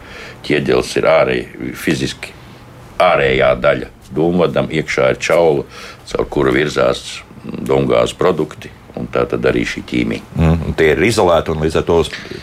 Ķieģelis 0.47 0.97
ir 0.99 1.09
ārēji, 1.13 1.77
fiziski 1.79 2.35
ārējā 3.03 3.53
daļa. 3.63 3.93
Dūmvadam 4.17 4.73
iekšā 4.73 5.13
ir 5.15 5.23
čaula, 5.23 5.69
caur 6.11 6.29
kuru 6.33 6.57
virzās 6.57 7.05
dūmgāzes 7.45 8.17
produkti 8.19 8.73
un 8.99 9.09
tā 9.13 9.25
tad 9.31 9.47
arī 9.49 9.65
šī 9.69 9.83
ķīmija. 9.89 10.25
Mm, 10.39 10.75
tie 10.79 10.91
ir 10.95 11.03
izolēti 11.09 11.53
un 11.53 11.63
līdz 11.65 11.79
ar 11.81 11.87
to 11.89 11.99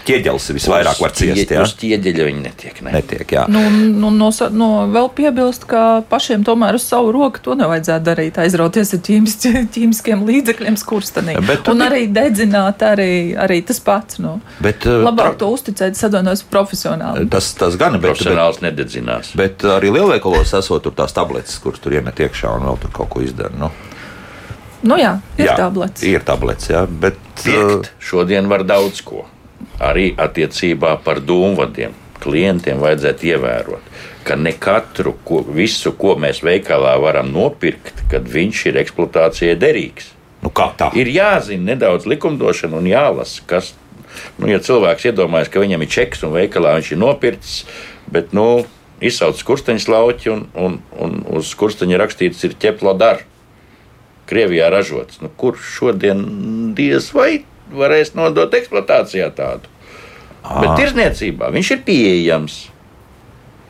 ķieģelis 0.07 0.47
visvairāk 0.57 1.01
var 1.03 1.13
ciest. 1.17 1.51
Jā, 1.51 1.63
uz 1.65 1.75
ķieģeļa 1.79 2.27
viņi 2.29 2.43
netiek. 2.43 2.81
Ne. 2.85 2.93
Netiek, 2.95 3.33
jā. 3.37 3.45
Nu, 3.51 3.61
nu, 3.71 4.11
no, 4.13 4.29
no, 4.55 4.69
vēl 4.91 5.09
piebilst, 5.17 5.67
ka 5.69 5.83
pašiem 6.09 6.45
tomēr 6.47 6.79
uz 6.79 6.87
savu 6.87 7.13
roku 7.15 7.43
to 7.45 7.57
nevajadzētu 7.59 8.07
darīt. 8.07 8.39
Aizrauties 8.41 8.95
ar 8.97 9.03
ķīmis, 9.05 9.37
ķīmiskiem 9.75 10.25
līdzekļiem, 10.29 10.79
skurstenī. 10.81 11.37
Bet, 11.45 11.67
un 11.71 11.85
arī 11.85 12.05
dedzināt, 12.13 12.83
arī, 12.85 13.09
arī 13.39 13.61
tas 13.67 13.81
pats. 13.83 14.21
Nu. 14.23 14.37
Bet, 14.63 14.87
Labāk 14.87 15.39
to 15.41 15.51
uzticēt, 15.53 15.97
sadonos 15.99 16.45
profesionāli. 16.49 17.27
Tas, 17.31 17.51
tas 17.57 17.77
gan 17.79 17.97
ir. 17.97 18.03
Profesionāls 18.05 18.61
bet, 18.61 18.69
nededzinās. 18.69 19.33
Bet 19.37 19.65
arī 19.75 19.91
lielveikalos 19.95 20.55
esot 20.57 20.85
tur 20.85 20.95
tās 20.95 21.15
tabletes, 21.15 21.57
kuras 21.63 21.83
tur 21.83 21.95
iemet 21.97 22.19
iekšā 22.25 22.55
un 22.59 22.69
vēl 22.69 22.81
tur 22.83 22.95
kaut 23.01 23.13
ko 23.15 23.25
izdara. 23.25 23.53
Nu. 23.59 23.71
Nu 24.85 24.97
jā, 25.01 25.15
ir 25.39 25.49
jā, 25.49 25.55
tablets. 25.57 26.03
Ir 26.05 26.25
tablets, 26.25 26.69
jā, 26.69 26.83
bet 26.85 27.17
Tiekt, 27.41 27.89
šodien 27.97 28.49
var 28.51 28.63
daudz 28.67 29.01
ko. 29.05 29.23
Arī 29.81 30.11
attiecībā 30.17 30.95
par 31.03 31.21
dūmvadiem. 31.25 31.95
Klientiem 32.21 32.79
vajadzētu 32.81 33.27
ievērot, 33.27 33.89
ka 34.25 34.37
ne 34.39 34.53
katru, 34.57 35.13
ko, 35.25 35.41
visu, 35.57 35.91
ko 35.99 36.15
mēs 36.21 36.39
veikalā 36.45 36.95
varam 37.01 37.27
nopirkt, 37.33 38.05
kad 38.09 38.29
viņš 38.29 38.61
ir 38.71 38.79
eksploatācijai 38.81 39.57
derīgs. 39.61 40.13
Nu, 40.45 40.49
kā 40.53 40.69
tā? 40.77 40.91
Ir 40.97 41.09
jāzina 41.11 41.73
nedaudz 41.73 42.07
likumdošana 42.09 42.77
un 42.77 42.87
jālasa, 42.89 43.43
kas. 43.49 43.73
Nu, 44.39 44.47
ja 44.47 44.61
cilvēks 44.63 45.09
iedomājas, 45.09 45.51
ka 45.51 45.61
viņam 45.61 45.83
ir 45.83 45.91
čeks 45.91 46.23
un 46.23 46.33
veikalā 46.37 46.77
viņš 46.77 46.91
ir 46.93 47.01
nopircis, 47.01 47.55
bet 48.13 48.33
nu, 48.37 48.63
izsauc 49.03 49.37
skursteņa 49.41 49.89
lauķi 49.91 50.31
un, 50.31 50.45
un, 50.55 50.77
un 51.01 51.17
uz 51.35 51.49
skursteņa 51.51 51.99
rakstīts 51.99 52.45
ir 52.47 52.55
ķeplo 52.61 52.95
darbs. 52.97 53.27
Krievijā 54.29 54.69
ražots. 54.73 55.21
Nu, 55.21 55.29
kurš 55.29 55.69
šodien 55.79 56.25
diez 56.77 57.11
vai 57.13 57.43
varēs 57.73 58.13
nodot 58.17 58.53
eksploatācijā 58.57 59.29
tādu? 59.37 59.69
À. 60.45 60.61
Bet 60.61 60.75
tirzniecībā 60.81 61.49
viņš 61.53 61.71
ir 61.75 61.81
pieejams. 61.87 62.59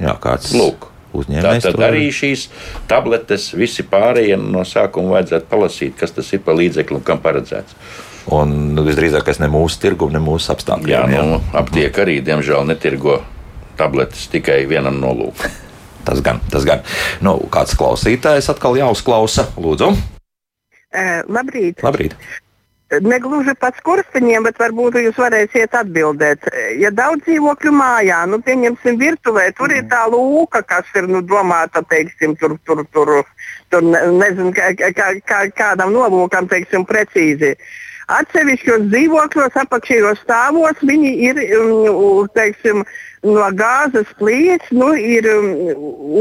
Jā, 0.02 0.16
kāds 0.22 0.52
Lūk. 0.56 0.92
Uzņēmējs 1.16 1.64
Tātad 1.64 1.84
arī 1.88 2.10
šīs 2.12 2.50
tabletes, 2.92 3.54
visi 3.56 3.86
pārējie 3.88 4.36
no 4.42 4.66
sākuma 4.68 5.16
vajadzētu 5.16 5.48
palasīt, 5.52 5.94
kas 6.00 6.12
tas 6.12 6.32
ir 6.36 6.42
par 6.44 6.58
līdzekli 6.60 7.00
un 7.00 7.06
kam 7.08 7.22
paredzēts. 7.24 7.78
Un 8.36 8.52
nu, 8.76 8.84
visdrīzāk, 8.88 9.30
ne 9.40 9.50
mūsu 9.54 9.80
tirgu, 9.84 10.10
ne 10.12 10.20
mūsu 10.24 10.52
apstākļiem. 10.56 11.14
Jā, 11.14 11.24
nu, 11.30 11.40
aptiek 11.56 12.02
arī, 12.02 12.18
diemžēl, 12.26 12.66
netirgo 12.68 13.20
tabletes 13.80 14.28
tikai 14.34 14.64
vienam 14.68 14.98
nolūkam. 15.00 15.54
tas 16.08 16.20
gan, 16.26 16.42
tas 16.52 16.68
gan. 16.68 16.84
Nu, 17.24 17.38
kāds 17.54 17.78
klausītājs 17.80 18.52
atkal 18.52 18.76
jāuzklausa, 18.82 19.50
lūdzu. 19.56 19.94
Labrīt! 21.28 21.84
Labrīt. 21.86 22.18
Negluži 23.02 23.56
pats 23.58 23.82
kursteņiem, 23.82 24.46
bet 24.46 24.60
varbūt 24.62 25.00
jūs 25.02 25.18
varēsiet 25.18 25.74
atbildēt. 25.74 26.46
Ja 26.78 26.92
daudz 26.94 27.26
dzīvokļu 27.26 27.72
mājā, 27.74 28.20
nu, 28.30 28.38
pieņemsim, 28.46 29.00
virtuvē, 29.02 29.48
tur 29.58 29.74
ir 29.74 29.88
tā 29.90 30.04
lūka, 30.12 30.62
kas 30.70 30.92
ir 30.96 31.10
nu, 31.10 31.24
domāta, 31.26 31.82
teiksim, 31.90 32.36
tur, 32.38 32.54
tur, 32.70 32.84
tur, 32.94 33.12
tur 33.74 33.90
nezinu, 33.90 34.54
kā, 34.54 34.70
kā, 34.78 35.10
kā, 35.26 35.42
kādam 35.58 35.96
nolūkam, 35.98 36.46
teiksim, 36.52 36.86
precīzi. 36.86 37.56
Atsevišķos 38.14 38.86
dzīvokļos, 38.92 39.58
apakšējos 39.66 40.22
stāvos, 40.22 40.86
viņi 40.86 41.12
ir, 41.26 41.42
um, 41.58 42.30
teiksim, 42.38 42.86
no 43.26 43.46
gāzes 43.58 44.10
plīts 44.20 44.72
nu, 44.76 44.92
ir 44.96 45.28
um, 45.34 45.48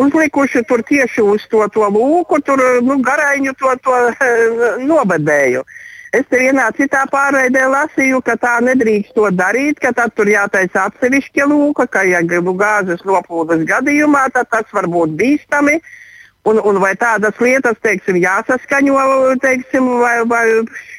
uzlikuši 0.05 0.64
tur 0.68 0.82
tieši 0.88 1.24
uz 1.24 1.44
to, 1.52 1.64
to 1.74 1.88
lūku, 1.92 2.40
tur 2.46 2.61
nu, 2.84 2.98
garaiņu 3.05 3.57
to, 3.61 3.74
to 3.84 3.98
nobadēju. 4.90 5.64
Es 6.14 6.28
te 6.30 6.38
vienā 6.38 6.68
citā 6.76 7.02
pārraidē 7.11 7.64
lasīju, 7.72 8.20
ka 8.22 8.36
tā 8.38 8.55
nedrīkst 8.62 9.16
to 9.16 9.26
darīt, 9.34 9.80
ka 9.82 9.90
tad 9.96 10.14
tur 10.14 10.30
jātaisa 10.30 10.86
atsevišķa 10.86 11.48
lūka, 11.50 11.88
ka, 11.90 12.05
ja 12.07 12.22
nu, 12.22 12.55
gāzes 12.55 13.02
noplūdes 13.02 13.64
gadījumā, 13.66 14.28
tad 14.36 14.50
tas 14.52 14.70
var 14.72 14.86
būt 14.86 15.16
bīstami. 15.18 15.80
Un, 16.44 16.61
un 16.61 16.76
vai 16.76 16.92
tādas 17.00 17.38
lietas, 17.40 17.78
teiksim, 17.82 18.18
jāsaskaņo, 18.20 18.94
teiksim, 19.40 19.86
vai, 20.02 20.18
vai 20.28 20.44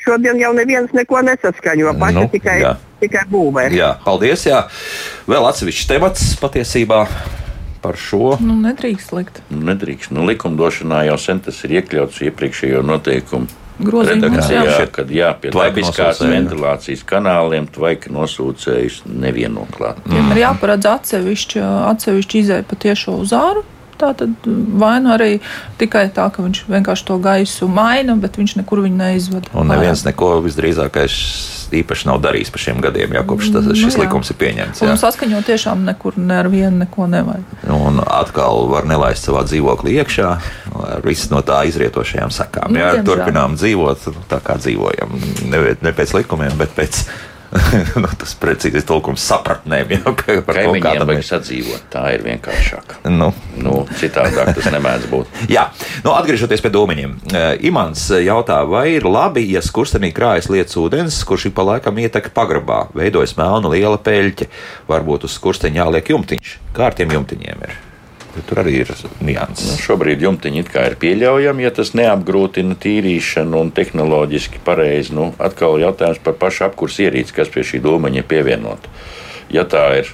šodien 0.04 0.42
jau 0.42 0.52
neviens 0.58 0.92
neko 0.98 1.22
nesaskaņo, 1.22 1.94
paši 2.02 2.18
nu, 2.18 2.24
tikai, 2.34 2.58
jā. 2.64 2.74
Tikai 3.06 3.26
būvē. 3.32 3.70
Jā, 3.76 3.96
paldies. 4.06 4.46
Jā. 4.50 4.66
Vēl 5.30 5.50
atsevišķs 5.52 5.92
temats 5.92 6.30
patiesībā. 6.42 7.06
Par 7.86 8.00
šo 8.02 8.40
nu, 8.42 8.56
nedrīkst 8.64 9.12
likt. 9.14 9.44
Nedrīkst. 9.54 10.10
Nu, 10.16 10.24
likumdošanā 10.26 11.04
jau 11.06 11.20
sen 11.22 11.44
tas 11.46 11.60
ir 11.68 11.78
iekļauts 11.78 12.24
iepriekšējo 12.26 12.82
noteikumu 12.82 13.46
redakcijā, 13.84 14.64
jā. 14.64 14.88
kad 14.92 15.12
jā, 15.12 15.30
pie 15.40 15.52
dabiskās 15.54 16.22
ventilācijas 16.24 17.04
kanāliem 17.08 17.68
tvaika 17.68 18.12
nosūcējus 18.14 19.04
nevieno 19.06 19.68
klāt. 19.76 20.00
Mm. 20.08 20.32
Ir 20.34 20.42
jāparedz 20.46 20.88
atsevišķi, 20.96 21.62
atsevišķi 21.92 22.44
izēja 22.46 22.68
pa 22.70 22.80
tiešo 22.80 23.20
uz 23.22 23.36
āru. 23.36 23.66
Tā 24.02 24.12
tad 24.18 24.48
vai 24.80 24.98
nu 25.04 25.14
arī 25.16 25.40
tikai 25.80 26.08
tā, 26.16 26.28
ka 26.34 26.44
viņš 26.44 26.66
vienkārši 26.72 27.08
to 27.08 27.20
gaisu 27.24 27.70
maina, 27.72 28.18
bet 28.20 28.40
viņš 28.40 28.58
nekur 28.62 28.84
viņu 28.86 29.00
neizvada. 29.00 29.52
Un 29.56 29.72
neviens 29.72 30.04
neko 30.08 30.38
visdrīzākais 30.46 31.20
īpaši 31.74 32.10
nav 32.10 32.20
darījis 32.24 32.52
pa 32.54 32.62
šiem 32.62 32.82
gadiem, 32.84 33.16
jau 33.18 33.24
kopš 33.32 33.52
tas, 33.56 33.68
nu 33.68 33.76
šis 33.78 33.98
nu, 33.98 34.04
likums 34.04 34.32
ir 34.32 34.40
pieņemts. 34.42 34.82
Jā. 34.84 34.92
Un 34.92 35.02
saskaņot 35.02 35.48
tiešām 35.50 35.86
nekur 35.88 36.18
ne 36.22 36.40
ar 36.42 36.50
vienu 36.52 36.84
neko 36.84 37.08
nevajag. 37.12 37.56
Un 37.74 38.02
atkal 38.04 38.68
var 38.72 38.88
nelaist 38.90 39.28
savā 39.28 39.46
dzīvoklī 39.48 39.98
iekšā 40.02 40.32
ar 40.86 41.06
visu 41.06 41.32
no 41.34 41.42
tā 41.46 41.64
izrietošajām 41.70 42.34
sakām. 42.36 42.74
Nu, 42.76 42.82
jā, 42.84 42.92
turpinām 43.06 43.58
dzīvot 43.60 44.10
tā, 44.32 44.42
kā 44.46 44.60
dzīvojam. 44.62 45.16
Ne, 45.52 45.64
ne 45.82 45.96
pēc 45.96 46.16
likumiem, 46.20 46.56
bet 46.60 46.76
pēc 46.78 47.06
nu, 48.02 48.10
tas 48.20 48.34
precīzi 48.40 48.82
tulkums 48.88 49.24
sapratnēm. 49.26 49.94
Jau, 49.98 50.14
ka 50.18 50.38
par 50.46 50.60
vajag 50.60 51.06
mēs... 51.08 51.30
sadzīvot. 51.32 51.88
Tā 51.94 52.04
ir 52.16 52.26
vienkāršāk. 52.26 52.98
Nu. 53.14 53.32
Nu, 53.56 53.78
citādāk 54.00 54.52
tas 54.58 54.70
nemēdz 54.74 55.08
būt. 55.12 55.40
Jā, 55.56 55.68
nu, 56.06 56.14
atgriežoties 56.16 56.64
pie 56.64 56.74
dūmiņiem. 56.76 57.16
Eh, 57.32 57.48
Imants 57.70 58.08
jautā, 58.26 58.60
vai 58.70 58.88
ir 58.98 59.08
labi, 59.08 59.46
ja 59.54 59.64
skurstenī 59.66 60.12
krājas 60.16 60.50
lietas 60.52 60.78
ūdens, 60.82 61.22
kurš 61.28 61.50
ik 61.50 61.58
pa 61.58 61.66
laikam 61.72 62.00
ietek 62.02 62.32
pagrabā, 62.36 62.86
veidojas 62.98 63.38
melna 63.40 63.72
liela 63.72 64.00
peļķe, 64.02 64.50
varbūt 64.92 65.30
uz 65.30 65.40
skursteņa 65.40 65.86
jāliek 65.86 66.16
jumtiņš. 66.16 66.56
Kā 66.76 66.90
ar 66.92 66.98
tiem 66.98 67.16
jumtiņiem 67.16 67.68
ir? 67.70 67.78
Tur 68.36 68.60
arī 68.60 68.82
ir 68.84 68.92
nianses. 69.24 69.70
Nu, 69.70 69.78
šobrīd 69.80 70.24
jumtiņi 70.26 70.64
ir 70.66 70.98
pieļaujami, 71.00 71.64
ja 71.64 71.72
tas 71.72 71.94
neapgrūtina 71.96 72.76
tīrīšanu 72.84 73.62
un 73.64 73.72
tehnoloģiski 73.76 74.60
pareizi. 74.66 75.16
Nu, 75.16 75.30
atkal 75.40 75.80
jautājums 75.80 76.20
par 76.24 76.36
pašu 76.42 76.68
apkursu 76.68 77.06
ierīci, 77.08 77.36
kas 77.36 77.52
pie 77.54 77.64
šī 77.64 77.80
dūmaņa 77.86 78.22
ir 78.22 78.28
pievienota. 78.28 78.92
Ja 79.54 79.64
tā 79.64 79.88
ir 80.02 80.12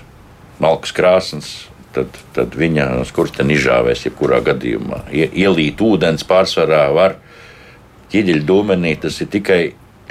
malkas 0.61 0.93
krāsnes, 0.93 1.51
tad, 1.95 2.13
tad 2.35 2.55
viņa 2.57 3.01
skursteni 3.09 3.57
izžāvēs 3.57 4.05
jebkurā 4.05 4.41
gadījumā. 4.45 5.03
Ielīt 5.11 5.81
ūdens 5.81 6.25
pārsvarā 6.27 6.85
var 6.93 7.17
ķieģeļu 8.13 8.45
dūmenī, 8.47 8.95
tas 9.01 9.17
ir 9.23 9.31
tikai 9.33 9.61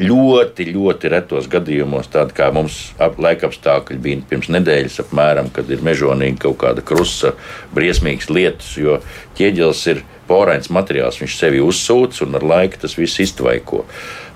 ļoti, 0.00 0.66
ļoti 0.72 1.10
retos 1.12 1.48
gadījumos, 1.50 2.08
tādi 2.12 2.34
kā 2.36 2.48
mums 2.54 2.78
laikapstākļi 2.98 3.98
bija 4.00 4.22
pirms 4.30 4.48
nedēļas, 4.52 5.00
apmēram, 5.04 5.50
kad 5.54 5.70
ir 5.70 5.84
mežonīgi 5.84 6.40
kaut 6.46 6.58
kāda 6.62 6.84
krusta, 6.86 7.34
briesmīgas 7.76 8.30
lietas, 8.32 8.72
jo 8.80 9.00
ķieģelis 9.38 9.84
ir 9.92 10.02
porains 10.30 10.70
materiāls, 10.72 11.20
viņš 11.20 11.36
sevi 11.36 11.62
uzsūc 11.64 12.22
un 12.26 12.38
ar 12.38 12.46
laiku 12.46 12.80
tas 12.84 12.96
viss 12.98 13.20
iztvaiko. 13.22 13.84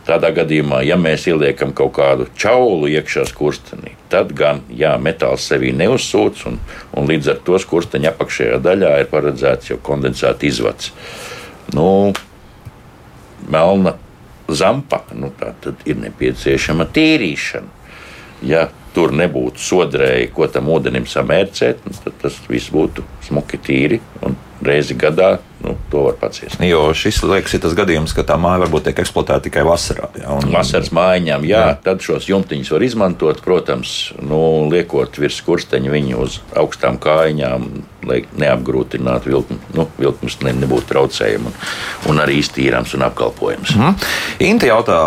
Tādā 0.04 0.28
gadījumā, 0.36 0.82
ja 0.84 0.98
mēs 1.00 1.24
ieliekam 1.30 1.70
kaut 1.72 1.94
kādu 1.96 2.26
čaulu 2.36 2.90
iekšā 2.92 3.24
skurstenī, 3.30 3.94
tad 4.12 4.34
gan 4.36 4.60
jā, 4.68 4.92
metāls 5.00 5.46
sevi 5.48 5.72
neuzsūc, 5.72 6.44
un, 6.50 6.58
un 6.92 7.08
līdz 7.08 7.32
ar 7.32 7.40
to 7.46 7.56
skursteņa 7.62 8.12
apakšējā 8.12 8.60
daļā 8.66 8.92
ir 9.00 9.08
paredzēts 9.08 9.72
jau 9.72 9.80
kondensāta 9.86 10.44
izvads. 10.44 10.92
Nu, 11.72 12.12
melna 13.48 13.96
zampa, 14.48 15.02
nu, 15.14 15.30
tad 15.38 15.84
ir 15.88 15.98
nepieciešama 16.02 16.86
tīrīšana. 16.94 17.82
Ja 18.44 18.66
tur 18.94 19.14
nebūtu 19.16 19.62
sodrēji, 19.62 20.30
ko 20.34 20.46
tam 20.52 20.68
ūdenim 20.74 21.06
samērcēt, 21.10 21.86
nu, 21.86 21.94
tad 22.04 22.18
tas 22.22 22.36
viss 22.48 22.72
būtu 22.74 23.04
smuki 23.26 23.58
tīri 23.58 24.00
un 24.22 24.36
reizi 24.62 24.94
gadā, 24.98 25.38
nu, 25.64 25.76
to 25.90 26.04
var 26.06 26.18
paciest. 26.20 26.60
Jo 26.60 26.92
šis 26.96 27.22
liekas, 27.24 27.56
ir 27.56 27.62
tas 27.64 27.74
gadījums, 27.76 28.14
ka 28.16 28.24
tā 28.26 28.36
māja 28.40 28.64
varbūt 28.64 28.88
tiek 28.88 29.00
eksploatēta 29.04 29.46
tikai 29.48 29.64
vasarā. 29.66 30.10
Jā, 30.20 30.28
un... 30.36 30.52
Vasaras 30.54 30.92
mājiņām, 30.94 31.46
jā, 31.48 31.62
jā, 31.70 31.78
tad 31.84 32.04
šos 32.04 32.28
jumtiņus 32.28 32.72
var 32.74 32.84
izmantot, 32.86 33.40
protams, 33.44 33.96
nu, 34.20 34.40
liekot 34.72 35.18
virs 35.20 35.40
kursteņa 35.46 35.94
viņu 35.94 36.22
uz 36.26 36.38
augstām 36.60 37.00
kājām, 37.02 37.68
lai 38.04 38.20
neapgrūtinātu 38.36 39.32
vilkni, 39.32 39.58
nu, 39.76 39.86
vilknis, 39.96 40.36
ne, 40.44 40.52
nebūtu 40.60 40.90
traucējumi 40.90 41.48
un, 41.48 41.54
un 42.12 42.20
arī 42.20 42.38
iztīrāms 42.42 42.92
un 42.98 43.06
apkalpojams. 43.06 43.74
Mm. 43.78 44.08
Inta 44.44 44.68
jautā 44.68 44.98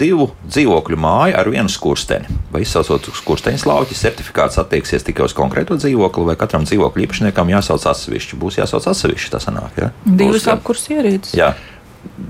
divu 0.00 0.30
dzīvokļu 0.46 1.00
māju 1.00 1.36
ar 1.36 1.50
vienu 1.52 1.72
skursteni. 1.72 2.38
Vai 2.52 2.64
izsaucot 2.64 3.10
skursteņa 3.20 3.68
lauķi, 3.68 3.98
certifikāts 3.98 4.56
attieksies 4.62 5.04
tikai 5.04 5.26
uz 5.28 5.36
konkrēto 5.36 5.76
dzīvokli, 5.76 6.24
vai 6.30 6.38
katram 6.40 6.64
dzīvokļu 6.64 7.04
īpašniekam 7.04 7.52
jāsauc 7.52 7.84
atsevišķi? 7.92 8.40
Būs 8.40 8.56
jāsauc 8.62 8.80
atsevišķi, 8.80 8.95
tas 9.32 9.46
sanāk. 9.48 9.80
Ja? 9.80 9.90
Divas 10.04 10.46
apkurss 10.50 10.90
ierīces. 10.92 11.34
Jā. 11.36 11.54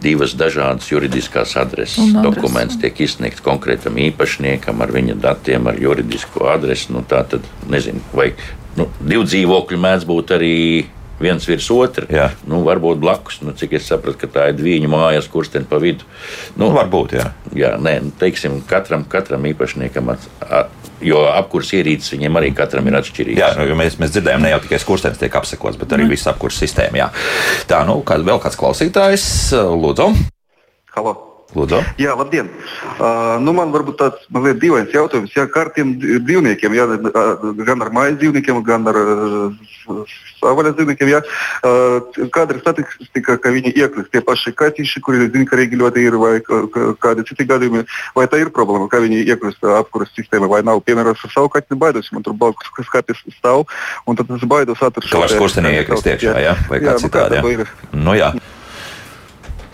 Divas 0.02 0.32
dažādas 0.38 0.88
juridiskās 0.88 1.52
adreses. 1.60 2.00
Un 2.00 2.20
adrese. 2.22 2.40
Dokuments 2.40 2.78
tiek 2.80 3.00
izsniegts 3.04 3.44
konkrētam 3.44 3.98
īpašniekam 4.08 4.80
ar 4.82 4.92
viņa 4.94 5.18
datiem, 5.20 5.68
ar 5.68 5.78
juridisko 5.80 6.48
adresi. 6.50 6.92
Nu, 6.94 7.04
tā 7.06 7.22
tad 7.28 7.44
nezinu, 7.70 8.00
vai 8.16 8.32
nu, 8.78 8.88
divu 9.00 9.26
dzīvokļu 9.28 9.80
mēdz 9.84 10.08
būt 10.08 10.32
arī 10.36 10.54
viens 11.20 11.46
virs 11.48 11.68
otra. 11.72 12.06
Jā. 12.12 12.30
Nu, 12.48 12.60
varbūt 12.66 13.00
blakus, 13.00 13.40
nu, 13.44 13.54
cik 13.56 13.76
es 13.78 13.88
sapratu, 13.88 14.18
ka 14.24 14.30
tā 14.32 14.48
ir 14.50 14.58
divu 14.58 14.90
mājas, 14.92 15.28
kurš 15.32 15.54
ten 15.54 15.68
pa 15.68 15.80
vidu. 15.82 16.04
Nu, 16.56 16.66
Nu, 16.66 16.72
varbūt, 16.76 17.16
jā. 17.16 17.30
jā, 17.56 17.74
nē, 17.80 17.94
nu, 18.04 18.12
teiksim, 18.20 18.58
katram, 18.68 19.04
katram 19.08 19.44
īpašniekam, 19.48 20.12
at, 20.16 20.28
at, 20.42 20.72
jo 21.04 21.22
apkurs 21.30 21.72
ierīces 21.76 22.14
viņiem 22.14 22.40
arī 22.40 22.52
katram 22.56 22.88
ir 22.88 22.98
atšķirīgs. 23.00 23.42
Jā, 23.42 23.52
nu, 23.58 23.68
mēs, 23.78 23.98
mēs 24.00 24.14
dzirdējām, 24.14 24.46
ne 24.46 24.54
jau 24.54 24.62
tikai 24.64 24.80
skurstenis 24.82 25.20
tiek 25.20 25.38
apsekots, 25.42 25.78
bet 25.80 25.96
arī 25.96 26.08
viss 26.14 26.30
apkurss 26.30 26.62
sistēma. 26.62 27.04
Jā. 27.04 27.12
Tā, 27.70 27.84
nu, 27.88 28.00
kād, 28.06 28.26
vēl 28.26 28.42
kāds 28.42 28.58
klausītājs, 28.60 29.30
Lūdzu. 29.54 30.12
Halo. 30.96 31.25
Lūdzu. 31.54 31.78
Jā, 32.02 32.12
labdien! 32.18 32.48
Uh, 32.98 33.36
nu 33.40 33.52
man 33.54 33.70
varbūt 33.72 33.96
tāds 34.00 34.24
mazliet 34.34 34.58
dīvains 34.60 34.90
jautājums. 34.92 35.30
Jā, 35.36 35.46
kā 35.48 35.62
ar 35.66 35.70
tiem 35.76 35.94
dzīvniekiem, 36.02 36.74
jā, 36.74 36.86
gan 37.68 37.84
ar 37.86 37.92
mājas 37.94 38.18
dzīvniekiem, 38.18 38.58
gan 38.66 38.88
ar 38.90 38.98
uh, 38.98 40.16
savvaļas 40.40 40.74
dzīvniekiem, 40.76 41.12
jā, 41.14 41.20
uh, 41.22 42.26
kāda 42.34 42.56
ir 42.56 42.60
statistika, 42.64 43.38
ka 43.40 43.52
viņi 43.54 43.72
iekļūst 43.78 44.10
tie 44.12 44.24
paši 44.26 44.52
kaķīši, 44.58 45.02
kuri 45.06 45.30
zinkarīgi 45.36 45.78
ļoti 45.80 46.04
ir, 46.08 46.18
vai 46.20 46.34
kā- 46.44 46.90
kādi 47.06 47.24
citi 47.30 47.46
gadījumi, 47.48 47.86
vai 48.18 48.26
tā 48.26 48.42
ir 48.42 48.50
problēma, 48.50 48.90
ka 48.90 49.00
viņi 49.06 49.22
iekļūst 49.30 49.64
apkuras 49.78 50.12
sistēmā, 50.18 50.50
vai 50.50 50.60
nav. 50.66 50.82
Piemēram, 50.84 51.14
ar 51.14 51.32
savu 51.32 51.48
kaķi 51.54 51.78
baidos, 51.78 52.10
man 52.12 52.26
tur 52.26 52.34
blakus 52.36 52.68
skapis 52.90 53.22
stāv, 53.38 53.64
un 54.06 54.18
tad 54.18 54.28
tas 54.34 54.44
baidos 54.50 54.82
atur. 54.82 55.06
Ka 55.08 55.24
var 55.24 55.32
skurstenī 55.32 55.78
iekrist 55.78 56.10
iekšā, 56.10 56.36
jā, 56.42 56.58
vai 56.68 56.82
kā 56.82 56.98
nu, 56.98 57.06
citādi. 57.06 57.40
tā 57.40 57.56
Jā. 57.56 57.70
Nu, 57.94 58.18
jā. 58.18 58.34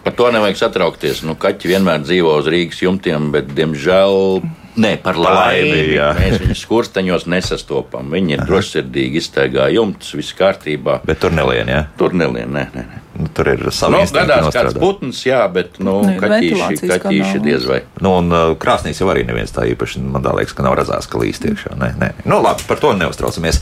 Par 0.03 0.17
to 0.19 0.31
nevajag 0.35 0.59
satraukties. 0.59 1.23
Nu, 1.27 1.37
kaķi 1.39 1.71
vienmēr 1.71 2.03
dzīvo 2.03 2.35
uz 2.41 2.51
Rīgas 2.51 2.81
jumtiem, 2.83 3.31
bet, 3.35 3.53
diemžēl, 3.55 4.43
ne 4.83 4.97
par 5.03 5.19
laimi. 5.21 5.93
jā. 5.95 6.09
Mēs 6.19 6.41
viņus 6.43 6.65
skursteņos 6.65 7.29
nesastopam. 7.31 8.11
Viņi 8.11 8.35
ir 8.35 8.43
drošsirdīgi, 8.49 9.23
iztaigā 9.23 9.69
jumtus, 9.75 10.15
viss 10.19 10.35
kārtībā. 10.39 11.01
Bet 11.07 11.23
tur 11.23 11.35
nelien, 11.37 11.71
jā. 11.71 11.85
Tur 12.01 12.17
nelien, 12.19 12.51
nē, 12.51 12.67
nē. 12.75 12.85
nē. 12.89 12.99
Nu, 13.23 13.29
tur 13.37 13.51
ir 13.53 13.61
savi 13.77 13.99
Nu, 13.99 14.07
gadās 14.17 14.47
kāds 14.55 14.79
putns, 14.81 15.19
jā, 15.29 15.43
bet 15.53 15.77
nu, 15.79 15.99
Nu, 16.07 16.15
kaķīši, 16.19 16.79
kaķīši 16.89 17.43
diez 17.45 17.67
vai. 17.69 17.83
Nu, 18.01 18.17
un 18.23 18.33
uh, 18.33 18.55
krāsnīs 18.59 19.03
jau 19.03 19.11
arī 19.13 19.27
neviens 19.29 19.53
tā 19.53 19.67
īpaši, 19.69 20.01
man 20.01 20.25
tā 20.25 20.33
liekas, 20.35 20.57
ka 20.57 20.65
nav 20.65 20.79
redzēts, 20.81 21.11
ka 21.13 21.21
līst 21.21 21.45
iekšā. 21.47 21.77
Nē, 21.79 21.91
nē. 22.01 22.09
Nu, 22.25 22.41
labi, 22.43 22.65
par 22.67 22.81
to 22.81 22.95
neuztraucamies. 22.97 23.61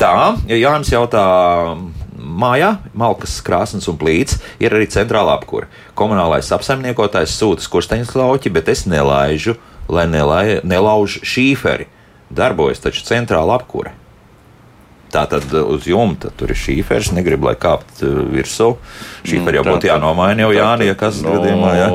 Tā, 0.00 0.14
ja 0.48 0.60
Jānis 0.62 0.94
jautā. 0.94 1.26
Mājā, 2.32 2.76
malkas, 2.96 3.34
krāsnes 3.44 3.88
un 3.90 3.98
plīts 4.00 4.38
ir 4.62 4.72
arī 4.72 4.86
centrāla 4.88 5.34
apkūra. 5.36 5.68
Komunālais 5.98 6.48
apsaimniekotājs 6.56 7.34
sūta 7.36 7.64
skursteņa 7.66 8.08
lauķi, 8.16 8.52
bet 8.54 8.70
es 8.72 8.86
nelaižu, 8.88 9.58
lai 9.92 10.06
nelai, 10.08 10.60
nelauž 10.64 11.18
šīferi. 11.26 11.90
Darbojas 12.32 12.80
taču 12.80 13.04
centrāla 13.04 13.58
apkūra. 13.60 13.92
Tā 15.12 15.26
tad 15.28 15.44
uh, 15.52 15.66
uz 15.74 15.84
jumta 15.84 16.30
tur 16.40 16.54
ir 16.54 16.56
šīfers, 16.56 17.10
negribu, 17.12 17.50
lai 17.50 17.56
kāpt 17.60 18.00
uh, 18.06 18.22
virsū. 18.32 18.70
Šīferi 19.28 19.58
jau 19.58 19.64
Nu, 19.66 19.68
tā 19.68 19.74
būtu 19.74 19.82
tad- 19.84 19.90
jānomaina 19.90 20.46
jau 20.46 20.52
tā 20.54 20.56
Jāni, 20.56 20.86
ja 20.88 20.94
tad, 20.94 21.00
kas 21.02 21.18
nu, 21.20 21.34
gadījumā. 21.36 21.72
Jā. 21.76 21.90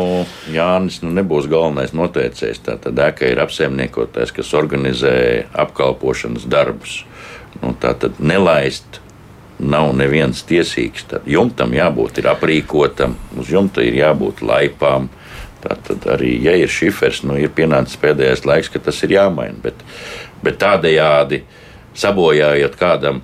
Jānis 0.54 1.00
nu, 1.02 1.16
nebūs 1.18 1.50
galvenais 1.50 1.96
noteicējs. 1.98 2.62
Tātad 2.68 3.02
ēka 3.08 3.32
ir 3.32 3.42
apsaimniekotājs, 3.42 4.36
kas 4.38 4.54
organizē 4.60 5.16
apkalpošanas 5.66 6.46
darbus. 6.46 7.00
Nu, 7.64 7.74
tātad 7.82 8.22
nelaist 8.22 9.02
nav 9.60 9.94
neviens 9.98 10.44
tiesīgs. 10.48 11.08
Tad 11.12 11.28
jumtam 11.30 11.74
jābūt 11.74 12.22
aprīkotam, 12.26 13.16
uz 13.38 13.52
jumta 13.52 13.86
ir 13.86 13.98
jābūt 13.98 14.44
laipām. 14.46 15.10
Tātad 15.64 16.06
arī, 16.14 16.36
ja 16.44 16.54
ir 16.56 16.70
šifers, 16.70 17.24
nu, 17.26 17.36
ir 17.42 17.50
pienācis 17.50 17.98
pēdējais 18.00 18.46
laiks, 18.46 18.70
kad 18.70 18.86
tas 18.86 19.02
ir 19.04 19.16
jāmaina. 19.18 19.58
Bet, 19.64 19.82
bet 20.46 20.60
tādējādi 20.62 21.42
sabojājot 21.98 22.78
kādam 22.78 23.24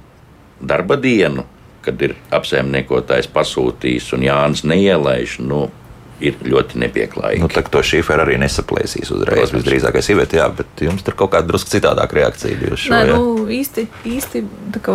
darba 0.59 0.97
dienu, 0.97 1.45
kad 1.83 2.01
ir 2.01 2.15
apsaimniekotājs 2.33 3.29
pasūtījis 3.33 4.13
un 4.17 4.25
Jānis 4.25 4.63
neielaiž, 4.65 5.37
nu, 5.43 5.67
ir 6.29 6.39
ļoti 6.47 6.79
nepieklājīgi. 6.83 7.43
Nu, 7.43 7.49
tā 7.51 7.63
to 7.67 7.83
šīferu 7.85 8.25
arī 8.25 8.39
nesaplēsīs 8.41 9.11
uzreiz. 9.13 9.43
Protams. 9.43 9.57
Visdrīzākais 9.59 10.09
ir, 10.11 10.19
bet, 10.21 10.35
jā, 10.39 10.47
bet 10.57 10.83
jums 10.87 11.05
tur 11.05 11.17
kaut 11.19 11.33
kāda 11.35 11.49
drusku 11.51 11.73
citādāka 11.73 12.19
reakcija 12.19 12.59
bijusi. 12.59 12.87
šo, 12.87 12.95
Nē, 12.95 13.03
nu, 13.11 13.47
īsti, 13.51 13.87
īsti 14.15 14.43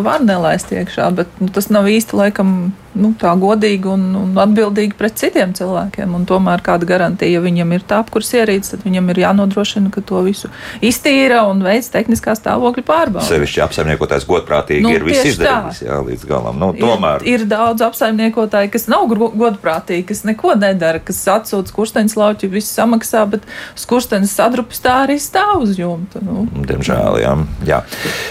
var 0.05 0.25
nelaist 0.25 0.73
iekšā, 0.75 1.11
bet 1.17 1.41
nu, 1.43 1.51
tas 1.55 1.71
nav 1.75 1.89
īsti 1.91 2.19
laikam 2.19 2.55
nu, 2.99 3.13
tā 3.19 3.33
godīgi 3.39 3.89
un, 3.91 4.05
un 4.19 4.39
atbildīgi 4.41 4.97
pret 4.99 5.17
citiem 5.21 5.53
cilvēkiem. 5.57 6.15
Un 6.17 6.25
tomēr 6.29 6.63
kāda 6.65 6.89
garantija, 6.89 7.37
ja 7.37 7.43
viņam 7.45 7.75
ir 7.77 7.85
tā 7.89 8.01
apkurs 8.03 8.31
ierīce, 8.37 8.75
tad 8.75 8.85
viņam 8.87 9.11
ir 9.13 9.23
jānodrošina, 9.25 9.93
ka 9.95 10.03
to 10.05 10.23
visu 10.27 10.51
iztīra 10.85 11.45
un 11.49 11.63
veids 11.65 11.91
tehniskā 11.95 12.35
stāvokļa 12.39 12.85
pārbaudi. 12.89 13.29
Sevišķi 13.29 13.65
apsaimniekotājs 13.67 14.27
godprātīgi 14.29 14.87
Nu, 14.87 14.95
ir 14.97 15.07
viss 15.07 15.27
izdarījis 15.33 15.83
jā, 15.87 16.01
līdz 16.09 16.27
galam. 16.29 16.59
Nu, 16.61 16.73
tomēr 16.79 17.27
Ir, 17.27 17.43
ir 17.43 17.49
daudz 17.51 17.85
apsaimniekotāju, 17.87 18.73
kas 18.75 18.89
nav 18.91 19.07
godprātīgi, 19.15 20.07
kas 20.13 20.25
neko 20.29 20.57
nedara, 20.59 21.03
kas 21.05 21.18
atsūta 21.29 21.73
skursteņa 21.73 22.19
lauķi, 22.19 22.51
viss 22.53 22.75
samaksā, 22.77 23.25
bet 23.33 23.47
skursteņa 23.79 24.29
sadrupis 24.31 24.83
tā 24.85 24.95
arī 25.05 25.19
stāv 25.23 25.65
uz 25.67 25.79
jumta. 25.79 26.23
Nu. 26.25 26.47
Diemžēl, 26.69 27.21
jā. 27.23 27.35
jā. 27.69 27.83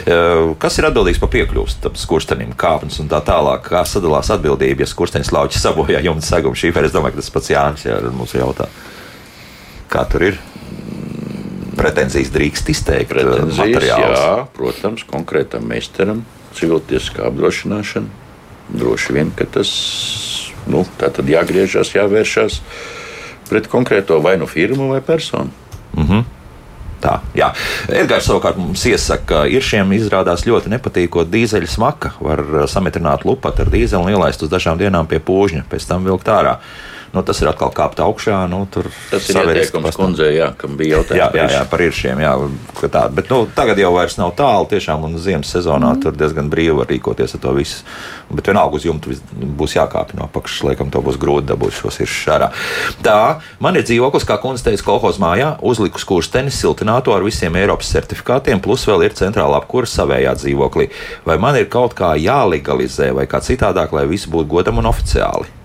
Eh, 0.07 0.53
Kas 0.61 0.79
ir 0.79 0.89
atbildīgs 0.89 1.21
par 1.21 1.31
piekļuvi 1.33 1.79
tam 1.83 1.97
skurstenim, 1.99 2.53
kāpnes 2.57 3.01
un 3.03 3.09
tā 3.11 3.21
tālāk? 3.25 3.67
Kā 3.67 3.83
sadalās 3.87 4.31
atbildība, 4.33 4.85
ja 4.85 4.91
skursteņš 4.91 5.33
lauķis 5.35 5.65
sabojā 5.67 6.03
jumta 6.05 6.27
segumu 6.27 6.57
šīferu? 6.57 6.89
Es 6.89 6.95
domāju, 6.95 7.17
ka 7.17 7.23
tas 7.23 7.33
pats 7.33 7.51
Jānis 7.53 7.87
jā, 7.87 7.97
mums 8.13 8.35
jautā. 8.37 8.69
Kā 9.91 10.03
tur 10.09 10.29
ir? 10.31 10.39
Pretenzijas 11.77 12.31
drīkst 12.33 12.71
izteikt 12.73 13.13
eh, 13.13 13.27
Pretenzijas, 13.27 13.91
jā, 13.91 14.31
protams, 14.57 15.05
konkrētam 15.07 15.67
meistaram, 15.69 16.23
civiltieskā 16.57 17.27
apdrošināšana. 17.29 18.25
Droši 18.67 19.13
vien, 19.15 19.29
ka 19.31 19.45
tas 19.47 19.69
nu, 20.71 20.85
tā 20.99 21.11
tad 21.13 21.29
jāgriežas, 21.29 21.93
jāvēršas 21.95 22.61
pret 23.47 23.69
konkrēto 23.71 24.19
vai 24.23 24.35
nu 24.39 24.47
firmu 24.49 24.91
vai 24.91 25.01
personu. 25.05 25.53
Tā, 26.97 27.19
jā. 27.37 27.51
Edgars 27.93 28.25
savukārt 28.25 28.57
mums 28.57 28.81
iesaka, 28.89 29.25
ka 29.29 29.41
ir 29.45 29.61
šiem 29.61 29.91
izrādās 29.93 30.47
ļoti 30.47 30.71
nepatīkot 30.73 31.29
dīzeļa 31.29 31.69
smaka. 31.69 32.15
Var 32.19 32.41
uh, 32.41 32.63
sametrināt 32.69 33.25
lupatu 33.27 33.63
ar 33.63 33.71
dīzeļu 33.73 34.07
un 34.07 34.15
ielaist 34.15 34.41
uz 34.41 34.49
dažām 34.49 34.79
dienām 34.81 35.09
pie 35.09 35.19
pūžņa, 35.21 35.67
pēc 35.69 35.85
tam 35.89 36.07
vilkt 36.09 36.31
ārā. 36.33 36.57
Nu, 37.15 37.23
tas 37.23 37.39
ir 37.41 37.49
atkal 37.49 37.71
kāpt 37.75 38.01
augšā. 38.03 38.41
Nu, 38.51 38.65
tur 38.71 38.89
Tas 39.11 39.27
ir 39.31 39.39
ieteikums 39.39 39.95
kundzei, 39.97 40.33
jā, 40.37 40.49
kam 40.59 40.75
bija 40.79 40.97
jautājums. 40.97 41.21
Jā, 41.21 41.27
jā, 41.27 41.31
par 41.31 41.53
jā, 41.55 41.61
par 41.71 41.83
iršiem. 41.85 42.21
Jā, 42.23 42.33
tā. 42.93 43.03
Bet 43.13 43.31
nu, 43.31 43.39
tagad 43.55 43.79
jau 43.79 43.93
vairs 43.95 44.17
nav 44.19 44.33
tālu. 44.37 44.67
Tiešām, 44.71 45.07
un 45.07 45.17
ziemas 45.21 45.51
sezonā 45.53 45.93
mm. 45.95 46.03
tur 46.03 46.17
diezgan 46.19 46.51
brīvi 46.51 46.75
var 46.77 46.91
rīkoties 46.91 47.37
ar 47.37 47.43
to 47.43 47.53
visu. 47.57 47.83
Bet 48.27 48.49
vienalga 48.51 48.75
uz 48.79 48.85
jumta 48.87 49.15
būs 49.59 49.77
jākāpj 49.77 50.17
no 50.19 50.27
apakšas. 50.27 50.65
Laikam 50.67 50.91
to 50.93 51.01
būs 51.05 51.19
grūti 51.21 51.47
dabūt 51.51 51.77
šos 51.79 52.01
iršus 52.03 52.31
ārā. 52.35 52.51
Tā, 53.05 53.17
man 53.63 53.79
ir 53.79 53.87
dzīvoklis, 53.87 54.27
kā 54.27 54.39
kundze 54.43 54.67
teica, 54.67 54.83
kolhoz 54.89 55.21
mājā, 55.23 55.53
uzliku 55.63 56.01
skursteni, 56.03 56.51
siltināto 56.53 57.15
ar 57.15 57.25
visiem 57.25 57.55
Eiropas 57.59 57.91
certifikātiem, 57.95 58.61
plus 58.63 58.83
vēl 58.89 59.07
ir 59.07 59.17
centrāla 59.17 59.61
apkūra 59.61 59.89
savējā 59.89 60.35
dzīvoklī. 60.41 60.89
Vai 61.27 61.39
man 61.41 61.59
ir 61.59 61.71
kaut 61.71 61.95
kā 61.97 62.13
jālegalizē 62.19 63.13
vai 63.15 63.29
kā 63.31 63.41
citādāk, 63.43 63.95
lai 63.95 64.07
viss 64.11 64.29
būtu 64.29 64.51
godam 64.57 64.83
un 64.83 64.91
oficiāli? 64.91 65.56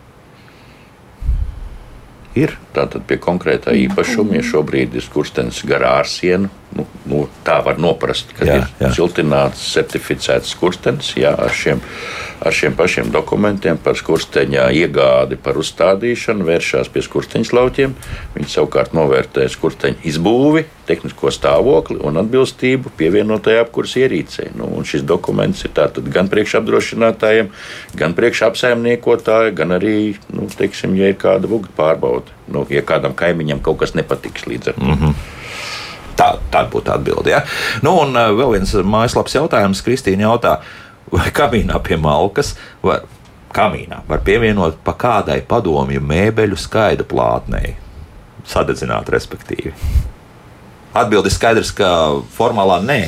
Ir. 2.35 2.57
Tātad 2.75 3.07
pie 3.09 3.21
konkrētā 3.23 3.75
īpašuma. 3.87 4.39
Ja 4.39 4.49
šobrīd 4.53 4.97
ir 4.97 5.05
skurstenis 5.05 5.63
gar 5.69 5.87
ārsienu, 5.99 6.51
nu, 6.77 6.87
nu, 7.09 7.23
tā 7.45 7.59
var 7.65 7.79
noprast, 7.81 8.33
ka 8.37 8.47
jā, 8.47 8.57
ir 8.61 8.87
jā. 8.87 8.91
siltināts, 8.97 9.65
certificēts 9.75 10.53
skurstenis 10.55 11.13
jā, 11.19 11.33
ar, 11.37 11.53
šiem, 11.57 11.83
ar 12.41 12.57
šiem 12.57 12.77
pašiem 12.79 13.11
dokumentiem 13.13 13.81
par 13.83 13.99
skursteņa 13.99 14.69
iegādi, 14.81 15.39
par 15.41 15.59
uzstādīšanu, 15.61 16.47
vēršās 16.49 16.91
pie 16.93 17.05
skursteņa 17.05 17.57
lauķiem. 17.59 17.97
Viņi 18.37 18.53
savukārt 18.55 18.97
novērtē 18.97 19.47
skursteņa 19.53 20.07
izbūvi, 20.09 20.65
tehnisko 20.89 21.33
stāvokli 21.35 22.01
un 22.03 22.21
atbilstību 22.23 22.95
pievienotajai 22.99 23.63
apkurss 23.67 23.99
ierīcei. 24.01 24.51
Nu, 24.59 24.71
šis 24.87 25.05
dokuments 25.09 25.65
ir 25.69 25.77
gan 26.13 26.31
priekšapdrošinātājiem, 26.33 27.53
gan 27.99 28.17
priekšapsaimniekotājiem, 28.19 29.57
gan 29.59 29.77
arī, 29.79 29.97
nu, 30.35 30.49
teiksim, 30.59 30.97
ja 30.99 31.13
ir 31.13 31.21
kāda 31.21 31.51
vuga 31.51 31.71
pārbaude. 31.77 32.41
Nu, 32.53 32.67
ja 32.71 32.83
kādam 32.87 33.17
kaimiņam 33.19 33.63
kaut 33.65 33.81
kas 33.83 33.97
nepatiks 33.99 34.47
līdz 34.47 34.73
ar 34.73 34.79
to. 34.79 34.85
Mm 34.85 34.99
-hmm. 35.01 35.15
Tā, 36.17 36.37
tā 36.53 36.63
būtu 36.71 36.93
atbilde. 36.93 37.31
Ja? 37.31 37.43
Nu, 37.83 37.97
un 38.01 38.17
uh, 38.17 38.31
vēl 38.37 38.53
viens 38.53 38.75
mājaslapas 38.75 39.35
jautājums. 39.35 39.83
Kristīna 39.83 40.29
jautā, 40.29 40.59
vai 41.13 41.31
kamīnā 41.31 41.81
pie 41.83 41.97
malkas 41.97 42.55
var, 42.83 43.03
kamīnā 43.55 44.03
var 44.09 44.21
pievienot 44.21 44.77
pa 44.85 44.93
kādai 44.93 45.41
padomju 45.41 46.01
mēbeļu 46.01 46.57
skaidru 46.57 47.05
plātnei? 47.05 47.77
Sadedzināt, 48.45 49.09
respektīvi. 49.09 49.73
Atbildi 50.93 51.31
ir 51.31 51.33
skaidrs, 51.33 51.71
ka 51.73 51.89
formālā 52.37 52.83
nē, 52.85 53.03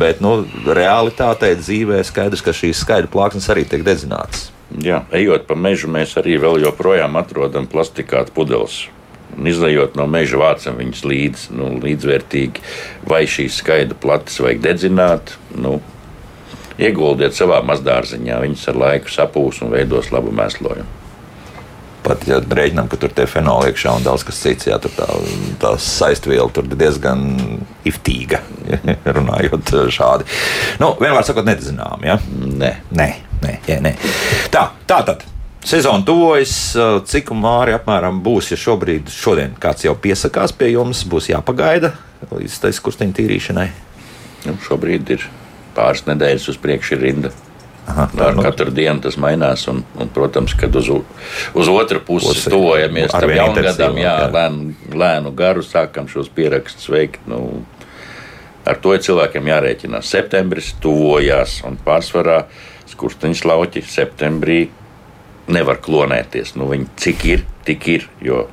bet 0.00 0.22
nu, 0.24 0.46
realitātē 0.64 1.50
dzīvē 1.58 2.00
skaidrs, 2.08 2.40
ka 2.40 2.54
šīs 2.56 2.80
skaidra 2.80 3.10
plāksnes 3.12 3.50
arī 3.52 3.66
tiek 3.68 3.84
dedzinātas. 3.84 4.50
Jā, 4.84 5.04
ejot 5.16 5.46
pa 5.48 5.56
mežu, 5.56 5.88
mēs 5.88 6.18
arī 6.20 6.36
vēl 6.40 6.60
joprojām 6.66 7.16
atrodam 7.16 7.68
plastikātu 7.70 8.34
pudeles 8.36 8.84
un 9.36 9.48
izlējot 9.50 9.96
no 9.98 10.06
meža 10.10 10.38
vācam 10.40 10.78
viņus 10.80 11.02
līdz, 11.06 11.44
nu, 11.56 11.70
līdzvērtīgi. 11.82 12.62
Vai 13.08 13.24
šīs 13.30 13.60
skaidra 13.60 13.96
plates 14.00 14.38
vajag 14.40 14.62
dedzināt? 14.64 15.34
Nu, 15.56 15.78
ieguldiet 16.80 17.36
savā 17.36 17.62
mazdārziņā, 17.66 18.40
viņas 18.44 18.68
ar 18.72 18.80
laiku 18.84 19.12
sapūs 19.12 19.62
un 19.64 19.74
veidos 19.74 20.12
labu 20.14 20.32
mēslojumu. 20.36 20.95
Pat 22.06 22.22
ja 22.28 22.38
rēķinām, 22.38 22.86
ka 22.90 22.98
tur 23.02 23.10
ir 23.10 23.30
fenoli 23.30 23.72
iekšā 23.72 23.96
un 23.98 24.04
daudz 24.06 24.22
kas 24.26 24.38
cits, 24.38 24.68
jā, 24.70 24.78
tur 24.82 24.92
tā, 24.94 25.06
tā 25.62 25.72
saistviela 25.82 26.46
tur 26.54 26.68
diezgan 26.70 27.24
iftīga, 27.88 28.42
runājot 29.16 29.74
šādi. 29.94 30.28
Nu, 30.82 30.92
vienmēr 31.00 31.26
sakot, 31.26 31.48
nedzinām, 31.48 32.06
ja? 32.06 32.20
Nē. 32.30 32.72
Nē, 32.94 33.08
nē, 33.42 33.56
jā, 33.66 33.80
nē. 33.82 33.96
Tā, 34.54 34.68
tā 34.86 35.00
tad. 35.08 35.26
Sezona 35.66 36.06
tuvojas, 36.06 36.54
cik 37.10 37.32
māri 37.34 37.74
apmēram 37.74 38.20
būs, 38.22 38.52
ja 38.52 38.58
šobrīd, 38.60 39.10
šodien 39.10 39.56
kāds 39.58 39.82
jau 39.82 39.96
piesakās 39.98 40.54
pie 40.54 40.70
jums, 40.76 41.00
būs 41.10 41.32
jāpagaida 41.32 41.90
līdz 42.30 42.60
tai 42.62 42.70
skursteņa 42.74 43.16
tīrīšanai? 43.16 43.66
Nu, 44.46 44.54
šobrīd 44.62 45.10
ir 45.16 45.26
pāris 45.76 46.06
nedēļas 46.06 46.48
uz 46.52 46.60
priekšu 46.62 47.00
rinda. 47.00 47.32
Aha, 47.86 48.08
tā, 48.10 48.30
nu, 48.34 48.42
katru 48.42 48.72
dienu 48.74 48.98
tas 49.04 49.14
mainās, 49.22 49.62
un, 49.70 49.84
un 50.00 50.08
protams, 50.10 50.56
kad 50.58 50.74
uz, 50.74 50.88
uz 51.54 51.68
otru 51.70 52.00
pusi 52.02 52.32
pusi, 52.32 52.50
tuvojamies 52.50 53.14
tam 53.14 53.30
jaungadam, 53.30 54.00
jā, 54.00 54.14
jā. 54.24 54.30
Lēnu, 54.34 54.96
lēnu 55.02 55.32
garu 55.38 55.62
sākam 55.62 56.10
šos 56.10 56.30
pierakstus 56.34 56.90
veikt. 56.90 57.22
Nu, 57.30 57.62
ar 58.66 58.80
to 58.82 58.96
ir 58.96 59.04
cilvēkiem 59.06 59.52
jārēķinās. 59.52 60.10
Septembris 60.16 60.72
tuvojās, 60.82 61.60
un 61.68 61.78
pārsvarā 61.86 62.42
skursteņš 62.90 63.44
lauķi 63.46 63.84
septembrī 63.86 64.60
nevar 65.52 65.78
klonēties. 65.82 66.56
Nu, 66.58 66.66
viņi 66.72 66.90
cik 66.98 67.26
ir, 67.30 67.46
tik 67.68 67.90
ir. 67.92 68.10
Jo 68.24 68.48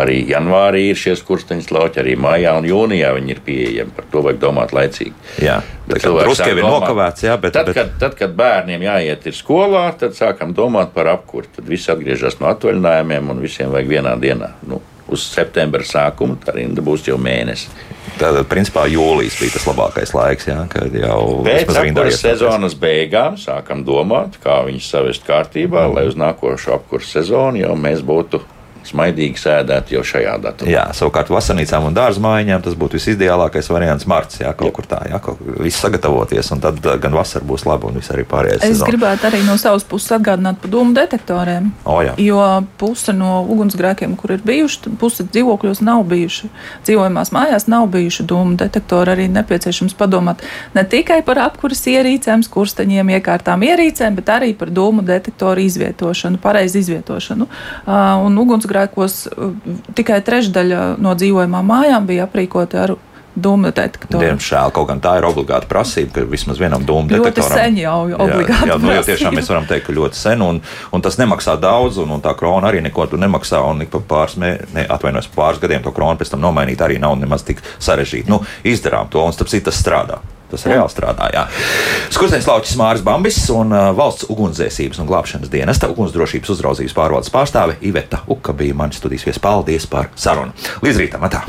arī 0.00 0.22
janvārī 0.30 0.86
ir 0.90 0.98
šie 0.98 1.14
skursteņa 1.18 1.66
slauki, 1.66 2.00
arī 2.02 2.14
maijā 2.20 2.54
un 2.58 2.68
jūnijā 2.68 3.12
viņi 3.16 3.34
ir 3.34 3.42
pieejami. 3.46 3.94
Par 3.96 4.08
to 4.12 4.22
vajag 4.26 4.40
domāt 4.42 4.74
laicīgi. 4.76 5.14
Jā, 5.44 5.58
bet 5.88 6.04
cilvēks 6.04 6.44
jau 6.44 6.54
ir 6.54 6.62
nokavēts. 6.64 7.26
Jā, 7.26 7.36
bet, 7.42 7.56
tad, 7.56 7.70
bet... 7.70 7.80
Kad, 7.80 7.92
tad, 8.02 8.16
kad 8.18 8.36
bērniem 8.38 8.86
jāiet 8.88 9.28
ir 9.28 9.36
skolā, 9.36 9.88
tad 10.00 10.16
sākam 10.18 10.54
domāt 10.56 10.94
par 10.96 11.10
apkuri. 11.12 11.50
Tad 11.56 11.68
viss 11.68 11.90
atgriežas 11.92 12.40
no 12.40 12.50
atvaļinājumiem 12.52 13.34
un 13.34 13.44
visiem 13.44 13.72
vajag 13.74 13.92
vienā 13.96 14.16
dienā. 14.22 14.54
Nu, 14.68 14.80
uz 15.12 15.24
septembra 15.28 15.84
sākumu 15.86 16.38
tā 16.42 16.54
rinda 16.56 16.84
būs 16.84 17.06
jau 17.08 17.18
mēnesis. 17.20 17.70
Tātad, 18.20 18.44
principā, 18.50 18.84
jūlijas 18.90 19.38
bija 19.40 19.54
tas 19.54 19.66
labākais 19.66 20.12
laiks, 20.14 20.46
jā, 20.50 20.58
kad 20.70 20.94
jau 20.94 21.42
pēc 21.46 21.70
apkurses 21.70 22.20
sezonas 22.20 22.74
beigām 22.78 23.38
sākam 23.40 23.84
domāt, 23.86 24.36
kā 24.42 24.60
viņus 24.66 24.90
savest 24.94 25.24
kārtībā, 25.26 25.86
mm. 25.86 25.96
lai 25.96 26.04
uz 26.10 26.18
nākošo 26.20 26.76
apkurses 26.76 27.16
sezonu 27.16 27.62
jau 27.62 27.76
mēs 27.78 28.04
būtu 28.06 28.42
smaidīgi 28.88 29.40
sēdēt 29.40 29.92
jau 29.94 30.02
šajā 30.06 30.36
datumā. 30.42 30.70
Jā, 30.72 30.84
savukārt 30.96 31.30
vasarnīcām 31.32 31.88
un 31.88 31.96
dārzmaiņām 31.96 32.64
tas 32.64 32.76
būtu 32.78 32.98
visideālākais 32.98 33.70
variants 33.72 34.06
marts. 34.10 34.40
Jā, 34.42 34.52
kaut 34.58 34.70
jā. 34.70 34.74
kur 34.76 34.88
tā, 34.90 35.00
jā, 35.10 35.20
kaut 35.22 35.38
kur 35.40 35.60
viss 35.62 35.82
sagatavoties, 35.82 36.50
un 36.54 36.62
tad 36.64 36.80
uh, 36.84 36.96
gan 37.02 37.14
vasara 37.16 37.46
būs 37.46 37.66
laba, 37.68 37.90
un 37.90 38.00
viss 38.00 38.12
arī 38.14 38.24
pārējais. 38.28 38.62
Es 38.62 38.76
sezonu. 38.76 38.90
gribētu 38.92 39.28
arī 39.30 39.42
no 39.46 39.56
savas 39.60 39.86
puses 39.88 40.14
atgādināt 40.16 40.60
par 40.62 40.72
dūmu 40.72 40.94
detektoriem. 40.96 41.70
O, 41.84 41.98
jā. 42.04 42.16
jo 42.22 42.42
puse 42.80 43.14
no 43.16 43.42
ugunsgrēkiem, 43.52 44.16
kur 44.20 44.34
ir 44.36 44.44
bijuši, 44.46 44.94
puse 45.00 45.26
dzīvokļos 45.28 45.82
nav 45.86 46.04
bijuši, 46.10 46.50
dzīvojamās 46.86 47.32
mājās 47.34 47.68
nav 47.70 47.88
bijuši 47.92 48.26
dūmu 48.28 48.58
detektori. 48.60 49.12
Arī 49.12 49.28
nepieciešams 49.32 49.96
padomāt 49.98 50.42
ne 50.76 50.84
tikai 50.88 51.20
par 51.26 51.40
apkuras 51.42 51.82
ierīcēm, 51.90 52.44
skursteņiem, 52.46 53.14
iekārtām 53.18 53.64
ierīcēm, 53.66 54.16
bet 54.18 54.30
arī 54.32 54.52
par 54.58 54.72
dūmu 54.72 55.04
detektoru 55.06 55.64
izvietošanu, 55.66 56.40
pareizi 56.42 56.82
izvietošanu. 56.82 57.48
Uh, 57.48 58.22
un 58.24 58.36
ugunsgrēkos 58.72 59.22
uh, 59.30 59.54
tikai 59.96 60.20
trešdaļa 60.24 60.82
no 61.02 61.14
dzīvojamām 61.14 61.66
mājām 61.66 62.06
bija 62.06 62.26
aprīkota 62.26 62.86
ar 62.86 62.94
dūmu 63.32 63.70
detektoru. 63.72 64.20
Diemžēl 64.20 64.72
kaut 64.76 64.90
gan 64.90 64.98
tā 65.00 65.14
ir 65.16 65.24
obligāta 65.24 65.64
prasība, 65.64 66.18
ka 66.18 66.24
vismaz 66.28 66.58
vienam 66.60 66.82
dūmu 66.84 67.08
detektoram. 67.08 67.48
Ļoti 67.48 67.62
sen 67.62 67.78
jau 67.80 67.94
obligāti. 68.12 68.68
Jā, 68.68 68.74
jā, 68.74 68.76
nu, 68.82 68.90
jau 68.92 69.04
tiešām 69.06 69.38
mēs 69.38 69.48
varam 69.48 69.68
teikt, 69.70 69.86
ka 69.86 69.94
ļoti 69.96 70.20
sen, 70.20 70.44
un, 70.44 70.60
un 70.92 71.04
tas 71.04 71.16
nemaksā 71.16 71.56
daudz, 71.60 71.96
un, 72.02 72.12
un 72.12 72.20
tā 72.20 72.34
krona 72.36 72.68
arī 72.68 72.82
neko 72.84 73.06
tur 73.08 73.22
nemaksā, 73.22 73.62
un 73.72 73.86
ik 73.86 73.92
pa 73.94 74.02
pāris, 74.12 74.36
mē, 74.36 74.52
ne, 74.76 74.84
atvainojos, 74.84 75.30
pāris 75.32 75.62
gadiem 75.64 75.80
to 75.80 75.94
kronu 75.96 76.20
pēc 76.20 76.34
tam 76.34 76.44
nomainīt 76.44 76.84
arī 76.84 77.00
nav 77.00 77.16
nemaz 77.22 77.46
tik 77.48 77.64
sarežģīti. 77.80 78.28
Nu, 78.28 78.42
izdarām 78.68 79.08
to, 79.08 79.24
un 79.24 79.32
starp 79.32 79.48
citu 79.54 79.70
tas 79.70 79.80
strādā. 79.80 80.20
Tas 80.52 80.66
reāli 80.68 80.92
strādā. 80.92 81.46
Skursteņš 82.12 82.48
Laučs 82.50 82.76
Māris 82.80 83.04
Bambis 83.06 83.40
un 83.54 83.72
uh, 83.72 83.90
valsts 83.96 84.28
ugunsdzēsības 84.32 85.00
un 85.02 85.08
glābšanas 85.08 85.52
dienesta 85.52 85.90
ugunsdrošības 85.92 86.54
uzraudzības 86.56 86.96
pārvaldes 86.98 87.32
pārstāve 87.32 87.80
Iveta 87.88 88.22
Uka 88.32 88.54
bija 88.56 88.76
manis 88.76 89.00
studijas 89.00 89.26
viesis. 89.28 89.42
Paldies 89.42 89.88
par 89.88 90.12
sarunu. 90.14 90.52
Līdz 90.84 91.04
rītam! 91.06 91.28
Atā. 91.28 91.46